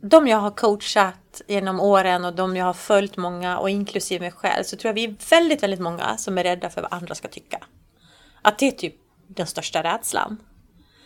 de 0.01 0.29
jag 0.29 0.39
har 0.39 0.51
coachat 0.51 1.43
genom 1.47 1.81
åren 1.81 2.25
och 2.25 2.35
de 2.35 2.57
jag 2.57 2.65
har 2.65 2.75
följt 2.75 3.17
många 3.17 3.59
och 3.59 3.71
inklusive 3.71 4.21
mig 4.21 4.33
själv 4.33 4.65
så 4.65 4.77
tror 4.77 4.89
jag 4.89 4.95
vi 4.95 5.05
är 5.05 5.15
väldigt, 5.31 5.63
väldigt 5.63 5.81
många 5.81 6.17
som 6.17 6.39
är 6.39 6.45
rädda 6.45 6.71
för 6.71 6.83
vad 6.83 6.93
andra 6.93 7.15
ska 7.15 7.29
tycka. 7.29 7.59
Att 8.43 8.59
det 8.59 8.67
är 8.67 8.73
typ 8.73 8.95
den 9.27 9.47
största 9.47 9.83
rädslan. 9.83 10.37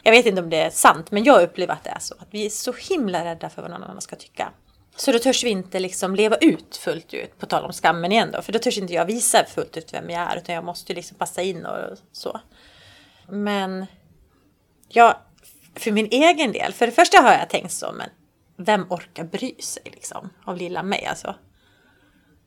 Jag 0.02 0.12
vet 0.12 0.26
inte 0.26 0.42
om 0.42 0.50
det 0.50 0.56
är 0.56 0.70
sant, 0.70 1.10
men 1.10 1.24
jag 1.24 1.42
upplever 1.42 1.74
att 1.74 1.84
det 1.84 1.90
är 1.90 1.98
så. 1.98 2.14
Att 2.18 2.28
vi 2.30 2.46
är 2.46 2.50
så 2.50 2.72
himla 2.72 3.24
rädda 3.24 3.50
för 3.50 3.62
vad 3.62 3.70
någon 3.70 3.82
annan 3.82 4.00
ska 4.00 4.16
tycka. 4.16 4.52
Så 4.96 5.12
då 5.12 5.18
törs 5.18 5.44
vi 5.44 5.50
inte 5.50 5.78
liksom 5.78 6.14
leva 6.16 6.36
ut 6.36 6.76
fullt 6.76 7.14
ut, 7.14 7.38
på 7.38 7.46
tal 7.46 7.64
om 7.64 7.72
skammen 7.72 8.12
igen 8.12 8.30
då. 8.32 8.42
För 8.42 8.52
då 8.52 8.58
törs 8.58 8.78
inte 8.78 8.92
jag 8.92 9.04
visa 9.04 9.44
fullt 9.44 9.76
ut 9.76 9.94
vem 9.94 10.10
jag 10.10 10.32
är, 10.32 10.36
utan 10.36 10.54
jag 10.54 10.64
måste 10.64 10.94
liksom 10.94 11.16
passa 11.16 11.42
in 11.42 11.66
och 11.66 11.98
så. 12.12 12.40
Men 13.28 13.86
jag, 14.88 15.16
för 15.74 15.90
min 15.90 16.08
egen 16.10 16.52
del, 16.52 16.72
för 16.72 16.86
det 16.86 16.92
första 16.92 17.18
har 17.18 17.32
jag 17.32 17.50
tänkt 17.50 17.72
så, 17.72 17.92
men 17.92 18.08
vem 18.56 18.86
orkar 18.92 19.24
bry 19.24 19.54
sig 19.58 19.82
liksom 19.84 20.30
av 20.44 20.56
lilla 20.56 20.82
mig 20.82 21.06
alltså? 21.06 21.34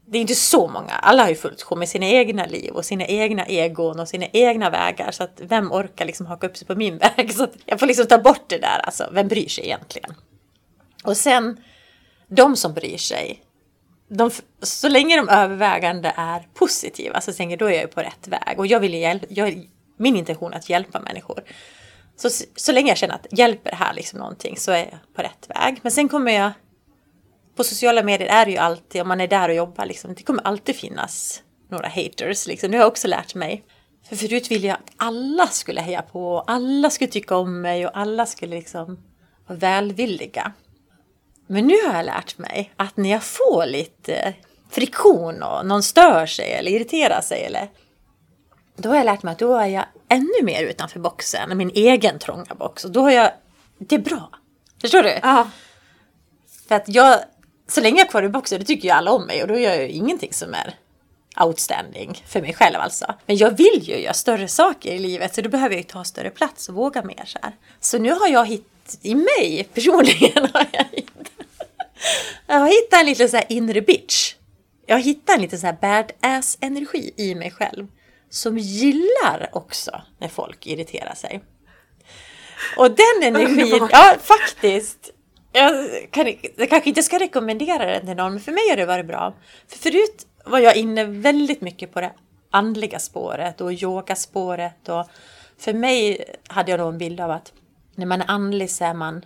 Det 0.08 0.18
är 0.18 0.22
inte 0.22 0.36
så 0.36 0.68
många. 0.68 0.92
Alla 0.92 1.24
har 1.24 1.30
ju 1.30 1.36
fullt 1.36 1.62
sjå 1.62 1.76
med 1.76 1.90
sina 1.90 2.06
egna 2.06 2.46
liv 2.46 2.74
och 2.74 2.86
sina 2.86 3.06
egna 3.06 3.46
egon 3.46 4.00
och 4.00 4.08
sina 4.08 4.26
egna 4.26 4.70
vägar. 4.70 5.12
Så 5.12 5.24
att 5.24 5.42
vem 5.44 5.72
orkar 5.72 6.06
liksom 6.06 6.26
haka 6.26 6.48
upp 6.48 6.58
sig 6.58 6.68
på 6.68 6.76
min 6.76 6.98
väg? 7.18 7.34
Så 7.34 7.44
att 7.44 7.54
jag 7.66 7.80
får 7.80 7.88
liksom 7.88 8.08
ta 8.08 8.18
bort 8.18 8.50
det 8.50 8.58
där. 8.58 8.80
Alltså, 8.84 9.10
vem 9.12 9.28
bryr 9.28 9.48
sig 9.48 9.66
egentligen? 9.66 10.14
Och 11.04 11.18
sen 11.18 11.58
de 12.28 12.56
som 12.56 12.74
bryr 12.74 12.98
sig. 12.98 13.42
De, 14.08 14.32
så 14.62 14.90
länge 14.90 15.18
de 15.18 15.30
övervägande 15.30 16.14
är 16.18 16.48
positiva 16.54 17.22
så 17.22 17.34
tänker 17.34 17.52
jag 17.52 17.60
då 17.60 17.66
är 17.66 17.82
jag 17.82 17.92
på 17.92 18.02
rätt 18.02 18.28
väg. 18.28 18.60
Och 18.60 18.68
jag 18.68 18.80
vill 18.80 18.94
hjälpa, 18.94 19.26
jag, 19.30 19.70
min 19.98 20.16
intention 20.16 20.54
är 20.54 20.58
att 20.58 20.70
hjälpa 20.70 21.00
människor. 21.00 21.44
Så, 22.16 22.30
så 22.56 22.72
länge 22.72 22.88
jag 22.92 22.98
känner 22.98 23.16
att 23.16 23.28
hjälper 23.32 23.70
det 23.70 23.76
här 23.76 23.94
liksom 23.94 24.20
någonting 24.20 24.58
så 24.58 24.72
är 24.72 24.78
jag 24.78 25.16
på 25.16 25.22
rätt 25.22 25.50
väg. 25.50 25.80
Men 25.82 25.92
sen 25.92 26.10
kommer 26.10 26.32
jag 26.32 26.52
på 27.56 27.64
sociala 27.64 28.04
medier 28.04 28.30
är 28.30 28.46
det 28.46 28.52
ju 28.52 28.58
alltid, 28.58 29.02
om 29.02 29.08
man 29.08 29.22
är 29.22 29.28
där 29.28 29.50
och 29.50 29.56
jobbar, 29.56 29.86
liksom, 29.86 30.14
det 30.14 30.24
kommer 30.24 30.48
alltid 30.48 30.76
finnas 30.76 31.42
några 31.70 31.88
haters. 31.88 32.48
Liksom. 32.48 32.72
Det 32.72 32.78
har 32.78 32.82
jag 32.82 32.92
också 32.92 33.08
lärt 33.08 33.36
mig. 33.36 33.64
För 34.10 34.16
förut 34.16 34.52
ville 34.52 34.68
jag 34.68 34.76
att 34.76 34.92
alla 34.98 35.48
skulle 35.48 35.82
heja 35.82 36.02
på, 36.02 36.36
och 36.36 36.52
alla 36.52 36.90
skulle 36.90 37.12
tycka 37.12 37.36
om 37.38 37.62
mig 37.62 37.86
och 37.86 37.98
alla 37.98 38.26
skulle 38.26 38.56
liksom 38.56 39.04
vara 39.48 39.60
välvilliga. 39.60 40.52
Men 41.48 41.68
nu 41.68 41.76
har 41.88 41.96
jag 41.96 42.06
lärt 42.06 42.38
mig 42.38 42.74
att 42.76 42.98
när 42.98 43.12
jag 43.12 43.24
får 43.24 43.66
lite 43.66 44.34
friktion 44.70 45.44
och 45.44 45.66
någon 45.66 45.84
stör 45.84 46.26
sig 46.26 46.54
eller 46.54 46.72
irriterar 46.72 47.22
sig 47.22 47.44
eller 47.44 47.70
då 48.76 48.90
har 48.90 48.96
jag 48.96 49.06
lärt 49.06 49.24
mig 49.24 49.32
att 49.32 49.40
då 49.40 49.56
är 49.56 49.68
jag 49.68 49.86
ännu 50.10 50.44
mer 50.44 50.64
utanför 50.64 51.00
boxen, 51.00 51.58
min 51.58 51.72
egen 51.76 52.20
trånga 52.20 52.56
box. 52.56 52.86
Och 52.86 52.92
då 52.92 53.02
har 53.02 53.12
jag, 53.12 53.32
det 53.78 53.96
är 53.96 54.00
bra. 54.00 54.30
Förstår 54.82 55.04
du? 55.04 55.20
Ja. 55.22 55.50
För 56.68 56.76
att 56.76 56.88
jag, 56.88 57.20
så 57.68 57.82
länge 57.82 57.98
jag 57.98 58.06
är 58.06 58.12
kvar 58.12 58.24
i 58.24 58.30
boxen, 58.30 58.60
då 58.60 58.66
tycker 58.66 58.88
ju 58.88 58.94
alla 58.94 59.12
om 59.12 59.26
mig 59.26 59.42
och 59.42 59.48
då 59.48 59.60
gör 59.60 59.74
jag 59.74 59.84
ju 59.84 59.90
ingenting 59.90 60.34
som 60.34 60.54
är 60.54 60.76
outstanding 61.40 62.24
för 62.28 62.42
mig 62.42 62.54
själv 62.54 62.76
alltså. 62.76 63.14
Men 63.26 63.38
jag 63.38 63.58
vill 63.58 63.80
ju 63.84 63.98
göra 63.98 64.14
större 64.14 64.48
saker 64.48 64.94
i 64.94 65.00
livet 65.00 65.36
så 65.36 65.42
då 65.42 65.50
behöver 65.50 65.76
jag 65.76 65.82
ju 65.82 65.88
ta 65.88 66.04
större 66.04 66.30
plats 66.30 66.70
och 66.70 66.76
våga 66.76 67.04
mer 67.04 67.24
så 67.26 67.40
här. 67.42 67.56
Så 67.80 67.98
nu 67.98 68.12
har 68.12 68.28
jag 68.28 68.46
hittat, 68.46 68.98
i 69.02 69.16
mig 69.16 69.68
personligen 69.74 70.50
har 70.54 70.66
jag 70.72 70.86
hittat, 70.92 71.32
jag 72.48 72.60
har 72.60 72.68
hittat 72.68 73.00
en 73.00 73.06
liten 73.06 73.30
så 73.30 73.38
här 73.38 73.46
inre 73.50 73.82
bitch. 73.82 74.36
Jag 74.86 74.96
har 74.96 75.02
hittat 75.02 75.36
en 75.36 75.42
liten 75.42 75.60
så 75.60 75.66
här 75.66 75.78
badass 75.82 76.58
energi 76.62 77.14
i 77.18 77.36
mig 77.36 77.52
själv 77.52 77.88
som 78.30 78.58
gillar 78.58 79.50
också 79.54 80.02
när 80.20 80.28
folk 80.28 80.68
irriterar 80.68 81.16
sig. 81.16 81.44
Och 82.78 82.92
den 82.92 83.24
energin, 83.24 83.88
ja 83.92 84.16
faktiskt. 84.24 85.12
Jag, 85.56 85.90
kan, 86.12 86.34
jag 86.56 86.70
kanske 86.70 86.90
inte 86.90 87.04
ska 87.04 87.20
rekommendera 87.20 87.86
den 87.86 88.06
till 88.06 88.16
någon, 88.16 88.32
men 88.32 88.42
för 88.42 88.52
mig 88.52 88.70
har 88.70 88.78
det 88.78 88.86
varit 88.86 89.06
bra. 89.06 89.34
För 89.68 89.78
förut 89.78 90.28
var 90.46 90.60
jag 90.60 90.76
inne 90.76 91.04
väldigt 91.04 91.62
mycket 91.62 91.94
på 91.94 92.02
det 92.02 92.12
andliga 92.50 93.00
spåret 93.00 93.62
och 93.62 93.74
yogaspåret. 93.74 94.90
Och 94.90 95.06
för 95.58 95.74
mig 95.74 96.26
hade 96.48 96.72
jag 96.72 96.80
då 96.80 96.88
en 96.88 96.98
bild 96.98 97.20
av 97.20 97.32
att 97.32 97.54
när 97.96 98.06
man 98.06 98.22
är 98.22 98.32
andlig 98.32 98.72
så 98.72 98.86
är 98.86 98.94
man 98.94 99.26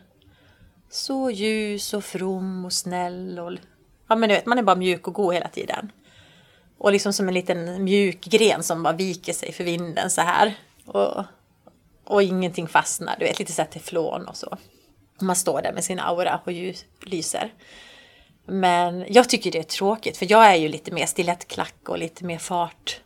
så 0.89 1.31
ljus 1.31 1.93
och 1.93 2.03
from 2.03 2.65
och 2.65 2.73
snäll. 2.73 3.39
Och, 3.39 3.53
ja, 4.07 4.15
men 4.15 4.29
du 4.29 4.35
vet, 4.35 4.45
man 4.45 4.57
är 4.57 4.63
bara 4.63 4.75
mjuk 4.75 5.07
och 5.07 5.13
god 5.13 5.33
hela 5.33 5.47
tiden. 5.47 5.91
Och 6.77 6.91
liksom 6.91 7.13
som 7.13 7.27
en 7.27 7.33
liten 7.33 7.83
mjuk 7.83 8.21
gren 8.21 8.63
som 8.63 8.83
bara 8.83 8.93
viker 8.93 9.33
sig 9.33 9.51
för 9.51 9.63
vinden 9.63 10.09
så 10.09 10.21
här. 10.21 10.57
Och, 10.85 11.23
och 12.03 12.23
ingenting 12.23 12.67
fastnar, 12.67 13.15
du 13.19 13.25
vet, 13.25 13.39
lite 13.39 13.51
så 13.51 13.61
här 13.61 13.69
teflon 13.69 14.27
och 14.27 14.37
så. 14.37 14.57
Man 15.21 15.35
står 15.35 15.61
där 15.61 15.73
med 15.73 15.83
sin 15.83 15.99
aura 15.99 16.41
och 16.45 16.51
ljus, 16.51 16.85
lyser. 17.01 17.53
Men 18.45 19.05
jag 19.09 19.29
tycker 19.29 19.51
det 19.51 19.59
är 19.59 19.63
tråkigt 19.63 20.17
för 20.17 20.31
jag 20.31 20.45
är 20.45 20.55
ju 20.55 20.67
lite 20.67 20.91
mer 20.91 21.05
stilettklack 21.05 21.75
och 21.89 21.97
lite 21.97 22.25
mer 22.25 22.37
fart 22.37 23.01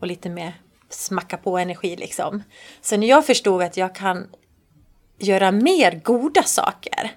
och 0.00 0.06
lite 0.06 0.28
mer 0.28 0.52
smacka 0.90 1.36
på 1.36 1.58
energi 1.58 1.96
liksom. 1.96 2.42
Så 2.80 2.96
när 2.96 3.06
jag 3.06 3.26
förstod 3.26 3.62
att 3.62 3.76
jag 3.76 3.94
kan 3.94 4.26
göra 5.18 5.50
mer 5.50 6.00
goda 6.04 6.42
saker. 6.42 7.10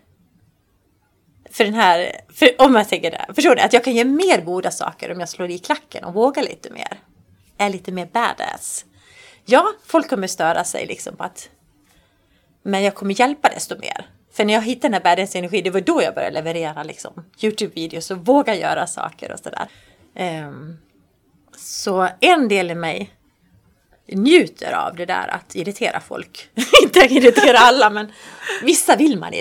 För 1.49 1.64
den 1.64 1.74
här, 1.74 2.22
för 2.34 2.62
om 2.62 2.76
jag 2.76 2.89
tänker 2.89 3.12
det, 3.12 3.26
förstår 3.34 3.56
du? 3.56 3.62
Att 3.62 3.74
jag 3.74 3.84
kan 3.84 3.95
göra 3.95 4.08
mer 4.08 4.41
goda 4.41 4.72
saker 4.72 5.12
om 5.12 5.20
jag 5.20 5.30
slår 5.30 5.49
i 5.49 5.58
klacken 5.58 6.04
och 6.04 6.14
vågar 6.14 6.43
lite 6.43 6.70
mer. 6.70 6.99
Är 7.58 7.70
lite 7.70 7.91
mer 7.91 8.06
badass. 8.06 8.86
Ja, 9.45 9.68
folk 9.86 10.10
kommer 10.10 10.28
störa 10.28 10.64
sig 10.64 10.86
liksom 10.86 11.16
på 11.16 11.24
att 11.24 11.49
men 12.64 12.84
jag 12.84 12.95
kommer 12.95 13.20
hjälpa 13.20 13.49
desto 13.49 13.80
mer. 13.80 14.10
För 14.32 14.45
när 14.45 14.53
jag 14.53 14.61
hittade 14.61 14.88
den 14.88 14.93
här 14.93 15.15
badass 15.15 15.36
energi, 15.36 15.61
det 15.61 15.69
var 15.69 15.82
då 15.82 16.01
jag 16.03 16.15
började 16.15 16.34
leverera 16.34 16.84
liksom 16.84 17.25
Youtube-videos 17.41 18.11
och 18.11 18.25
våga 18.25 18.55
göra 18.55 18.88
saker 18.88 19.32
och 19.32 19.39
sådär. 19.39 19.67
Um, 20.47 20.77
så 21.57 22.07
en 22.19 22.47
del 22.47 22.71
i 22.71 22.75
mig 22.75 23.11
njuter 24.07 24.73
av 24.73 24.95
det 24.95 25.05
där 25.05 25.27
att 25.27 25.55
irritera 25.55 25.99
folk. 25.99 26.49
Inte 26.84 26.99
irritera 26.99 27.57
alla, 27.57 27.89
men 27.89 28.11
vissa 28.63 28.95
vill 28.95 29.19
man. 29.19 29.34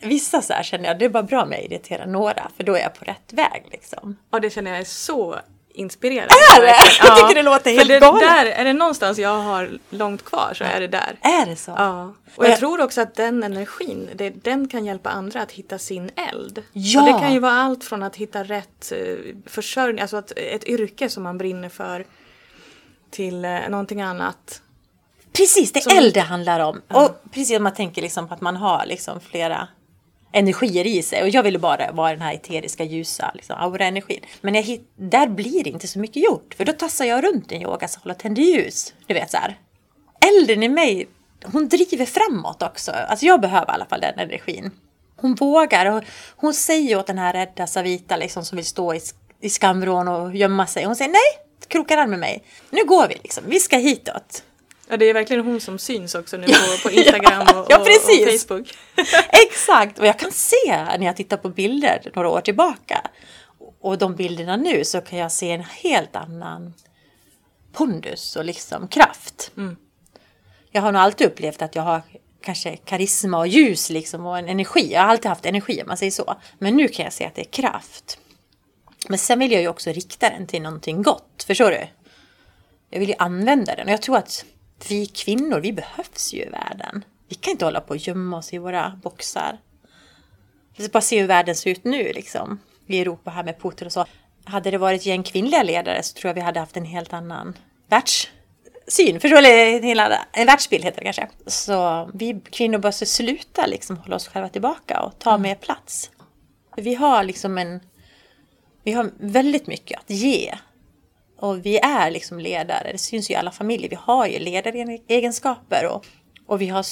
Vissa 0.00 0.42
så 0.42 0.52
här 0.52 0.62
känner 0.62 0.88
jag, 0.88 0.98
det 0.98 1.04
är 1.04 1.08
bara 1.08 1.22
bra 1.22 1.42
om 1.42 1.52
jag 1.52 1.62
irriterar 1.62 2.06
några, 2.06 2.50
för 2.56 2.64
då 2.64 2.74
är 2.74 2.80
jag 2.80 2.94
på 2.94 3.04
rätt 3.04 3.32
väg 3.32 3.62
liksom. 3.70 4.16
Och 4.30 4.40
det 4.40 4.50
känner 4.50 4.70
jag 4.70 4.80
är 4.80 4.84
så 4.84 5.40
inspirerande. 5.74 6.34
Är 6.56 6.60
det? 6.60 6.66
verkligen. 6.66 7.06
Jag 7.16 7.16
tycker 7.16 7.34
det 7.34 7.42
låter 7.42 7.70
helt 7.70 7.88
det, 7.88 8.00
galet. 8.00 8.20
där, 8.20 8.46
Är 8.46 8.64
det 8.64 8.72
någonstans 8.72 9.18
jag 9.18 9.38
har 9.38 9.78
långt 9.90 10.24
kvar 10.24 10.52
så 10.54 10.64
är 10.64 10.80
det 10.80 10.88
där. 10.88 11.16
Är 11.20 11.46
det 11.46 11.56
så? 11.56 11.70
Ja. 11.76 12.14
Och 12.36 12.46
jag 12.46 12.58
tror 12.58 12.80
också 12.80 13.00
att 13.00 13.14
den 13.14 13.42
energin, 13.42 14.10
det, 14.14 14.30
den 14.30 14.68
kan 14.68 14.84
hjälpa 14.84 15.10
andra 15.10 15.42
att 15.42 15.52
hitta 15.52 15.78
sin 15.78 16.10
eld. 16.32 16.62
Ja. 16.72 17.00
Och 17.00 17.06
det 17.06 17.12
kan 17.20 17.32
ju 17.32 17.38
vara 17.38 17.52
allt 17.52 17.84
från 17.84 18.02
att 18.02 18.16
hitta 18.16 18.44
rätt 18.44 18.92
eh, 18.92 19.34
försörjning, 19.46 20.00
alltså 20.02 20.16
att, 20.16 20.32
ett 20.36 20.64
yrke 20.64 21.08
som 21.08 21.22
man 21.22 21.38
brinner 21.38 21.68
för 21.68 22.04
till 23.10 23.44
eh, 23.44 23.58
någonting 23.68 24.02
annat. 24.02 24.60
Precis, 25.32 25.72
det 25.72 25.86
är 25.86 25.96
eld 25.98 26.14
det 26.14 26.20
handlar 26.20 26.60
om. 26.60 26.82
Och 26.88 27.22
precis 27.30 27.56
om 27.56 27.62
man 27.62 27.74
tänker 27.74 28.02
liksom 28.02 28.28
på 28.28 28.34
att 28.34 28.40
man 28.40 28.56
har 28.56 28.86
liksom 28.86 29.20
flera 29.20 29.68
energier 30.34 30.86
i 30.86 31.02
sig. 31.02 31.22
Och 31.22 31.28
jag 31.28 31.42
ville 31.42 31.58
bara 31.58 31.92
vara 31.92 32.10
den 32.10 32.22
här 32.22 32.34
eteriska 32.34 32.84
ljusa 32.84 33.30
liksom, 33.34 33.56
aura-energin. 33.58 34.20
Men 34.40 34.54
jag 34.54 34.80
där 34.96 35.26
blir 35.26 35.64
det 35.64 35.70
inte 35.70 35.88
så 35.88 35.98
mycket 35.98 36.24
gjort. 36.24 36.54
För 36.54 36.64
då 36.64 36.72
tassar 36.72 37.04
jag 37.04 37.24
runt 37.24 37.52
i 37.52 37.54
en 37.54 37.62
yogasal 37.62 38.10
och 38.10 38.18
tänder 38.18 38.42
ljus. 38.42 38.94
Du 39.06 39.14
vet 39.14 39.30
så 39.30 39.36
här. 39.36 39.58
Elden 40.20 40.62
i 40.62 40.68
mig, 40.68 41.08
hon 41.44 41.68
driver 41.68 42.06
framåt 42.06 42.62
också. 42.62 42.90
Alltså 42.92 43.26
jag 43.26 43.40
behöver 43.40 43.72
i 43.72 43.74
alla 43.74 43.86
fall 43.86 44.00
den 44.00 44.18
energin. 44.18 44.70
Hon 45.16 45.34
vågar 45.34 45.86
och 45.86 46.04
hon 46.36 46.54
säger 46.54 46.98
åt 46.98 47.06
den 47.06 47.18
här 47.18 47.32
rädda 47.32 47.66
Savita 47.66 48.16
liksom, 48.16 48.44
som 48.44 48.56
vill 48.56 48.66
stå 48.66 48.94
i, 48.94 49.00
i 49.40 49.50
skamvrån 49.50 50.08
och 50.08 50.36
gömma 50.36 50.66
sig. 50.66 50.84
Hon 50.84 50.96
säger 50.96 51.10
nej, 51.10 51.44
krokar 51.68 51.98
arm 51.98 52.10
med 52.10 52.18
mig. 52.18 52.44
Nu 52.70 52.84
går 52.84 53.08
vi 53.08 53.14
liksom, 53.14 53.44
vi 53.46 53.60
ska 53.60 53.76
hitåt. 53.76 54.42
Ja, 54.88 54.96
det 54.96 55.04
är 55.04 55.14
verkligen 55.14 55.44
hon 55.44 55.60
som 55.60 55.78
syns 55.78 56.14
också 56.14 56.36
nu 56.36 56.46
på, 56.46 56.52
på 56.82 56.90
Instagram 56.90 57.42
och, 57.42 57.66
Ja, 57.68 57.78
och, 57.78 57.86
precis. 57.86 58.44
och 58.44 58.48
Facebook. 58.48 58.78
Exakt! 59.46 59.98
Och 59.98 60.06
jag 60.06 60.18
kan 60.18 60.32
se 60.32 60.74
när 60.98 61.06
jag 61.06 61.16
tittar 61.16 61.36
på 61.36 61.48
bilder 61.48 62.10
några 62.14 62.28
år 62.28 62.40
tillbaka 62.40 63.00
och 63.80 63.98
de 63.98 64.14
bilderna 64.14 64.56
nu 64.56 64.84
så 64.84 65.00
kan 65.00 65.18
jag 65.18 65.32
se 65.32 65.50
en 65.50 65.60
helt 65.62 66.16
annan 66.16 66.74
pondus 67.72 68.36
och 68.36 68.44
liksom 68.44 68.88
kraft. 68.88 69.50
Mm. 69.56 69.76
Jag 70.70 70.82
har 70.82 70.92
nog 70.92 71.02
alltid 71.02 71.26
upplevt 71.26 71.62
att 71.62 71.74
jag 71.74 71.82
har 71.82 72.02
kanske 72.40 72.76
karisma 72.76 73.38
och 73.38 73.46
ljus 73.46 73.90
liksom 73.90 74.26
och 74.26 74.38
en 74.38 74.48
energi. 74.48 74.92
Jag 74.92 75.00
har 75.00 75.08
alltid 75.08 75.26
haft 75.26 75.46
energi 75.46 75.82
om 75.82 75.88
man 75.88 75.96
säger 75.96 76.12
så. 76.12 76.34
Men 76.58 76.76
nu 76.76 76.88
kan 76.88 77.04
jag 77.04 77.12
se 77.12 77.24
att 77.24 77.34
det 77.34 77.42
är 77.42 77.62
kraft. 77.62 78.18
Men 79.08 79.18
sen 79.18 79.38
vill 79.38 79.52
jag 79.52 79.62
ju 79.62 79.68
också 79.68 79.90
rikta 79.90 80.30
den 80.30 80.46
till 80.46 80.62
någonting 80.62 81.02
gott. 81.02 81.44
Förstår 81.46 81.70
du? 81.70 81.86
Jag 82.90 83.00
vill 83.00 83.08
ju 83.08 83.14
använda 83.18 83.74
den 83.74 83.86
och 83.86 83.92
jag 83.92 84.02
tror 84.02 84.16
att 84.16 84.44
vi 84.88 85.06
kvinnor, 85.06 85.60
vi 85.60 85.72
behövs 85.72 86.32
ju 86.34 86.38
i 86.38 86.48
världen. 86.48 87.04
Vi 87.28 87.34
kan 87.34 87.50
inte 87.50 87.64
hålla 87.64 87.80
på 87.80 87.90
och 87.90 87.96
gömma 87.96 88.36
oss 88.36 88.52
i 88.52 88.58
våra 88.58 89.00
boxar. 89.02 89.58
Vi 90.76 90.84
ska 90.84 90.92
bara 90.92 91.00
se 91.00 91.20
hur 91.20 91.26
världen 91.26 91.54
ser 91.54 91.70
ut 91.70 91.84
nu 91.84 92.12
liksom. 92.12 92.58
I 92.86 93.00
Europa 93.00 93.30
här 93.30 93.44
med 93.44 93.60
Putin 93.60 93.86
och 93.86 93.92
så. 93.92 94.06
Hade 94.44 94.70
det 94.70 94.78
varit 94.78 95.06
gäng 95.06 95.22
kvinnliga 95.22 95.62
ledare 95.62 96.02
så 96.02 96.14
tror 96.14 96.28
jag 96.28 96.34
vi 96.34 96.40
hade 96.40 96.60
haft 96.60 96.76
en 96.76 96.84
helt 96.84 97.12
annan 97.12 97.58
världssyn. 97.88 99.20
Förstår 99.20 99.42
du? 99.42 100.28
En, 100.32 100.46
världsbild 100.46 100.84
heter 100.84 100.98
det 100.98 101.04
kanske. 101.04 101.28
Så 101.46 102.10
vi 102.14 102.40
kvinnor 102.50 102.78
måste 102.78 103.06
sluta 103.06 103.66
liksom 103.66 103.96
hålla 103.96 104.16
oss 104.16 104.28
själva 104.28 104.48
tillbaka 104.48 105.00
och 105.00 105.18
ta 105.18 105.38
mer 105.38 105.54
plats. 105.54 106.10
Vi 106.76 106.94
har 106.94 107.24
liksom 107.24 107.58
en... 107.58 107.80
Vi 108.82 108.92
har 108.92 109.10
väldigt 109.18 109.66
mycket 109.66 110.00
att 110.00 110.10
ge. 110.10 110.54
Och 111.44 111.66
vi 111.66 111.78
är 111.78 112.10
liksom 112.10 112.40
ledare, 112.40 112.92
det 112.92 112.98
syns 112.98 113.30
ju 113.30 113.34
i 113.34 113.36
alla 113.36 113.50
familjer. 113.50 113.90
Vi 113.90 113.98
har 114.00 114.26
ju 114.26 114.38
ledaregenskaper 114.38 115.86
och, 115.86 116.06
och 116.46 116.60
vi 116.60 116.68
har 116.68 116.84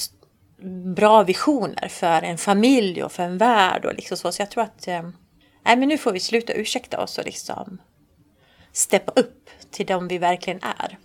bra 0.95 1.23
visioner 1.23 1.87
för 1.87 2.21
en 2.21 2.37
familj 2.37 3.03
och 3.03 3.11
för 3.11 3.23
en 3.23 3.37
värld 3.37 3.85
och 3.85 3.93
liksom 3.93 4.17
så. 4.17 4.31
Så 4.31 4.41
jag 4.41 4.51
tror 4.51 4.63
att 4.63 4.87
eh, 4.87 5.01
nej, 5.65 5.77
men 5.77 5.89
nu 5.89 5.97
får 5.97 6.11
vi 6.11 6.19
sluta 6.19 6.53
ursäkta 6.53 7.03
oss 7.03 7.17
och 7.17 7.25
liksom 7.25 7.81
steppa 8.71 9.11
upp 9.15 9.49
till 9.71 9.85
de 9.85 10.07
vi 10.07 10.17
verkligen 10.17 10.59
är. 10.63 10.97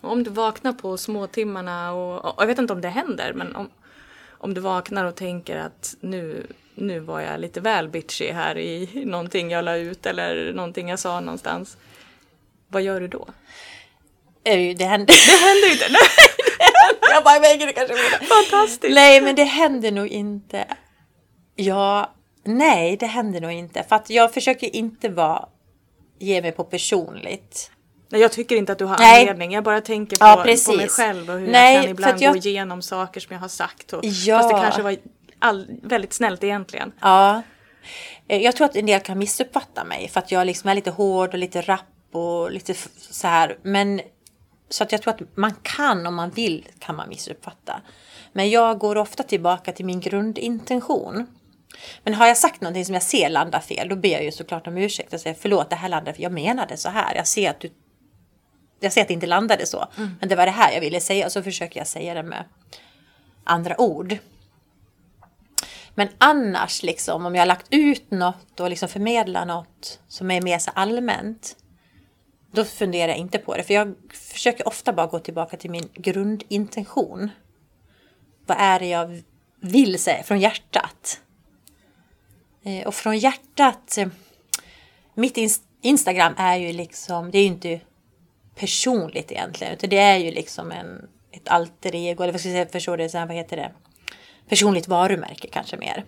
Om 0.00 0.22
du 0.22 0.30
vaknar 0.30 0.72
på 0.72 0.96
småtimmarna 0.96 1.92
och, 1.92 2.24
och 2.24 2.42
jag 2.42 2.46
vet 2.46 2.58
inte 2.58 2.72
om 2.72 2.80
det 2.80 2.88
händer 2.88 3.32
men 3.32 3.56
om, 3.56 3.70
om 4.28 4.54
du 4.54 4.60
vaknar 4.60 5.04
och 5.04 5.14
tänker 5.14 5.56
att 5.56 5.94
nu, 6.00 6.46
nu 6.74 7.00
var 7.00 7.20
jag 7.20 7.40
lite 7.40 7.60
väl 7.60 7.88
bitchy 7.88 8.32
här 8.32 8.58
i 8.58 9.04
någonting 9.06 9.50
jag 9.50 9.64
la 9.64 9.76
ut 9.76 10.06
eller 10.06 10.52
någonting 10.52 10.88
jag 10.88 10.98
sa 10.98 11.20
någonstans. 11.20 11.76
Vad 12.74 12.82
gör 12.82 13.00
du 13.00 13.08
då? 13.08 13.28
Det 14.42 14.84
händer. 14.84 15.06
Det 15.06 15.46
händer 15.46 15.72
inte! 15.72 15.84
jag 17.12 17.24
bara, 17.24 17.40
men 17.40 17.58
gud, 17.58 17.68
det 17.68 17.72
kanske 17.72 17.94
borde. 17.94 18.26
Fantastiskt! 18.26 18.94
Nej, 18.94 19.20
men 19.20 19.34
det 19.34 19.44
händer 19.44 19.92
nog 19.92 20.06
inte. 20.08 20.64
Ja, 21.56 22.14
nej, 22.44 22.96
det 22.96 23.06
händer 23.06 23.40
nog 23.40 23.52
inte. 23.52 23.82
För 23.88 23.96
att 23.96 24.10
jag 24.10 24.34
försöker 24.34 24.76
inte 24.76 25.08
vara, 25.08 25.48
ge 26.18 26.42
mig 26.42 26.52
på 26.52 26.64
personligt. 26.64 27.70
Nej, 28.10 28.20
jag 28.20 28.32
tycker 28.32 28.56
inte 28.56 28.72
att 28.72 28.78
du 28.78 28.84
har 28.84 28.98
Nej. 28.98 29.20
anledning. 29.20 29.52
Jag 29.52 29.64
bara 29.64 29.80
tänker 29.80 30.16
på, 30.16 30.24
Ja, 30.24 30.36
på 30.66 30.76
mig 30.76 30.88
själv 30.88 31.30
och 31.30 31.38
hur 31.38 31.46
Nej, 31.48 31.74
jag 31.74 31.82
kan 31.84 31.90
ibland 31.90 32.22
jag- 32.22 32.32
gå 32.32 32.38
igenom 32.38 32.82
saker 32.82 33.20
som 33.20 33.32
jag 33.32 33.40
har 33.40 33.48
sagt. 33.48 33.92
Och, 33.92 34.04
Ja. 34.04 34.38
Fast 34.38 34.48
det 34.54 34.60
kanske 34.60 34.82
var 34.82 34.96
all, 35.38 35.66
väldigt 35.82 36.12
snällt 36.12 36.44
egentligen. 36.44 36.92
Ja. 37.00 37.42
Eh, 38.28 38.42
Jag 38.42 38.56
tror 38.56 38.64
att 38.64 38.76
en 38.76 38.86
del 38.86 39.00
kan 39.00 39.18
missuppfatta 39.18 39.84
mig 39.84 40.08
för 40.08 40.20
att 40.20 40.32
jag 40.32 40.46
liksom 40.46 40.70
är 40.70 40.74
lite 40.74 40.90
hård 40.90 41.28
och 41.28 41.38
lite 41.38 41.60
rapp 41.60 41.80
och 42.14 42.50
lite 42.50 42.74
så 42.96 43.26
här. 43.26 43.58
Men 43.62 44.00
så 44.68 44.84
att 44.84 44.92
jag 44.92 45.02
tror 45.02 45.14
att 45.14 45.36
man 45.36 45.54
kan 45.62 46.06
om 46.06 46.14
man 46.14 46.30
vill 46.30 46.68
kan 46.78 46.96
man 46.96 47.08
missuppfatta. 47.08 47.80
Men 48.32 48.50
jag 48.50 48.78
går 48.78 48.96
ofta 48.96 49.22
tillbaka 49.22 49.72
till 49.72 49.84
min 49.84 50.00
grundintention. 50.00 51.26
Men 52.02 52.14
har 52.14 52.26
jag 52.26 52.36
sagt 52.36 52.60
någonting 52.60 52.84
som 52.84 52.94
jag 52.94 53.02
ser 53.02 53.30
landar 53.30 53.60
fel, 53.60 53.88
då 53.88 53.96
ber 53.96 54.08
jag 54.08 54.24
ju 54.24 54.32
såklart 54.32 54.66
om 54.66 54.76
ursäkt 54.76 55.12
och 55.12 55.20
säger 55.20 55.36
förlåt, 55.40 55.70
det 55.70 55.76
här 55.76 55.88
landar 55.88 56.12
fel. 56.12 56.22
Jag 56.22 56.32
menade 56.32 56.76
så 56.76 56.88
här. 56.88 57.14
Jag 57.14 57.26
ser 57.26 57.50
att 57.50 57.60
du 57.60 57.70
jag 58.80 58.92
ser 58.92 59.02
att 59.02 59.08
det 59.08 59.14
inte 59.14 59.26
landade 59.26 59.66
så. 59.66 59.86
Mm. 59.96 60.16
Men 60.20 60.28
det 60.28 60.36
var 60.36 60.46
det 60.46 60.52
här 60.52 60.72
jag 60.72 60.80
ville 60.80 61.00
säga 61.00 61.26
och 61.26 61.32
så 61.32 61.42
försöker 61.42 61.80
jag 61.80 61.86
säga 61.86 62.14
det 62.14 62.22
med 62.22 62.44
andra 63.44 63.80
ord. 63.80 64.18
Men 65.94 66.08
annars, 66.18 66.82
liksom, 66.82 67.26
om 67.26 67.34
jag 67.34 67.42
har 67.42 67.46
lagt 67.46 67.66
ut 67.70 68.10
något 68.10 68.60
och 68.60 68.70
liksom 68.70 68.88
förmedlar 68.88 69.46
något 69.46 70.00
som 70.08 70.30
är 70.30 70.42
mer 70.42 70.58
så 70.58 70.70
allmänt, 70.74 71.56
då 72.54 72.64
funderar 72.64 73.08
jag 73.08 73.18
inte 73.18 73.38
på 73.38 73.56
det. 73.56 73.62
För 73.62 73.74
jag 73.74 73.94
försöker 74.12 74.68
ofta 74.68 74.92
bara 74.92 75.06
gå 75.06 75.18
tillbaka 75.18 75.56
till 75.56 75.70
min 75.70 75.88
grundintention. 75.94 77.30
Vad 78.46 78.56
är 78.60 78.78
det 78.78 78.86
jag 78.86 79.22
vill 79.60 79.98
säga 79.98 80.22
från 80.22 80.40
hjärtat? 80.40 81.20
Eh, 82.64 82.86
och 82.86 82.94
från 82.94 83.18
hjärtat, 83.18 83.98
eh, 83.98 84.08
mitt 85.14 85.38
Instagram 85.80 86.34
är 86.36 86.56
ju 86.56 86.72
liksom, 86.72 87.30
det 87.30 87.38
är 87.38 87.42
ju 87.42 87.48
inte 87.48 87.80
personligt 88.54 89.32
egentligen, 89.32 89.72
utan 89.72 89.90
det 89.90 89.98
är 89.98 90.16
ju 90.16 90.30
liksom 90.30 90.72
en, 90.72 91.08
ett 91.30 91.48
alter 91.48 91.94
ego, 91.94 92.22
eller 92.22 92.32
vad 92.32 92.40
ska 92.40 92.48
jag 92.48 92.54
säga, 92.54 92.72
förstår 92.72 92.96
det, 92.96 93.08
så 93.08 93.18
här, 93.18 93.26
vad 93.26 93.36
heter 93.36 93.56
det? 93.56 93.72
Personligt 94.48 94.88
varumärke 94.88 95.48
kanske 95.48 95.76
mer. 95.76 96.04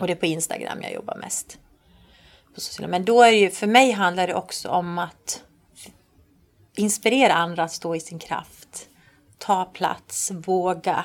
Och 0.00 0.06
det 0.06 0.12
är 0.12 0.16
på 0.16 0.26
Instagram 0.26 0.82
jag 0.82 0.92
jobbar 0.92 1.16
mest. 1.16 1.58
Men 2.88 3.04
då 3.04 3.22
är 3.22 3.30
det 3.30 3.38
ju, 3.38 3.50
för 3.50 3.66
mig 3.66 3.90
handlar 3.90 4.26
det 4.26 4.34
också 4.34 4.68
om 4.68 4.98
att 4.98 5.42
inspirera 6.76 7.34
andra 7.34 7.62
att 7.62 7.72
stå 7.72 7.94
i 7.94 8.00
sin 8.00 8.18
kraft. 8.18 8.88
Ta 9.38 9.64
plats, 9.64 10.30
våga. 10.30 11.04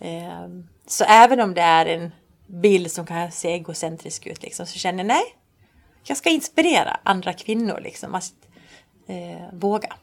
Ehm, 0.00 0.68
så 0.86 1.04
även 1.04 1.40
om 1.40 1.54
det 1.54 1.60
är 1.60 1.86
en 1.86 2.12
bild 2.46 2.92
som 2.92 3.06
kan 3.06 3.32
se 3.32 3.52
egocentrisk 3.52 4.26
ut 4.26 4.42
liksom, 4.42 4.66
så 4.66 4.78
känner 4.78 4.98
jag 4.98 5.06
nej, 5.06 5.24
jag 6.02 6.16
ska 6.16 6.30
inspirera 6.30 7.00
andra 7.02 7.32
kvinnor 7.32 7.80
liksom 7.80 8.14
att 8.14 8.32
eh, 9.06 9.52
våga. 9.52 9.96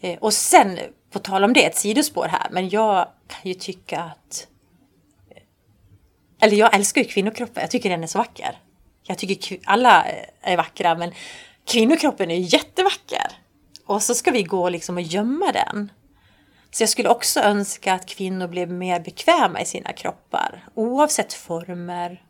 Eh, 0.00 0.18
och 0.18 0.34
sen, 0.34 0.78
på 1.10 1.18
tal 1.18 1.44
om 1.44 1.52
det, 1.52 1.64
ett 1.64 1.76
sidospår 1.76 2.28
här, 2.28 2.46
men 2.50 2.68
jag 2.68 3.08
kan 3.26 3.40
ju 3.42 3.54
tycka 3.54 4.00
att 4.00 4.46
eh, 5.30 5.42
eller 6.40 6.56
jag 6.56 6.74
älskar 6.74 7.00
ju 7.00 7.08
kvinnokroppen, 7.08 7.60
jag 7.60 7.70
tycker 7.70 7.90
den 7.90 8.02
är 8.02 8.06
så 8.06 8.18
vacker. 8.18 8.58
Jag 9.02 9.18
tycker 9.18 9.58
alla 9.64 10.04
eh, 10.04 10.24
är 10.40 10.56
vackra, 10.56 10.94
men 10.94 11.12
kvinnokroppen 11.68 12.30
är 12.30 12.54
jättevacker. 12.54 13.32
Och 13.86 14.02
så 14.02 14.14
ska 14.14 14.30
vi 14.30 14.42
gå 14.42 14.68
liksom 14.68 14.96
och 14.96 15.02
gömma 15.02 15.52
den. 15.52 15.92
Så 16.70 16.82
jag 16.82 16.90
skulle 16.90 17.08
också 17.08 17.40
önska 17.40 17.94
att 17.94 18.06
kvinnor 18.06 18.48
blev 18.48 18.70
mer 18.70 19.00
bekväma 19.00 19.60
i 19.60 19.64
sina 19.64 19.92
kroppar. 19.92 20.64
Oavsett 20.74 21.32
former, 21.32 22.22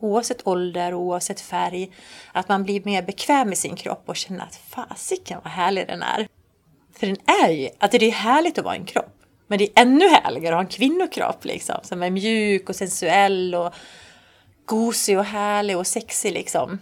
oavsett 0.00 0.46
ålder, 0.46 0.94
oavsett 0.94 1.40
färg. 1.40 1.90
Att 2.32 2.48
man 2.48 2.64
blir 2.64 2.84
mer 2.84 3.02
bekväm 3.02 3.52
i 3.52 3.56
sin 3.56 3.76
kropp 3.76 4.02
och 4.06 4.16
känner 4.16 4.44
att 4.44 4.60
fasiken 4.68 5.40
vad 5.44 5.52
härlig 5.52 5.86
den 5.86 6.02
är. 6.02 6.28
För 6.98 7.06
den 7.06 7.16
är 7.44 7.50
ju, 7.50 7.68
att 7.78 7.90
det 7.90 8.06
är 8.06 8.10
härligt 8.10 8.58
att 8.58 8.64
vara 8.64 8.74
en 8.74 8.84
kropp. 8.84 9.14
Men 9.46 9.58
det 9.58 9.64
är 9.64 9.82
ännu 9.82 10.08
härligare 10.08 10.54
att 10.54 10.58
ha 10.58 10.64
en 10.64 10.76
kvinnokropp 10.78 11.44
liksom. 11.44 11.76
Som 11.82 12.02
är 12.02 12.10
mjuk 12.10 12.68
och 12.68 12.76
sensuell 12.76 13.54
och 13.54 13.74
gosig 14.64 15.18
och 15.18 15.24
härlig 15.24 15.76
och 15.78 15.86
sexig 15.86 16.32
liksom. 16.32 16.78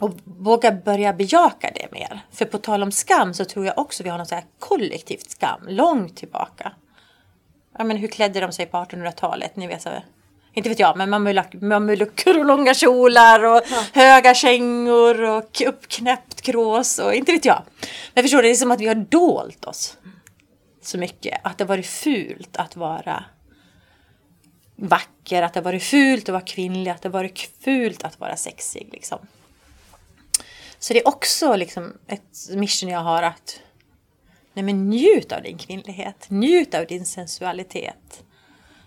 Och 0.00 0.10
våga 0.24 0.72
börja 0.72 1.12
bejaka 1.12 1.70
det 1.74 1.92
mer. 1.92 2.20
För 2.32 2.44
på 2.44 2.58
tal 2.58 2.82
om 2.82 2.92
skam 2.92 3.34
så 3.34 3.44
tror 3.44 3.66
jag 3.66 3.78
också 3.78 4.02
vi 4.02 4.08
har 4.08 4.18
något 4.18 4.28
så 4.28 4.34
här 4.34 4.44
kollektivt 4.58 5.30
skam 5.30 5.60
långt 5.68 6.16
tillbaka. 6.16 6.72
Ja 7.78 7.84
men 7.84 7.96
hur 7.96 8.08
klädde 8.08 8.40
de 8.40 8.52
sig 8.52 8.66
på 8.66 8.76
1800-talet? 8.76 9.56
Ni 9.56 9.66
vet 9.66 9.82
så 9.82 9.90
inte 10.52 10.68
vet 10.68 10.78
jag, 10.78 10.96
men 10.96 11.10
mamelucker 11.60 12.38
och 12.38 12.44
långa 12.44 12.74
kjolar 12.74 13.44
och 13.44 13.62
ja. 13.70 13.84
höga 13.92 14.34
kängor 14.34 15.22
och 15.22 15.62
uppknäppt 15.66 16.40
krås 16.40 16.98
och 16.98 17.14
inte 17.14 17.32
vet 17.32 17.44
jag. 17.44 17.62
Men 18.14 18.24
förstår 18.24 18.38
du, 18.38 18.42
det 18.42 18.50
är 18.50 18.54
som 18.54 18.70
att 18.70 18.80
vi 18.80 18.86
har 18.86 18.94
dolt 18.94 19.64
oss 19.64 19.96
så 20.82 20.98
mycket. 20.98 21.40
Att 21.44 21.58
det 21.58 21.64
varit 21.64 21.86
fult 21.86 22.56
att 22.56 22.76
vara 22.76 23.24
vacker, 24.76 25.42
att 25.42 25.54
det 25.54 25.60
varit 25.60 25.82
fult 25.82 26.28
att 26.28 26.32
vara 26.32 26.44
kvinnlig, 26.44 26.90
att 26.90 27.02
det 27.02 27.08
varit 27.08 27.50
fult 27.64 28.04
att 28.04 28.20
vara 28.20 28.36
sexig. 28.36 28.88
Liksom. 28.92 29.18
Så 30.80 30.92
det 30.92 31.00
är 31.00 31.08
också 31.08 31.56
liksom 31.56 31.92
ett 32.06 32.48
mission 32.50 32.90
jag 32.90 33.00
har 33.00 33.22
att 33.22 33.60
nej 34.52 34.62
men 34.62 34.90
njut 34.90 35.32
av 35.32 35.42
din 35.42 35.58
kvinnlighet, 35.58 36.26
njut 36.28 36.74
av 36.74 36.86
din 36.86 37.06
sensualitet. 37.06 38.24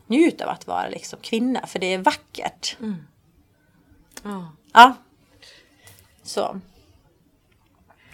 Njut 0.08 0.42
av 0.42 0.50
att 0.50 0.68
vara 0.68 0.90
liksom 0.90 1.20
kvinna, 1.22 1.68
för 1.68 1.80
det 1.80 1.94
är 1.94 1.98
vackert. 1.98 2.78
Mm. 2.80 2.96
Oh. 4.24 4.48
Ja. 4.74 4.96
Så. 6.24 6.60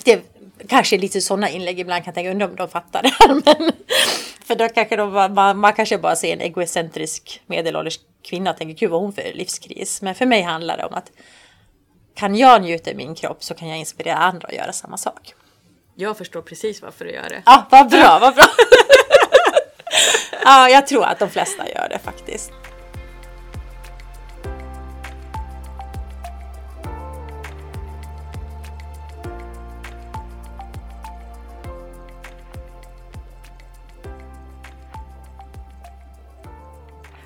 Det 0.04 0.24
kanske 0.68 0.96
är 0.96 1.00
lite 1.00 1.22
sådana 1.22 1.50
inlägg 1.50 1.80
ibland 1.80 2.04
kan 2.04 2.12
jag 2.12 2.16
tänka, 2.16 2.32
undra 2.32 2.46
om 2.46 2.56
de 2.56 2.70
fattar 2.70 3.04
det 3.04 3.14
här. 3.20 3.34
Men, 3.46 3.72
för 4.46 4.56
då 4.56 4.70
kanske 4.70 4.96
de, 4.96 5.34
man, 5.34 5.58
man 5.58 5.74
kanske 5.74 5.98
bara 5.98 6.16
ser 6.16 6.34
en 6.34 6.42
egocentrisk 6.42 7.42
medelålders 7.48 8.00
kvinna 8.22 8.52
och 8.52 8.58
tänker, 8.58 8.76
gud 8.76 8.90
vad 8.90 9.02
hon 9.02 9.14
för 9.14 9.34
livskris. 9.34 10.02
Men 10.02 10.16
för 10.16 10.26
mig 10.26 10.42
handlar 10.42 10.78
det 10.78 10.86
om 10.86 10.94
att 10.94 11.12
kan 12.14 12.36
jag 12.36 12.62
njuta 12.62 12.92
i 12.92 12.96
min 12.96 13.16
kropp 13.16 13.44
så 13.44 13.54
kan 13.54 13.68
jag 13.68 13.78
inspirera 13.78 14.18
andra 14.18 14.48
att 14.48 14.54
göra 14.54 14.74
samma 14.74 14.98
sak. 14.98 15.34
Jag 15.96 16.18
förstår 16.18 16.42
precis 16.42 16.82
varför 16.82 17.06
du 17.06 17.12
gör 17.12 17.30
det. 17.30 17.44
Ja, 17.46 17.68
vad 17.70 17.90
bra, 17.90 18.18
vad 18.22 18.36
bra. 18.36 18.46
ja, 20.44 20.70
jag 20.70 20.88
tror 20.88 21.06
att 21.06 21.20
de 21.20 21.30
flesta 21.30 21.70
gör 21.70 21.90
det 21.90 22.00
faktiskt. 22.00 22.52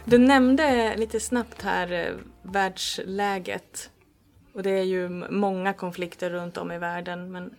Du 0.06 0.18
nämnde 0.18 0.96
lite 0.98 1.20
snabbt 1.20 1.62
här 1.62 1.92
eh, 1.92 2.14
världsläget. 2.42 3.90
Och 4.54 4.64
det 4.64 4.70
är 4.70 4.84
ju 4.84 5.10
många 5.30 5.74
konflikter 5.74 6.30
runt 6.30 6.58
om 6.58 6.72
i 6.72 6.78
världen 6.78 7.32
men 7.32 7.56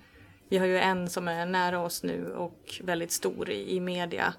vi 0.49 0.59
har 0.59 0.67
ju 0.67 0.79
en 0.79 1.11
som 1.11 1.29
är 1.29 1.47
nära 1.47 1.81
oss 1.81 2.03
nu 2.03 2.33
och 2.33 2.81
väldigt 2.85 3.13
stor 3.13 3.51
i, 3.51 3.77
i 3.77 3.81
media. 3.81 4.35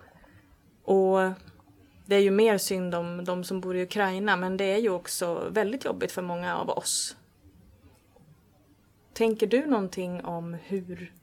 Och 0.84 1.20
det 2.06 2.16
är 2.16 2.20
ju 2.20 2.32
mer 2.32 2.58
synd 2.58 2.96
om 2.96 3.26
de 3.26 3.44
som 3.44 3.62
bor 3.62 3.76
i 3.76 3.84
Ukraina 3.84 4.36
men 4.36 4.58
det 4.58 4.64
är 4.64 4.78
ju 4.78 4.90
också 4.90 5.50
väldigt 5.50 5.86
jobbigt 5.86 6.12
för 6.12 6.22
många 6.22 6.58
av 6.58 6.70
oss. 6.70 7.16
Tänker 9.14 9.48
du 9.48 9.66
någonting 9.66 10.26
om 10.26 10.54
hur 10.54 11.14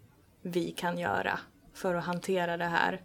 vi 0.43 0.71
kan 0.71 0.99
göra 0.99 1.39
för 1.75 1.95
att 1.95 2.05
hantera 2.05 2.57
det 2.57 2.65
här? 2.65 3.01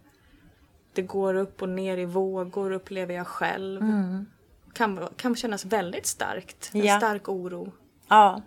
Det 0.92 1.02
går 1.02 1.34
upp 1.34 1.62
och 1.62 1.68
ner 1.68 1.98
i 1.98 2.04
vågor 2.04 2.70
upplever 2.70 3.14
jag 3.14 3.26
själv. 3.26 3.82
Mm. 3.82 4.26
Kan, 4.72 5.08
kan 5.16 5.36
kännas 5.36 5.64
väldigt 5.64 6.06
starkt. 6.06 6.70
En 6.74 6.84
ja. 6.84 6.98
stark 6.98 7.28
oro. 7.28 7.72
Ja. 8.08 8.42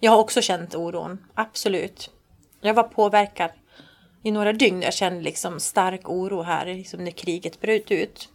Jag 0.00 0.12
har 0.12 0.18
också 0.18 0.42
känt 0.42 0.74
oron, 0.74 1.26
absolut. 1.34 2.10
Jag 2.60 2.74
var 2.74 2.82
påverkad 2.82 3.50
i 4.22 4.30
några 4.30 4.52
dygn. 4.52 4.82
Jag 4.82 4.94
kände 4.94 5.20
liksom 5.22 5.60
stark 5.60 6.08
oro 6.08 6.42
här 6.42 6.66
liksom 6.66 7.04
när 7.04 7.10
kriget 7.10 7.60
bröt 7.60 7.90
ut 7.90 8.28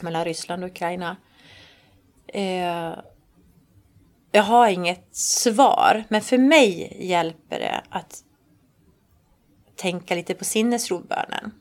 mellan 0.00 0.24
Ryssland 0.24 0.64
och 0.64 0.70
Ukraina. 0.70 1.16
Eh, 2.26 2.92
jag 4.32 4.42
har 4.42 4.68
inget 4.68 5.16
svar, 5.16 6.04
men 6.08 6.20
för 6.20 6.38
mig 6.38 6.96
hjälper 7.00 7.58
det 7.58 7.82
att 7.90 8.24
tänka 9.76 10.14
lite 10.14 10.34
på 10.34 10.44
sinnesrobönen. 10.44 11.52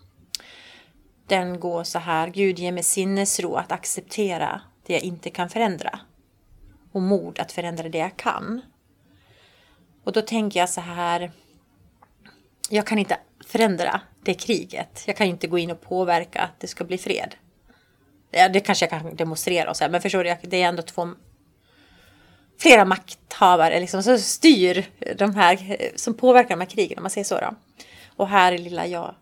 Den 1.28 1.60
går 1.60 1.84
så 1.84 2.00
här, 2.00 2.28
Gud 2.28 2.60
ge 2.60 2.72
mig 2.72 2.84
sinnesro 2.84 3.56
att 3.56 3.72
acceptera 3.72 4.62
det 4.86 4.94
jag 4.94 5.02
inte 5.02 5.30
kan 5.30 5.50
förändra. 5.50 6.00
Och 6.94 7.02
mod 7.02 7.40
att 7.40 7.52
förändra 7.52 7.90
det 7.90 7.98
jag 7.98 8.18
kan. 8.18 8.62
Och 10.04 10.12
då 10.12 10.22
tänker 10.22 10.60
jag 10.60 10.70
så 10.70 10.82
här, 10.82 11.32
jag 12.70 12.88
kan 12.88 13.00
inte 13.00 13.18
förändra 13.46 14.02
det 14.24 14.34
kriget. 14.34 15.04
Jag 15.08 15.18
kan 15.18 15.28
inte 15.28 15.48
gå 15.48 15.58
in 15.58 15.72
och 15.72 15.82
påverka 15.82 16.42
att 16.42 16.60
det 16.60 16.68
ska 16.68 16.84
bli 16.84 16.98
fred. 16.98 17.36
Ja, 18.32 18.50
det 18.50 18.60
kanske 18.60 18.86
jag 18.86 18.90
kan 18.90 19.16
demonstrera 19.16 19.70
och 19.70 19.78
så 19.78 19.84
här, 19.84 19.92
men 19.92 20.02
förstår 20.02 20.24
du, 20.24 20.36
det 20.42 20.62
är 20.62 20.68
ändå 20.68 20.82
två 20.82 21.10
flera 22.58 22.86
makthavare 22.86 23.80
liksom, 23.80 24.04
som 24.04 24.20
styr 24.20 24.86
de 25.18 25.36
här, 25.36 25.78
som 25.96 26.14
påverkar 26.14 26.50
de 26.50 26.60
här 26.60 26.70
krigen 26.70 26.98
om 26.98 27.04
man 27.04 27.12
säger 27.12 27.26
så 27.26 27.40
då. 27.40 27.56
Och 28.16 28.28
här 28.28 28.52
är 28.52 28.58
lilla 28.58 28.88
jag. 28.88 29.16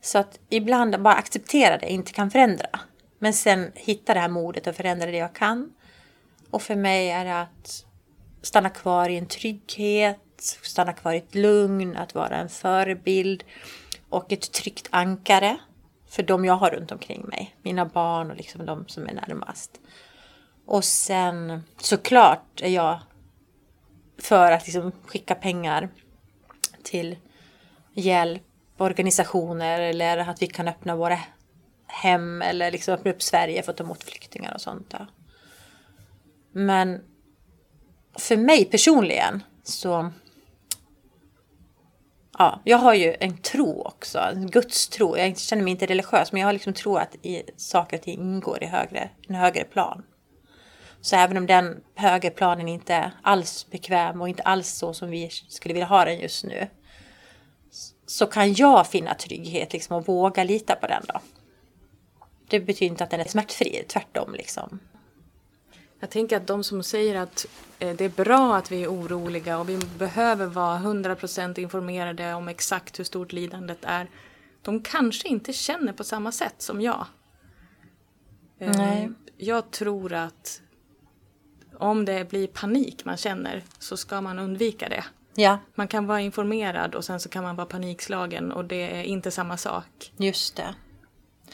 Så 0.00 0.18
att 0.18 0.38
ibland 0.48 1.02
bara 1.02 1.14
acceptera 1.14 1.78
det, 1.78 1.92
inte 1.92 2.12
kan 2.12 2.30
förändra. 2.30 2.66
Men 3.18 3.32
sen 3.32 3.72
hitta 3.74 4.14
det 4.14 4.20
här 4.20 4.28
modet 4.28 4.66
och 4.66 4.76
förändra 4.76 5.10
det 5.10 5.16
jag 5.16 5.34
kan. 5.34 5.72
Och 6.56 6.62
för 6.62 6.76
mig 6.76 7.10
är 7.10 7.24
det 7.24 7.40
att 7.40 7.84
stanna 8.42 8.70
kvar 8.70 9.08
i 9.08 9.16
en 9.16 9.26
trygghet, 9.26 10.58
stanna 10.62 10.92
kvar 10.92 11.12
i 11.12 11.16
ett 11.16 11.34
lugn, 11.34 11.96
att 11.96 12.14
vara 12.14 12.36
en 12.36 12.48
förebild 12.48 13.44
och 14.08 14.32
ett 14.32 14.52
tryggt 14.52 14.88
ankare 14.90 15.56
för 16.08 16.22
de 16.22 16.44
jag 16.44 16.54
har 16.54 16.70
runt 16.70 16.92
omkring 16.92 17.24
mig. 17.28 17.56
Mina 17.62 17.86
barn 17.86 18.30
och 18.30 18.36
liksom 18.36 18.66
de 18.66 18.88
som 18.88 19.06
är 19.06 19.12
närmast. 19.12 19.80
Och 20.66 20.84
sen 20.84 21.62
såklart 21.80 22.60
är 22.60 22.70
jag 22.70 23.00
för 24.18 24.52
att 24.52 24.66
liksom 24.66 24.92
skicka 25.06 25.34
pengar 25.34 25.88
till 26.82 27.16
hjälporganisationer 27.92 29.80
eller 29.80 30.18
att 30.18 30.42
vi 30.42 30.46
kan 30.46 30.68
öppna 30.68 30.96
våra 30.96 31.18
hem 31.86 32.42
eller 32.42 32.70
liksom 32.70 32.94
öppna 32.94 33.10
upp 33.10 33.22
Sverige 33.22 33.62
för 33.62 33.72
att 33.72 33.76
ta 33.78 33.84
emot 33.84 34.04
flyktingar 34.04 34.54
och 34.54 34.60
sånt. 34.60 34.90
Där. 34.90 35.06
Men 36.58 37.00
för 38.18 38.36
mig 38.36 38.64
personligen 38.64 39.42
så 39.62 40.12
Ja, 42.38 42.60
jag 42.64 42.78
har 42.78 42.94
ju 42.94 43.16
en 43.20 43.38
tro 43.38 43.82
också, 43.82 44.18
en 44.18 44.50
gudstro. 44.50 45.16
Jag 45.16 45.38
känner 45.38 45.62
mig 45.62 45.70
inte 45.70 45.86
religiös, 45.86 46.32
men 46.32 46.40
jag 46.40 46.48
har 46.48 46.52
liksom 46.52 46.72
tro 46.72 46.96
att 46.96 47.14
i 47.22 47.42
saker 47.56 47.96
och 47.96 48.02
ting 48.02 48.20
ingår 48.20 48.62
i 48.62 48.66
högre, 48.66 49.10
en 49.28 49.34
högre 49.34 49.64
plan. 49.64 50.02
Så 51.00 51.16
även 51.16 51.36
om 51.36 51.46
den 51.46 51.80
högre 51.94 52.30
planen 52.30 52.68
inte 52.68 52.94
är 52.94 53.10
alls 53.22 53.70
bekväm 53.70 54.20
och 54.20 54.28
inte 54.28 54.42
alls 54.42 54.68
så 54.68 54.94
som 54.94 55.10
vi 55.10 55.30
skulle 55.30 55.74
vilja 55.74 55.86
ha 55.86 56.04
den 56.04 56.18
just 56.20 56.44
nu. 56.44 56.66
Så 58.06 58.26
kan 58.26 58.54
jag 58.54 58.86
finna 58.86 59.14
trygghet 59.14 59.72
liksom 59.72 59.96
och 59.96 60.06
våga 60.06 60.44
lita 60.44 60.74
på 60.74 60.86
den 60.86 61.02
då. 61.08 61.20
Det 62.48 62.60
betyder 62.60 62.90
inte 62.90 63.04
att 63.04 63.10
den 63.10 63.20
är 63.20 63.24
smärtfri, 63.24 63.84
tvärtom 63.88 64.34
liksom. 64.34 64.80
Jag 66.00 66.10
tänker 66.10 66.36
att 66.36 66.46
de 66.46 66.64
som 66.64 66.82
säger 66.82 67.14
att 67.14 67.46
eh, 67.78 67.96
det 67.96 68.04
är 68.04 68.08
bra 68.24 68.56
att 68.56 68.72
vi 68.72 68.82
är 68.82 68.88
oroliga 68.88 69.58
och 69.58 69.68
vi 69.68 69.78
behöver 69.98 70.46
vara 70.46 70.78
100% 70.78 71.58
informerade 71.58 72.34
om 72.34 72.48
exakt 72.48 72.98
hur 72.98 73.04
stort 73.04 73.32
lidandet 73.32 73.78
är. 73.82 74.10
De 74.62 74.80
kanske 74.82 75.28
inte 75.28 75.52
känner 75.52 75.92
på 75.92 76.04
samma 76.04 76.32
sätt 76.32 76.54
som 76.62 76.80
jag. 76.80 77.06
Eh, 78.58 78.76
Nej. 78.76 79.10
Jag 79.36 79.70
tror 79.70 80.12
att 80.12 80.60
om 81.78 82.04
det 82.04 82.28
blir 82.28 82.46
panik 82.46 83.04
man 83.04 83.16
känner 83.16 83.64
så 83.78 83.96
ska 83.96 84.20
man 84.20 84.38
undvika 84.38 84.88
det. 84.88 85.04
Ja, 85.34 85.58
Man 85.74 85.88
kan 85.88 86.06
vara 86.06 86.20
informerad 86.20 86.94
och 86.94 87.04
sen 87.04 87.20
så 87.20 87.28
kan 87.28 87.42
man 87.42 87.56
vara 87.56 87.66
panikslagen 87.66 88.52
och 88.52 88.64
det 88.64 89.00
är 89.00 89.02
inte 89.02 89.30
samma 89.30 89.56
sak. 89.56 90.12
just 90.16 90.56
det. 90.56 90.74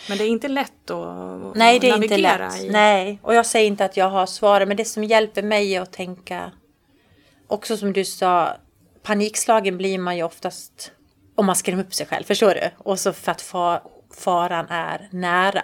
Men 0.08 0.18
det 0.18 0.24
är 0.24 0.28
inte 0.28 0.48
lätt 0.48 0.90
att 0.90 1.56
Nej, 1.56 1.78
det 1.78 1.90
är 1.90 2.02
inte 2.02 2.16
lätt. 2.16 2.62
i. 2.62 2.70
Nej, 2.70 3.20
och 3.22 3.34
jag 3.34 3.46
säger 3.46 3.66
inte 3.66 3.84
att 3.84 3.96
jag 3.96 4.10
har 4.10 4.26
svaret, 4.26 4.68
men 4.68 4.76
det 4.76 4.84
som 4.84 5.04
hjälper 5.04 5.42
mig 5.42 5.74
är 5.74 5.80
att 5.80 5.92
tänka, 5.92 6.52
också 7.46 7.76
som 7.76 7.92
du 7.92 8.04
sa, 8.04 8.56
panikslagen 9.02 9.76
blir 9.76 9.98
man 9.98 10.16
ju 10.16 10.22
oftast 10.22 10.92
om 11.34 11.46
man 11.46 11.56
skrämmer 11.56 11.82
upp 11.84 11.94
sig 11.94 12.06
själv, 12.06 12.24
förstår 12.24 12.54
du? 12.54 12.70
Och 12.78 12.98
så 13.00 13.12
för 13.12 13.32
att 13.32 13.42
fa 13.42 13.82
faran 14.14 14.66
är 14.68 15.08
nära. 15.10 15.62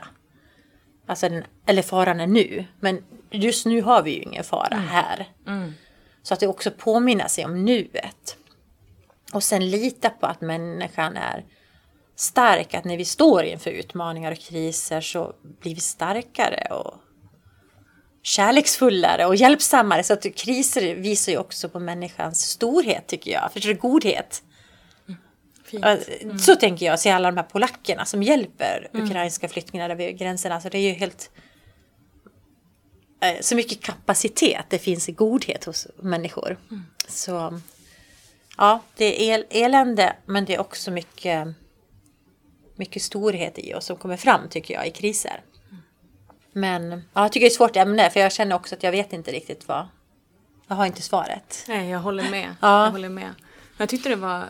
Alltså, 1.06 1.28
den, 1.28 1.44
eller 1.66 1.82
faran 1.82 2.20
är 2.20 2.26
nu, 2.26 2.64
men 2.80 3.04
just 3.30 3.66
nu 3.66 3.82
har 3.82 4.02
vi 4.02 4.10
ju 4.10 4.22
ingen 4.22 4.44
fara 4.44 4.76
här. 4.76 5.28
Så 6.22 6.34
att 6.34 6.40
det 6.40 6.46
också 6.46 6.70
påminner 6.70 7.28
sig 7.28 7.44
om 7.44 7.64
nuet. 7.64 8.36
Och 9.32 9.42
sen 9.42 9.70
lita 9.70 10.10
på 10.10 10.26
att 10.26 10.40
människan 10.40 11.16
är 11.16 11.44
stark, 12.18 12.74
att 12.74 12.84
när 12.84 12.96
vi 12.96 13.04
står 13.04 13.42
inför 13.44 13.70
utmaningar 13.70 14.32
och 14.32 14.38
kriser 14.38 15.00
så 15.00 15.34
blir 15.60 15.74
vi 15.74 15.80
starkare 15.80 16.74
och 16.74 16.94
kärleksfullare 18.22 19.26
och 19.26 19.36
hjälpsammare. 19.36 20.02
Så 20.04 20.12
att 20.12 20.34
kriser 20.36 20.94
visar 20.94 21.32
ju 21.32 21.38
också 21.38 21.68
på 21.68 21.80
människans 21.80 22.40
storhet 22.40 23.06
tycker 23.06 23.30
jag, 23.30 23.52
förstår 23.52 23.68
du, 23.68 23.74
godhet. 23.74 24.42
Ja, 25.70 25.96
Så 26.38 26.56
tänker 26.56 26.86
jag, 26.86 27.00
se 27.00 27.10
alla 27.10 27.30
de 27.30 27.36
här 27.36 27.44
polackerna 27.44 28.04
som 28.04 28.22
hjälper 28.22 28.88
ukrainska 28.92 29.48
flyktingar 29.48 29.90
över 29.90 30.10
gränserna. 30.10 30.54
Alltså 30.54 30.68
det 30.70 30.78
är 30.78 30.82
ju 30.88 30.92
helt... 30.92 31.30
eh, 33.22 33.40
Så 33.40 33.56
mycket 33.56 33.80
kapacitet 33.82 34.64
det 34.68 34.78
finns 34.78 35.08
i 35.08 35.12
godhet 35.12 35.64
hos 35.64 35.86
människor. 35.96 36.56
Så 37.08 37.60
ja, 38.56 38.80
det 38.96 39.30
är 39.30 39.34
el 39.34 39.44
elände 39.50 40.16
men 40.26 40.44
det 40.44 40.54
är 40.54 40.60
också 40.60 40.90
mycket, 40.90 41.48
mycket 42.78 43.02
storhet 43.02 43.58
i 43.58 43.74
oss 43.74 43.84
som 43.84 43.96
kommer 43.96 44.16
fram 44.16 44.48
tycker 44.48 44.74
jag 44.74 44.86
i 44.86 44.90
kriser. 44.90 45.42
Men 46.52 46.90
ja, 46.90 47.22
jag 47.22 47.32
tycker 47.32 47.44
det 47.44 47.46
är 47.46 47.50
ett 47.50 47.56
svårt 47.56 47.76
ämne 47.76 48.10
för 48.10 48.20
jag 48.20 48.32
känner 48.32 48.56
också 48.56 48.74
att 48.74 48.82
jag 48.82 48.92
vet 48.92 49.12
inte 49.12 49.32
riktigt 49.32 49.68
vad... 49.68 49.88
Jag 50.68 50.76
har 50.76 50.86
inte 50.86 51.02
svaret. 51.02 51.64
Nej, 51.68 51.88
jag 51.90 51.98
håller 51.98 52.30
med. 52.30 52.54
Ja. 52.60 52.84
Jag 52.84 52.90
håller 52.90 53.08
med. 53.08 53.34
Jag 53.76 53.88
tyckte 53.88 54.08
det 54.08 54.16
var 54.16 54.44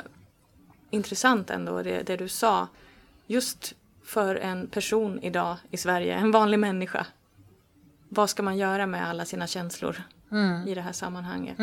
intressant 0.90 1.50
ändå 1.50 1.82
det, 1.82 2.02
det 2.02 2.16
du 2.16 2.28
sa. 2.28 2.68
Just 3.26 3.74
för 4.04 4.36
en 4.36 4.66
person 4.68 5.22
idag 5.22 5.56
i 5.70 5.76
Sverige, 5.76 6.14
en 6.14 6.30
vanlig 6.30 6.58
människa. 6.58 7.06
Vad 8.08 8.30
ska 8.30 8.42
man 8.42 8.56
göra 8.56 8.86
med 8.86 9.08
alla 9.08 9.24
sina 9.24 9.46
känslor 9.46 10.02
i 10.66 10.74
det 10.74 10.80
här 10.80 10.92
sammanhanget? 10.92 11.56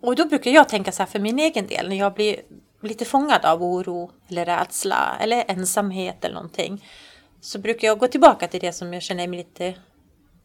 Och 0.00 0.16
då 0.16 0.26
brukar 0.26 0.50
jag 0.50 0.68
tänka 0.68 0.92
så 0.92 1.02
här 1.02 1.06
för 1.10 1.18
min 1.18 1.38
egen 1.38 1.66
del, 1.66 1.88
när 1.88 1.96
jag 1.96 2.14
blir 2.14 2.40
lite 2.86 3.04
fångad 3.04 3.44
av 3.44 3.62
oro 3.62 4.10
eller 4.28 4.44
rädsla 4.44 5.16
eller 5.20 5.44
ensamhet 5.48 6.24
eller 6.24 6.34
någonting. 6.34 6.84
Så 7.40 7.58
brukar 7.58 7.88
jag 7.88 7.98
gå 7.98 8.06
tillbaka 8.06 8.48
till 8.48 8.60
det 8.60 8.72
som 8.72 8.92
jag 8.92 9.02
känner 9.02 9.28
mig 9.28 9.38
lite, 9.38 9.74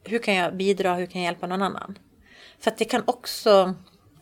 hur 0.03 0.19
kan 0.19 0.35
jag 0.35 0.55
bidra, 0.55 0.95
hur 0.95 1.05
kan 1.05 1.21
jag 1.21 1.31
hjälpa 1.31 1.47
någon 1.47 1.61
annan? 1.61 1.99
För 2.59 2.71
att 2.71 2.77
det 2.77 2.85
kan 2.85 3.03
också, 3.05 3.73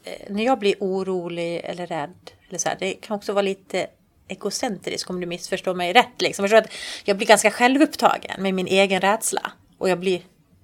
eh, 0.04 0.34
när 0.34 0.44
jag 0.44 0.60
blir 0.60 0.76
orolig 0.80 1.62
eller 1.64 1.88
rädd, 1.88 2.32
eller 2.50 2.60
så 2.60 2.70
här, 2.70 2.78
det 2.80 2.94
kan 2.94 3.18
också 3.18 3.34
vara 3.34 3.42
lite 3.42 3.88
egocentriskt 4.28 5.10
om 5.10 5.20
du 5.20 5.28
missförstår 5.28 5.74
mig 5.74 5.94
rätt. 5.94 6.22
Liksom. 6.22 6.46
Jag, 6.46 6.64
att 6.64 6.74
jag 7.04 7.18
blir 7.18 7.28
ganska 7.28 7.52
självupptagen 7.52 8.44
med 8.44 8.54
min 8.54 8.68
egen 8.68 9.02
rädsla. 9.02 9.52
Och 9.78 9.90
jag 9.90 10.00
blir 10.00 10.22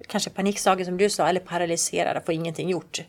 kanske 0.08 0.30
panikslagen 0.30 0.86
som 0.86 0.98
du 0.98 1.10
sa, 1.10 1.28
eller 1.28 1.40
paralyserad 1.40 2.18
och 2.18 2.26
får 2.26 2.34
ingenting 2.34 2.70
gjort. 2.70 3.02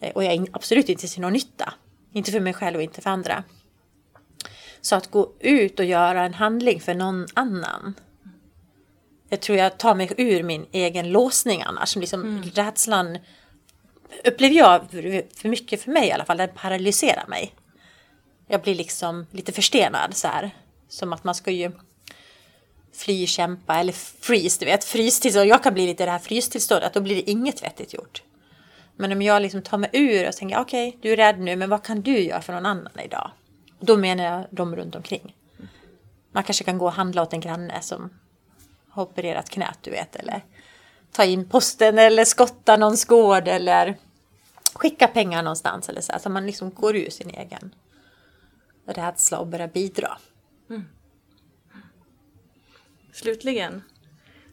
Eh, 0.00 0.10
och 0.10 0.24
jag 0.24 0.32
är 0.32 0.46
absolut 0.52 0.88
inte 0.88 1.08
till 1.08 1.20
någon 1.20 1.32
nytta. 1.32 1.74
Inte 2.12 2.32
för 2.32 2.40
mig 2.40 2.52
själv 2.52 2.76
och 2.76 2.82
inte 2.82 3.00
för 3.00 3.10
andra. 3.10 3.44
Så 4.80 4.96
att 4.96 5.10
gå 5.10 5.32
ut 5.40 5.78
och 5.78 5.84
göra 5.84 6.24
en 6.24 6.34
handling 6.34 6.80
för 6.80 6.94
någon 6.94 7.26
annan. 7.34 7.94
Jag 9.28 9.40
tror 9.40 9.58
jag 9.58 9.78
tar 9.78 9.94
mig 9.94 10.12
ur 10.16 10.42
min 10.42 10.66
egen 10.72 11.12
låsning 11.12 11.62
annars. 11.62 11.96
Liksom 11.96 12.42
Rädslan 12.54 13.18
upplever 14.24 14.54
jag 14.54 14.90
för 14.90 15.36
för 15.36 15.48
mycket 15.48 15.82
för 15.82 15.90
mig 15.90 16.08
i 16.08 16.12
alla 16.12 16.24
fall. 16.24 16.36
Den 16.36 16.50
paralyserar 16.54 17.26
mig. 17.28 17.54
Jag 18.48 18.62
blir 18.62 18.74
liksom 18.74 19.26
lite 19.30 19.52
förstenad 19.52 20.14
så 20.16 20.28
här. 20.28 20.50
Som 20.88 21.12
att 21.12 21.24
man 21.24 21.34
ska 21.34 21.50
ju 21.50 21.72
fly, 22.92 23.26
kämpa 23.26 23.78
eller 23.78 23.92
freeze. 24.20 24.60
Du 24.60 24.66
vet, 24.66 24.84
frystillstånd. 24.84 25.48
Jag 25.48 25.62
kan 25.62 25.74
bli 25.74 25.86
lite 25.86 26.02
i 26.02 26.06
det 26.06 26.12
här 26.12 26.18
frystillståndet. 26.18 26.94
Då 26.94 27.00
blir 27.00 27.14
det 27.14 27.30
inget 27.30 27.62
vettigt 27.62 27.94
gjort. 27.94 28.22
Men 28.96 29.12
om 29.12 29.22
jag 29.22 29.42
liksom 29.42 29.62
tar 29.62 29.78
mig 29.78 29.90
ur 29.92 30.28
och 30.28 30.36
tänker 30.36 30.60
okej, 30.60 30.98
du 31.02 31.12
är 31.12 31.16
rädd 31.16 31.38
nu, 31.38 31.56
men 31.56 31.70
vad 31.70 31.84
kan 31.84 32.00
du 32.00 32.18
göra 32.18 32.42
för 32.42 32.52
någon 32.52 32.66
annan 32.66 33.00
idag? 33.04 33.30
Då 33.80 33.96
menar 33.96 34.24
jag 34.24 34.46
de 34.50 34.76
runt 34.76 34.94
omkring. 34.94 35.36
Man 36.32 36.44
kanske 36.44 36.64
kan 36.64 36.78
gå 36.78 36.86
och 36.86 36.92
handla 36.92 37.22
åt 37.22 37.32
en 37.32 37.40
granne 37.40 37.82
som 37.82 38.10
har 38.88 39.02
opererat 39.02 39.50
knät, 39.50 39.78
du 39.80 39.90
vet, 39.90 40.16
eller 40.16 40.44
ta 41.12 41.24
in 41.24 41.48
posten 41.48 41.98
eller 41.98 42.24
skotta 42.24 42.76
någons 42.76 43.04
gård 43.04 43.48
eller 43.48 43.96
skicka 44.72 45.08
pengar 45.08 45.42
någonstans 45.42 45.88
eller 45.88 46.00
så. 46.00 46.12
Så 46.20 46.30
man 46.30 46.46
liksom 46.46 46.70
går 46.70 46.96
ur 46.96 47.10
sin 47.10 47.30
egen 47.30 47.74
rädsla 48.84 49.38
och 49.38 49.46
börjar 49.46 49.68
bidra. 49.68 50.18
Mm. 50.70 50.84
Slutligen, 53.12 53.82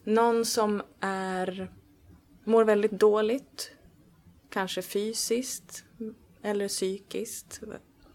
någon 0.03 0.45
som 0.45 0.81
är, 0.99 1.71
mår 2.43 2.63
väldigt 2.63 2.91
dåligt, 2.91 3.71
kanske 4.49 4.81
fysiskt 4.81 5.83
eller 6.43 6.67
psykiskt. 6.67 7.61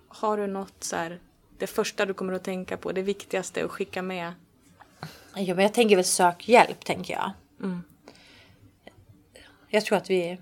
Har 0.09 0.37
du 0.37 0.47
något 0.47 0.85
så 0.85 0.97
här, 0.97 1.21
det 1.59 1.67
första 1.67 2.07
du 2.07 2.15
kommer 2.15 2.33
att 2.33 2.45
tänka 2.45 2.77
på, 2.77 2.93
det 2.93 3.03
viktigaste 3.03 3.65
att 3.65 3.71
skicka 3.71 4.03
med? 4.03 4.33
Ja, 5.35 5.55
men 5.55 5.63
jag 5.63 5.75
tänker 5.75 5.97
väl 5.97 6.05
sök 6.05 6.49
hjälp, 6.49 6.85
tänker 6.85 7.15
jag. 7.15 7.33
Jag 9.69 9.85
tror 9.85 9.99
att 9.99 10.11
vi, 10.11 10.41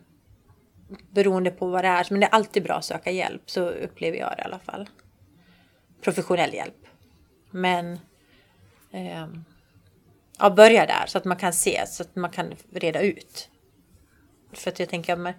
beroende 1.10 1.50
på 1.50 1.66
vad 1.66 1.84
det 1.84 1.88
är, 1.88 2.06
men 2.10 2.20
det 2.20 2.26
är 2.26 2.30
alltid 2.30 2.62
bra 2.62 2.74
att 2.74 2.84
söka 2.84 3.10
hjälp, 3.10 3.50
så 3.50 3.68
upplever 3.68 4.18
jag 4.18 4.34
det 4.36 4.42
i 4.42 4.44
alla 4.44 4.58
fall. 4.58 4.88
Professionell 6.00 6.54
hjälp. 6.54 6.86
Men 7.50 7.98
ehm, 8.90 9.44
ja, 10.38 10.50
börja 10.50 10.86
där 10.86 11.06
så 11.06 11.18
att 11.18 11.24
man 11.24 11.36
kan 11.36 11.52
se, 11.52 11.86
så 11.86 12.02
att 12.02 12.16
man 12.16 12.30
kan 12.30 12.54
reda 12.72 13.00
ut. 13.02 13.48
För 14.52 14.70
att 14.70 14.78
jag 14.78 14.88
tänker, 14.88 15.16
men, 15.16 15.34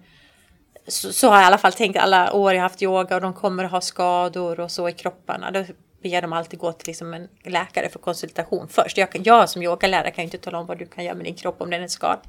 så, 0.86 1.12
så 1.12 1.28
har 1.28 1.36
jag 1.36 1.42
i 1.42 1.46
alla 1.46 1.58
fall 1.58 1.72
tänkt 1.72 1.96
alla 1.96 2.32
år 2.32 2.54
jag 2.54 2.62
haft 2.62 2.82
yoga 2.82 3.14
och 3.14 3.20
de 3.20 3.34
kommer 3.34 3.64
ha 3.64 3.80
skador 3.80 4.60
och 4.60 4.70
så 4.70 4.88
i 4.88 4.92
kropparna. 4.92 5.50
Då 5.50 5.64
ber 6.02 6.22
de 6.22 6.32
alltid 6.32 6.58
gå 6.58 6.72
till 6.72 6.86
liksom 6.86 7.14
en 7.14 7.28
läkare 7.44 7.88
för 7.88 7.98
konsultation 7.98 8.68
först. 8.68 8.98
Jag, 8.98 9.12
kan, 9.12 9.22
jag 9.22 9.50
som 9.50 9.62
yogalärare 9.62 10.10
kan 10.10 10.22
ju 10.22 10.26
inte 10.26 10.38
tala 10.38 10.58
om 10.58 10.66
vad 10.66 10.78
du 10.78 10.86
kan 10.86 11.04
göra 11.04 11.14
med 11.14 11.24
din 11.24 11.34
kropp 11.34 11.60
om 11.60 11.70
den 11.70 11.82
är 11.82 11.88
skadad. 11.88 12.20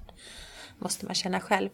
måste 0.80 1.06
man 1.06 1.16
känna 1.16 1.40
själv. 1.40 1.70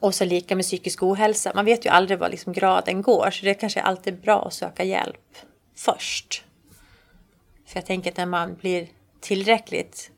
Och 0.00 0.14
så 0.14 0.24
lika 0.24 0.56
med 0.56 0.64
psykisk 0.64 1.02
ohälsa. 1.02 1.52
Man 1.54 1.64
vet 1.64 1.86
ju 1.86 1.90
aldrig 1.90 2.18
vad 2.18 2.30
liksom 2.30 2.52
graden 2.52 3.02
går. 3.02 3.30
Så 3.30 3.44
det 3.44 3.54
kanske 3.54 3.80
är 3.80 3.84
alltid 3.84 4.20
bra 4.20 4.46
att 4.46 4.54
söka 4.54 4.84
hjälp 4.84 5.36
först. 5.76 6.44
För 7.66 7.76
jag 7.76 7.86
tänker 7.86 8.10
att 8.10 8.16
när 8.16 8.26
man 8.26 8.54
blir 8.54 8.88
tillräckligt 9.20 10.10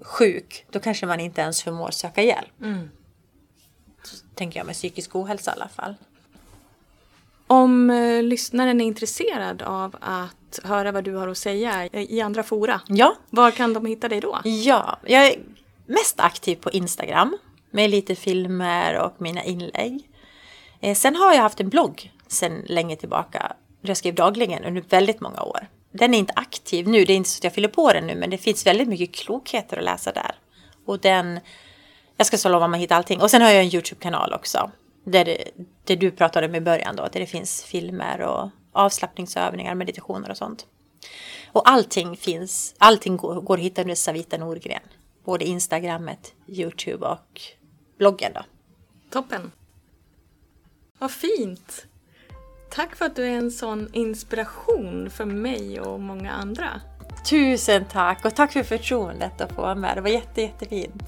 sjuk, 0.00 0.66
då 0.70 0.80
kanske 0.80 1.06
man 1.06 1.20
inte 1.20 1.40
ens 1.40 1.62
förmår 1.62 1.90
söka 1.90 2.22
hjälp. 2.22 2.60
Mm 2.60 2.90
tänker 4.34 4.60
jag 4.60 4.66
med 4.66 4.74
psykisk 4.74 5.16
ohälsa 5.16 5.50
i 5.50 5.54
alla 5.54 5.68
fall. 5.68 5.94
Om 7.46 7.90
eh, 7.90 8.22
lyssnaren 8.22 8.80
är 8.80 8.84
intresserad 8.84 9.62
av 9.62 9.96
att 10.00 10.60
höra 10.64 10.92
vad 10.92 11.04
du 11.04 11.14
har 11.14 11.28
att 11.28 11.38
säga 11.38 11.86
i 11.92 12.20
andra 12.20 12.42
fora, 12.42 12.80
Ja, 12.88 13.16
var 13.30 13.50
kan 13.50 13.72
de 13.72 13.86
hitta 13.86 14.08
dig 14.08 14.20
då? 14.20 14.40
ja, 14.44 14.98
jag 15.06 15.26
är 15.26 15.38
mest 15.86 16.20
aktiv 16.20 16.56
på 16.56 16.70
Instagram 16.70 17.38
med 17.70 17.90
lite 17.90 18.14
filmer 18.14 18.98
och 19.00 19.14
mina 19.18 19.44
inlägg. 19.44 20.10
Eh, 20.80 20.94
sen 20.94 21.16
har 21.16 21.34
jag 21.34 21.42
haft 21.42 21.60
en 21.60 21.68
blogg 21.68 22.12
sen 22.26 22.62
länge 22.66 22.96
tillbaka. 22.96 23.38
där 23.80 23.88
Jag 23.88 23.96
skrev 23.96 24.14
dagligen 24.14 24.64
under 24.64 24.82
väldigt 24.88 25.20
många 25.20 25.42
år. 25.42 25.66
Den 25.92 26.14
är 26.14 26.18
inte 26.18 26.32
aktiv 26.36 26.88
nu, 26.88 27.04
det 27.04 27.12
är 27.12 27.16
inte 27.16 27.30
så 27.30 27.38
att 27.40 27.44
jag 27.44 27.52
fyller 27.52 27.68
på 27.68 27.92
den 27.92 28.06
nu, 28.06 28.14
men 28.14 28.30
det 28.30 28.38
finns 28.38 28.66
väldigt 28.66 28.88
mycket 28.88 29.14
klokheter 29.14 29.76
att 29.76 29.84
läsa 29.84 30.12
där. 30.12 30.34
Och 30.86 30.98
den, 31.00 31.40
jag 32.16 32.26
ska 32.26 32.38
så 32.38 32.48
lova 32.48 32.68
man 32.68 32.80
hittar 32.80 32.96
allting. 32.96 33.20
Och 33.20 33.30
sen 33.30 33.42
har 33.42 33.50
jag 33.50 33.64
en 33.64 33.74
YouTube-kanal 33.74 34.32
också. 34.32 34.70
Där, 35.04 35.24
det, 35.24 35.44
där 35.84 35.96
du 35.96 36.10
pratade 36.10 36.46
om 36.46 36.54
i 36.54 36.60
början 36.60 36.96
då, 36.96 37.08
där 37.12 37.20
det 37.20 37.26
finns 37.26 37.64
filmer 37.64 38.20
och 38.20 38.50
avslappningsövningar, 38.72 39.74
meditationer 39.74 40.30
och 40.30 40.36
sånt. 40.36 40.66
Och 41.52 41.70
allting 41.70 42.16
finns, 42.16 42.74
allting 42.78 43.16
går, 43.16 43.40
går 43.40 43.54
att 43.56 43.64
hitta 43.64 43.82
under 43.82 43.94
Savita 43.94 44.38
Norgren. 44.38 44.82
Både 45.24 45.44
Instagrammet, 45.44 46.34
YouTube 46.48 47.06
och 47.06 47.40
bloggen 47.98 48.32
då. 48.34 48.44
Toppen! 49.10 49.52
Vad 50.98 51.10
fint! 51.10 51.86
Tack 52.70 52.96
för 52.96 53.04
att 53.04 53.16
du 53.16 53.24
är 53.24 53.36
en 53.36 53.50
sån 53.50 53.90
inspiration 53.92 55.10
för 55.10 55.24
mig 55.24 55.80
och 55.80 56.00
många 56.00 56.32
andra. 56.32 56.80
Tusen 57.30 57.84
tack 57.84 58.24
och 58.24 58.34
tack 58.34 58.52
för 58.52 58.62
förtroendet 58.62 59.40
att 59.40 59.52
få 59.52 59.62
vara 59.62 59.74
med. 59.74 59.96
Det 59.96 60.00
var 60.00 60.08
jätte, 60.08 60.40
jättefint. 60.40 61.02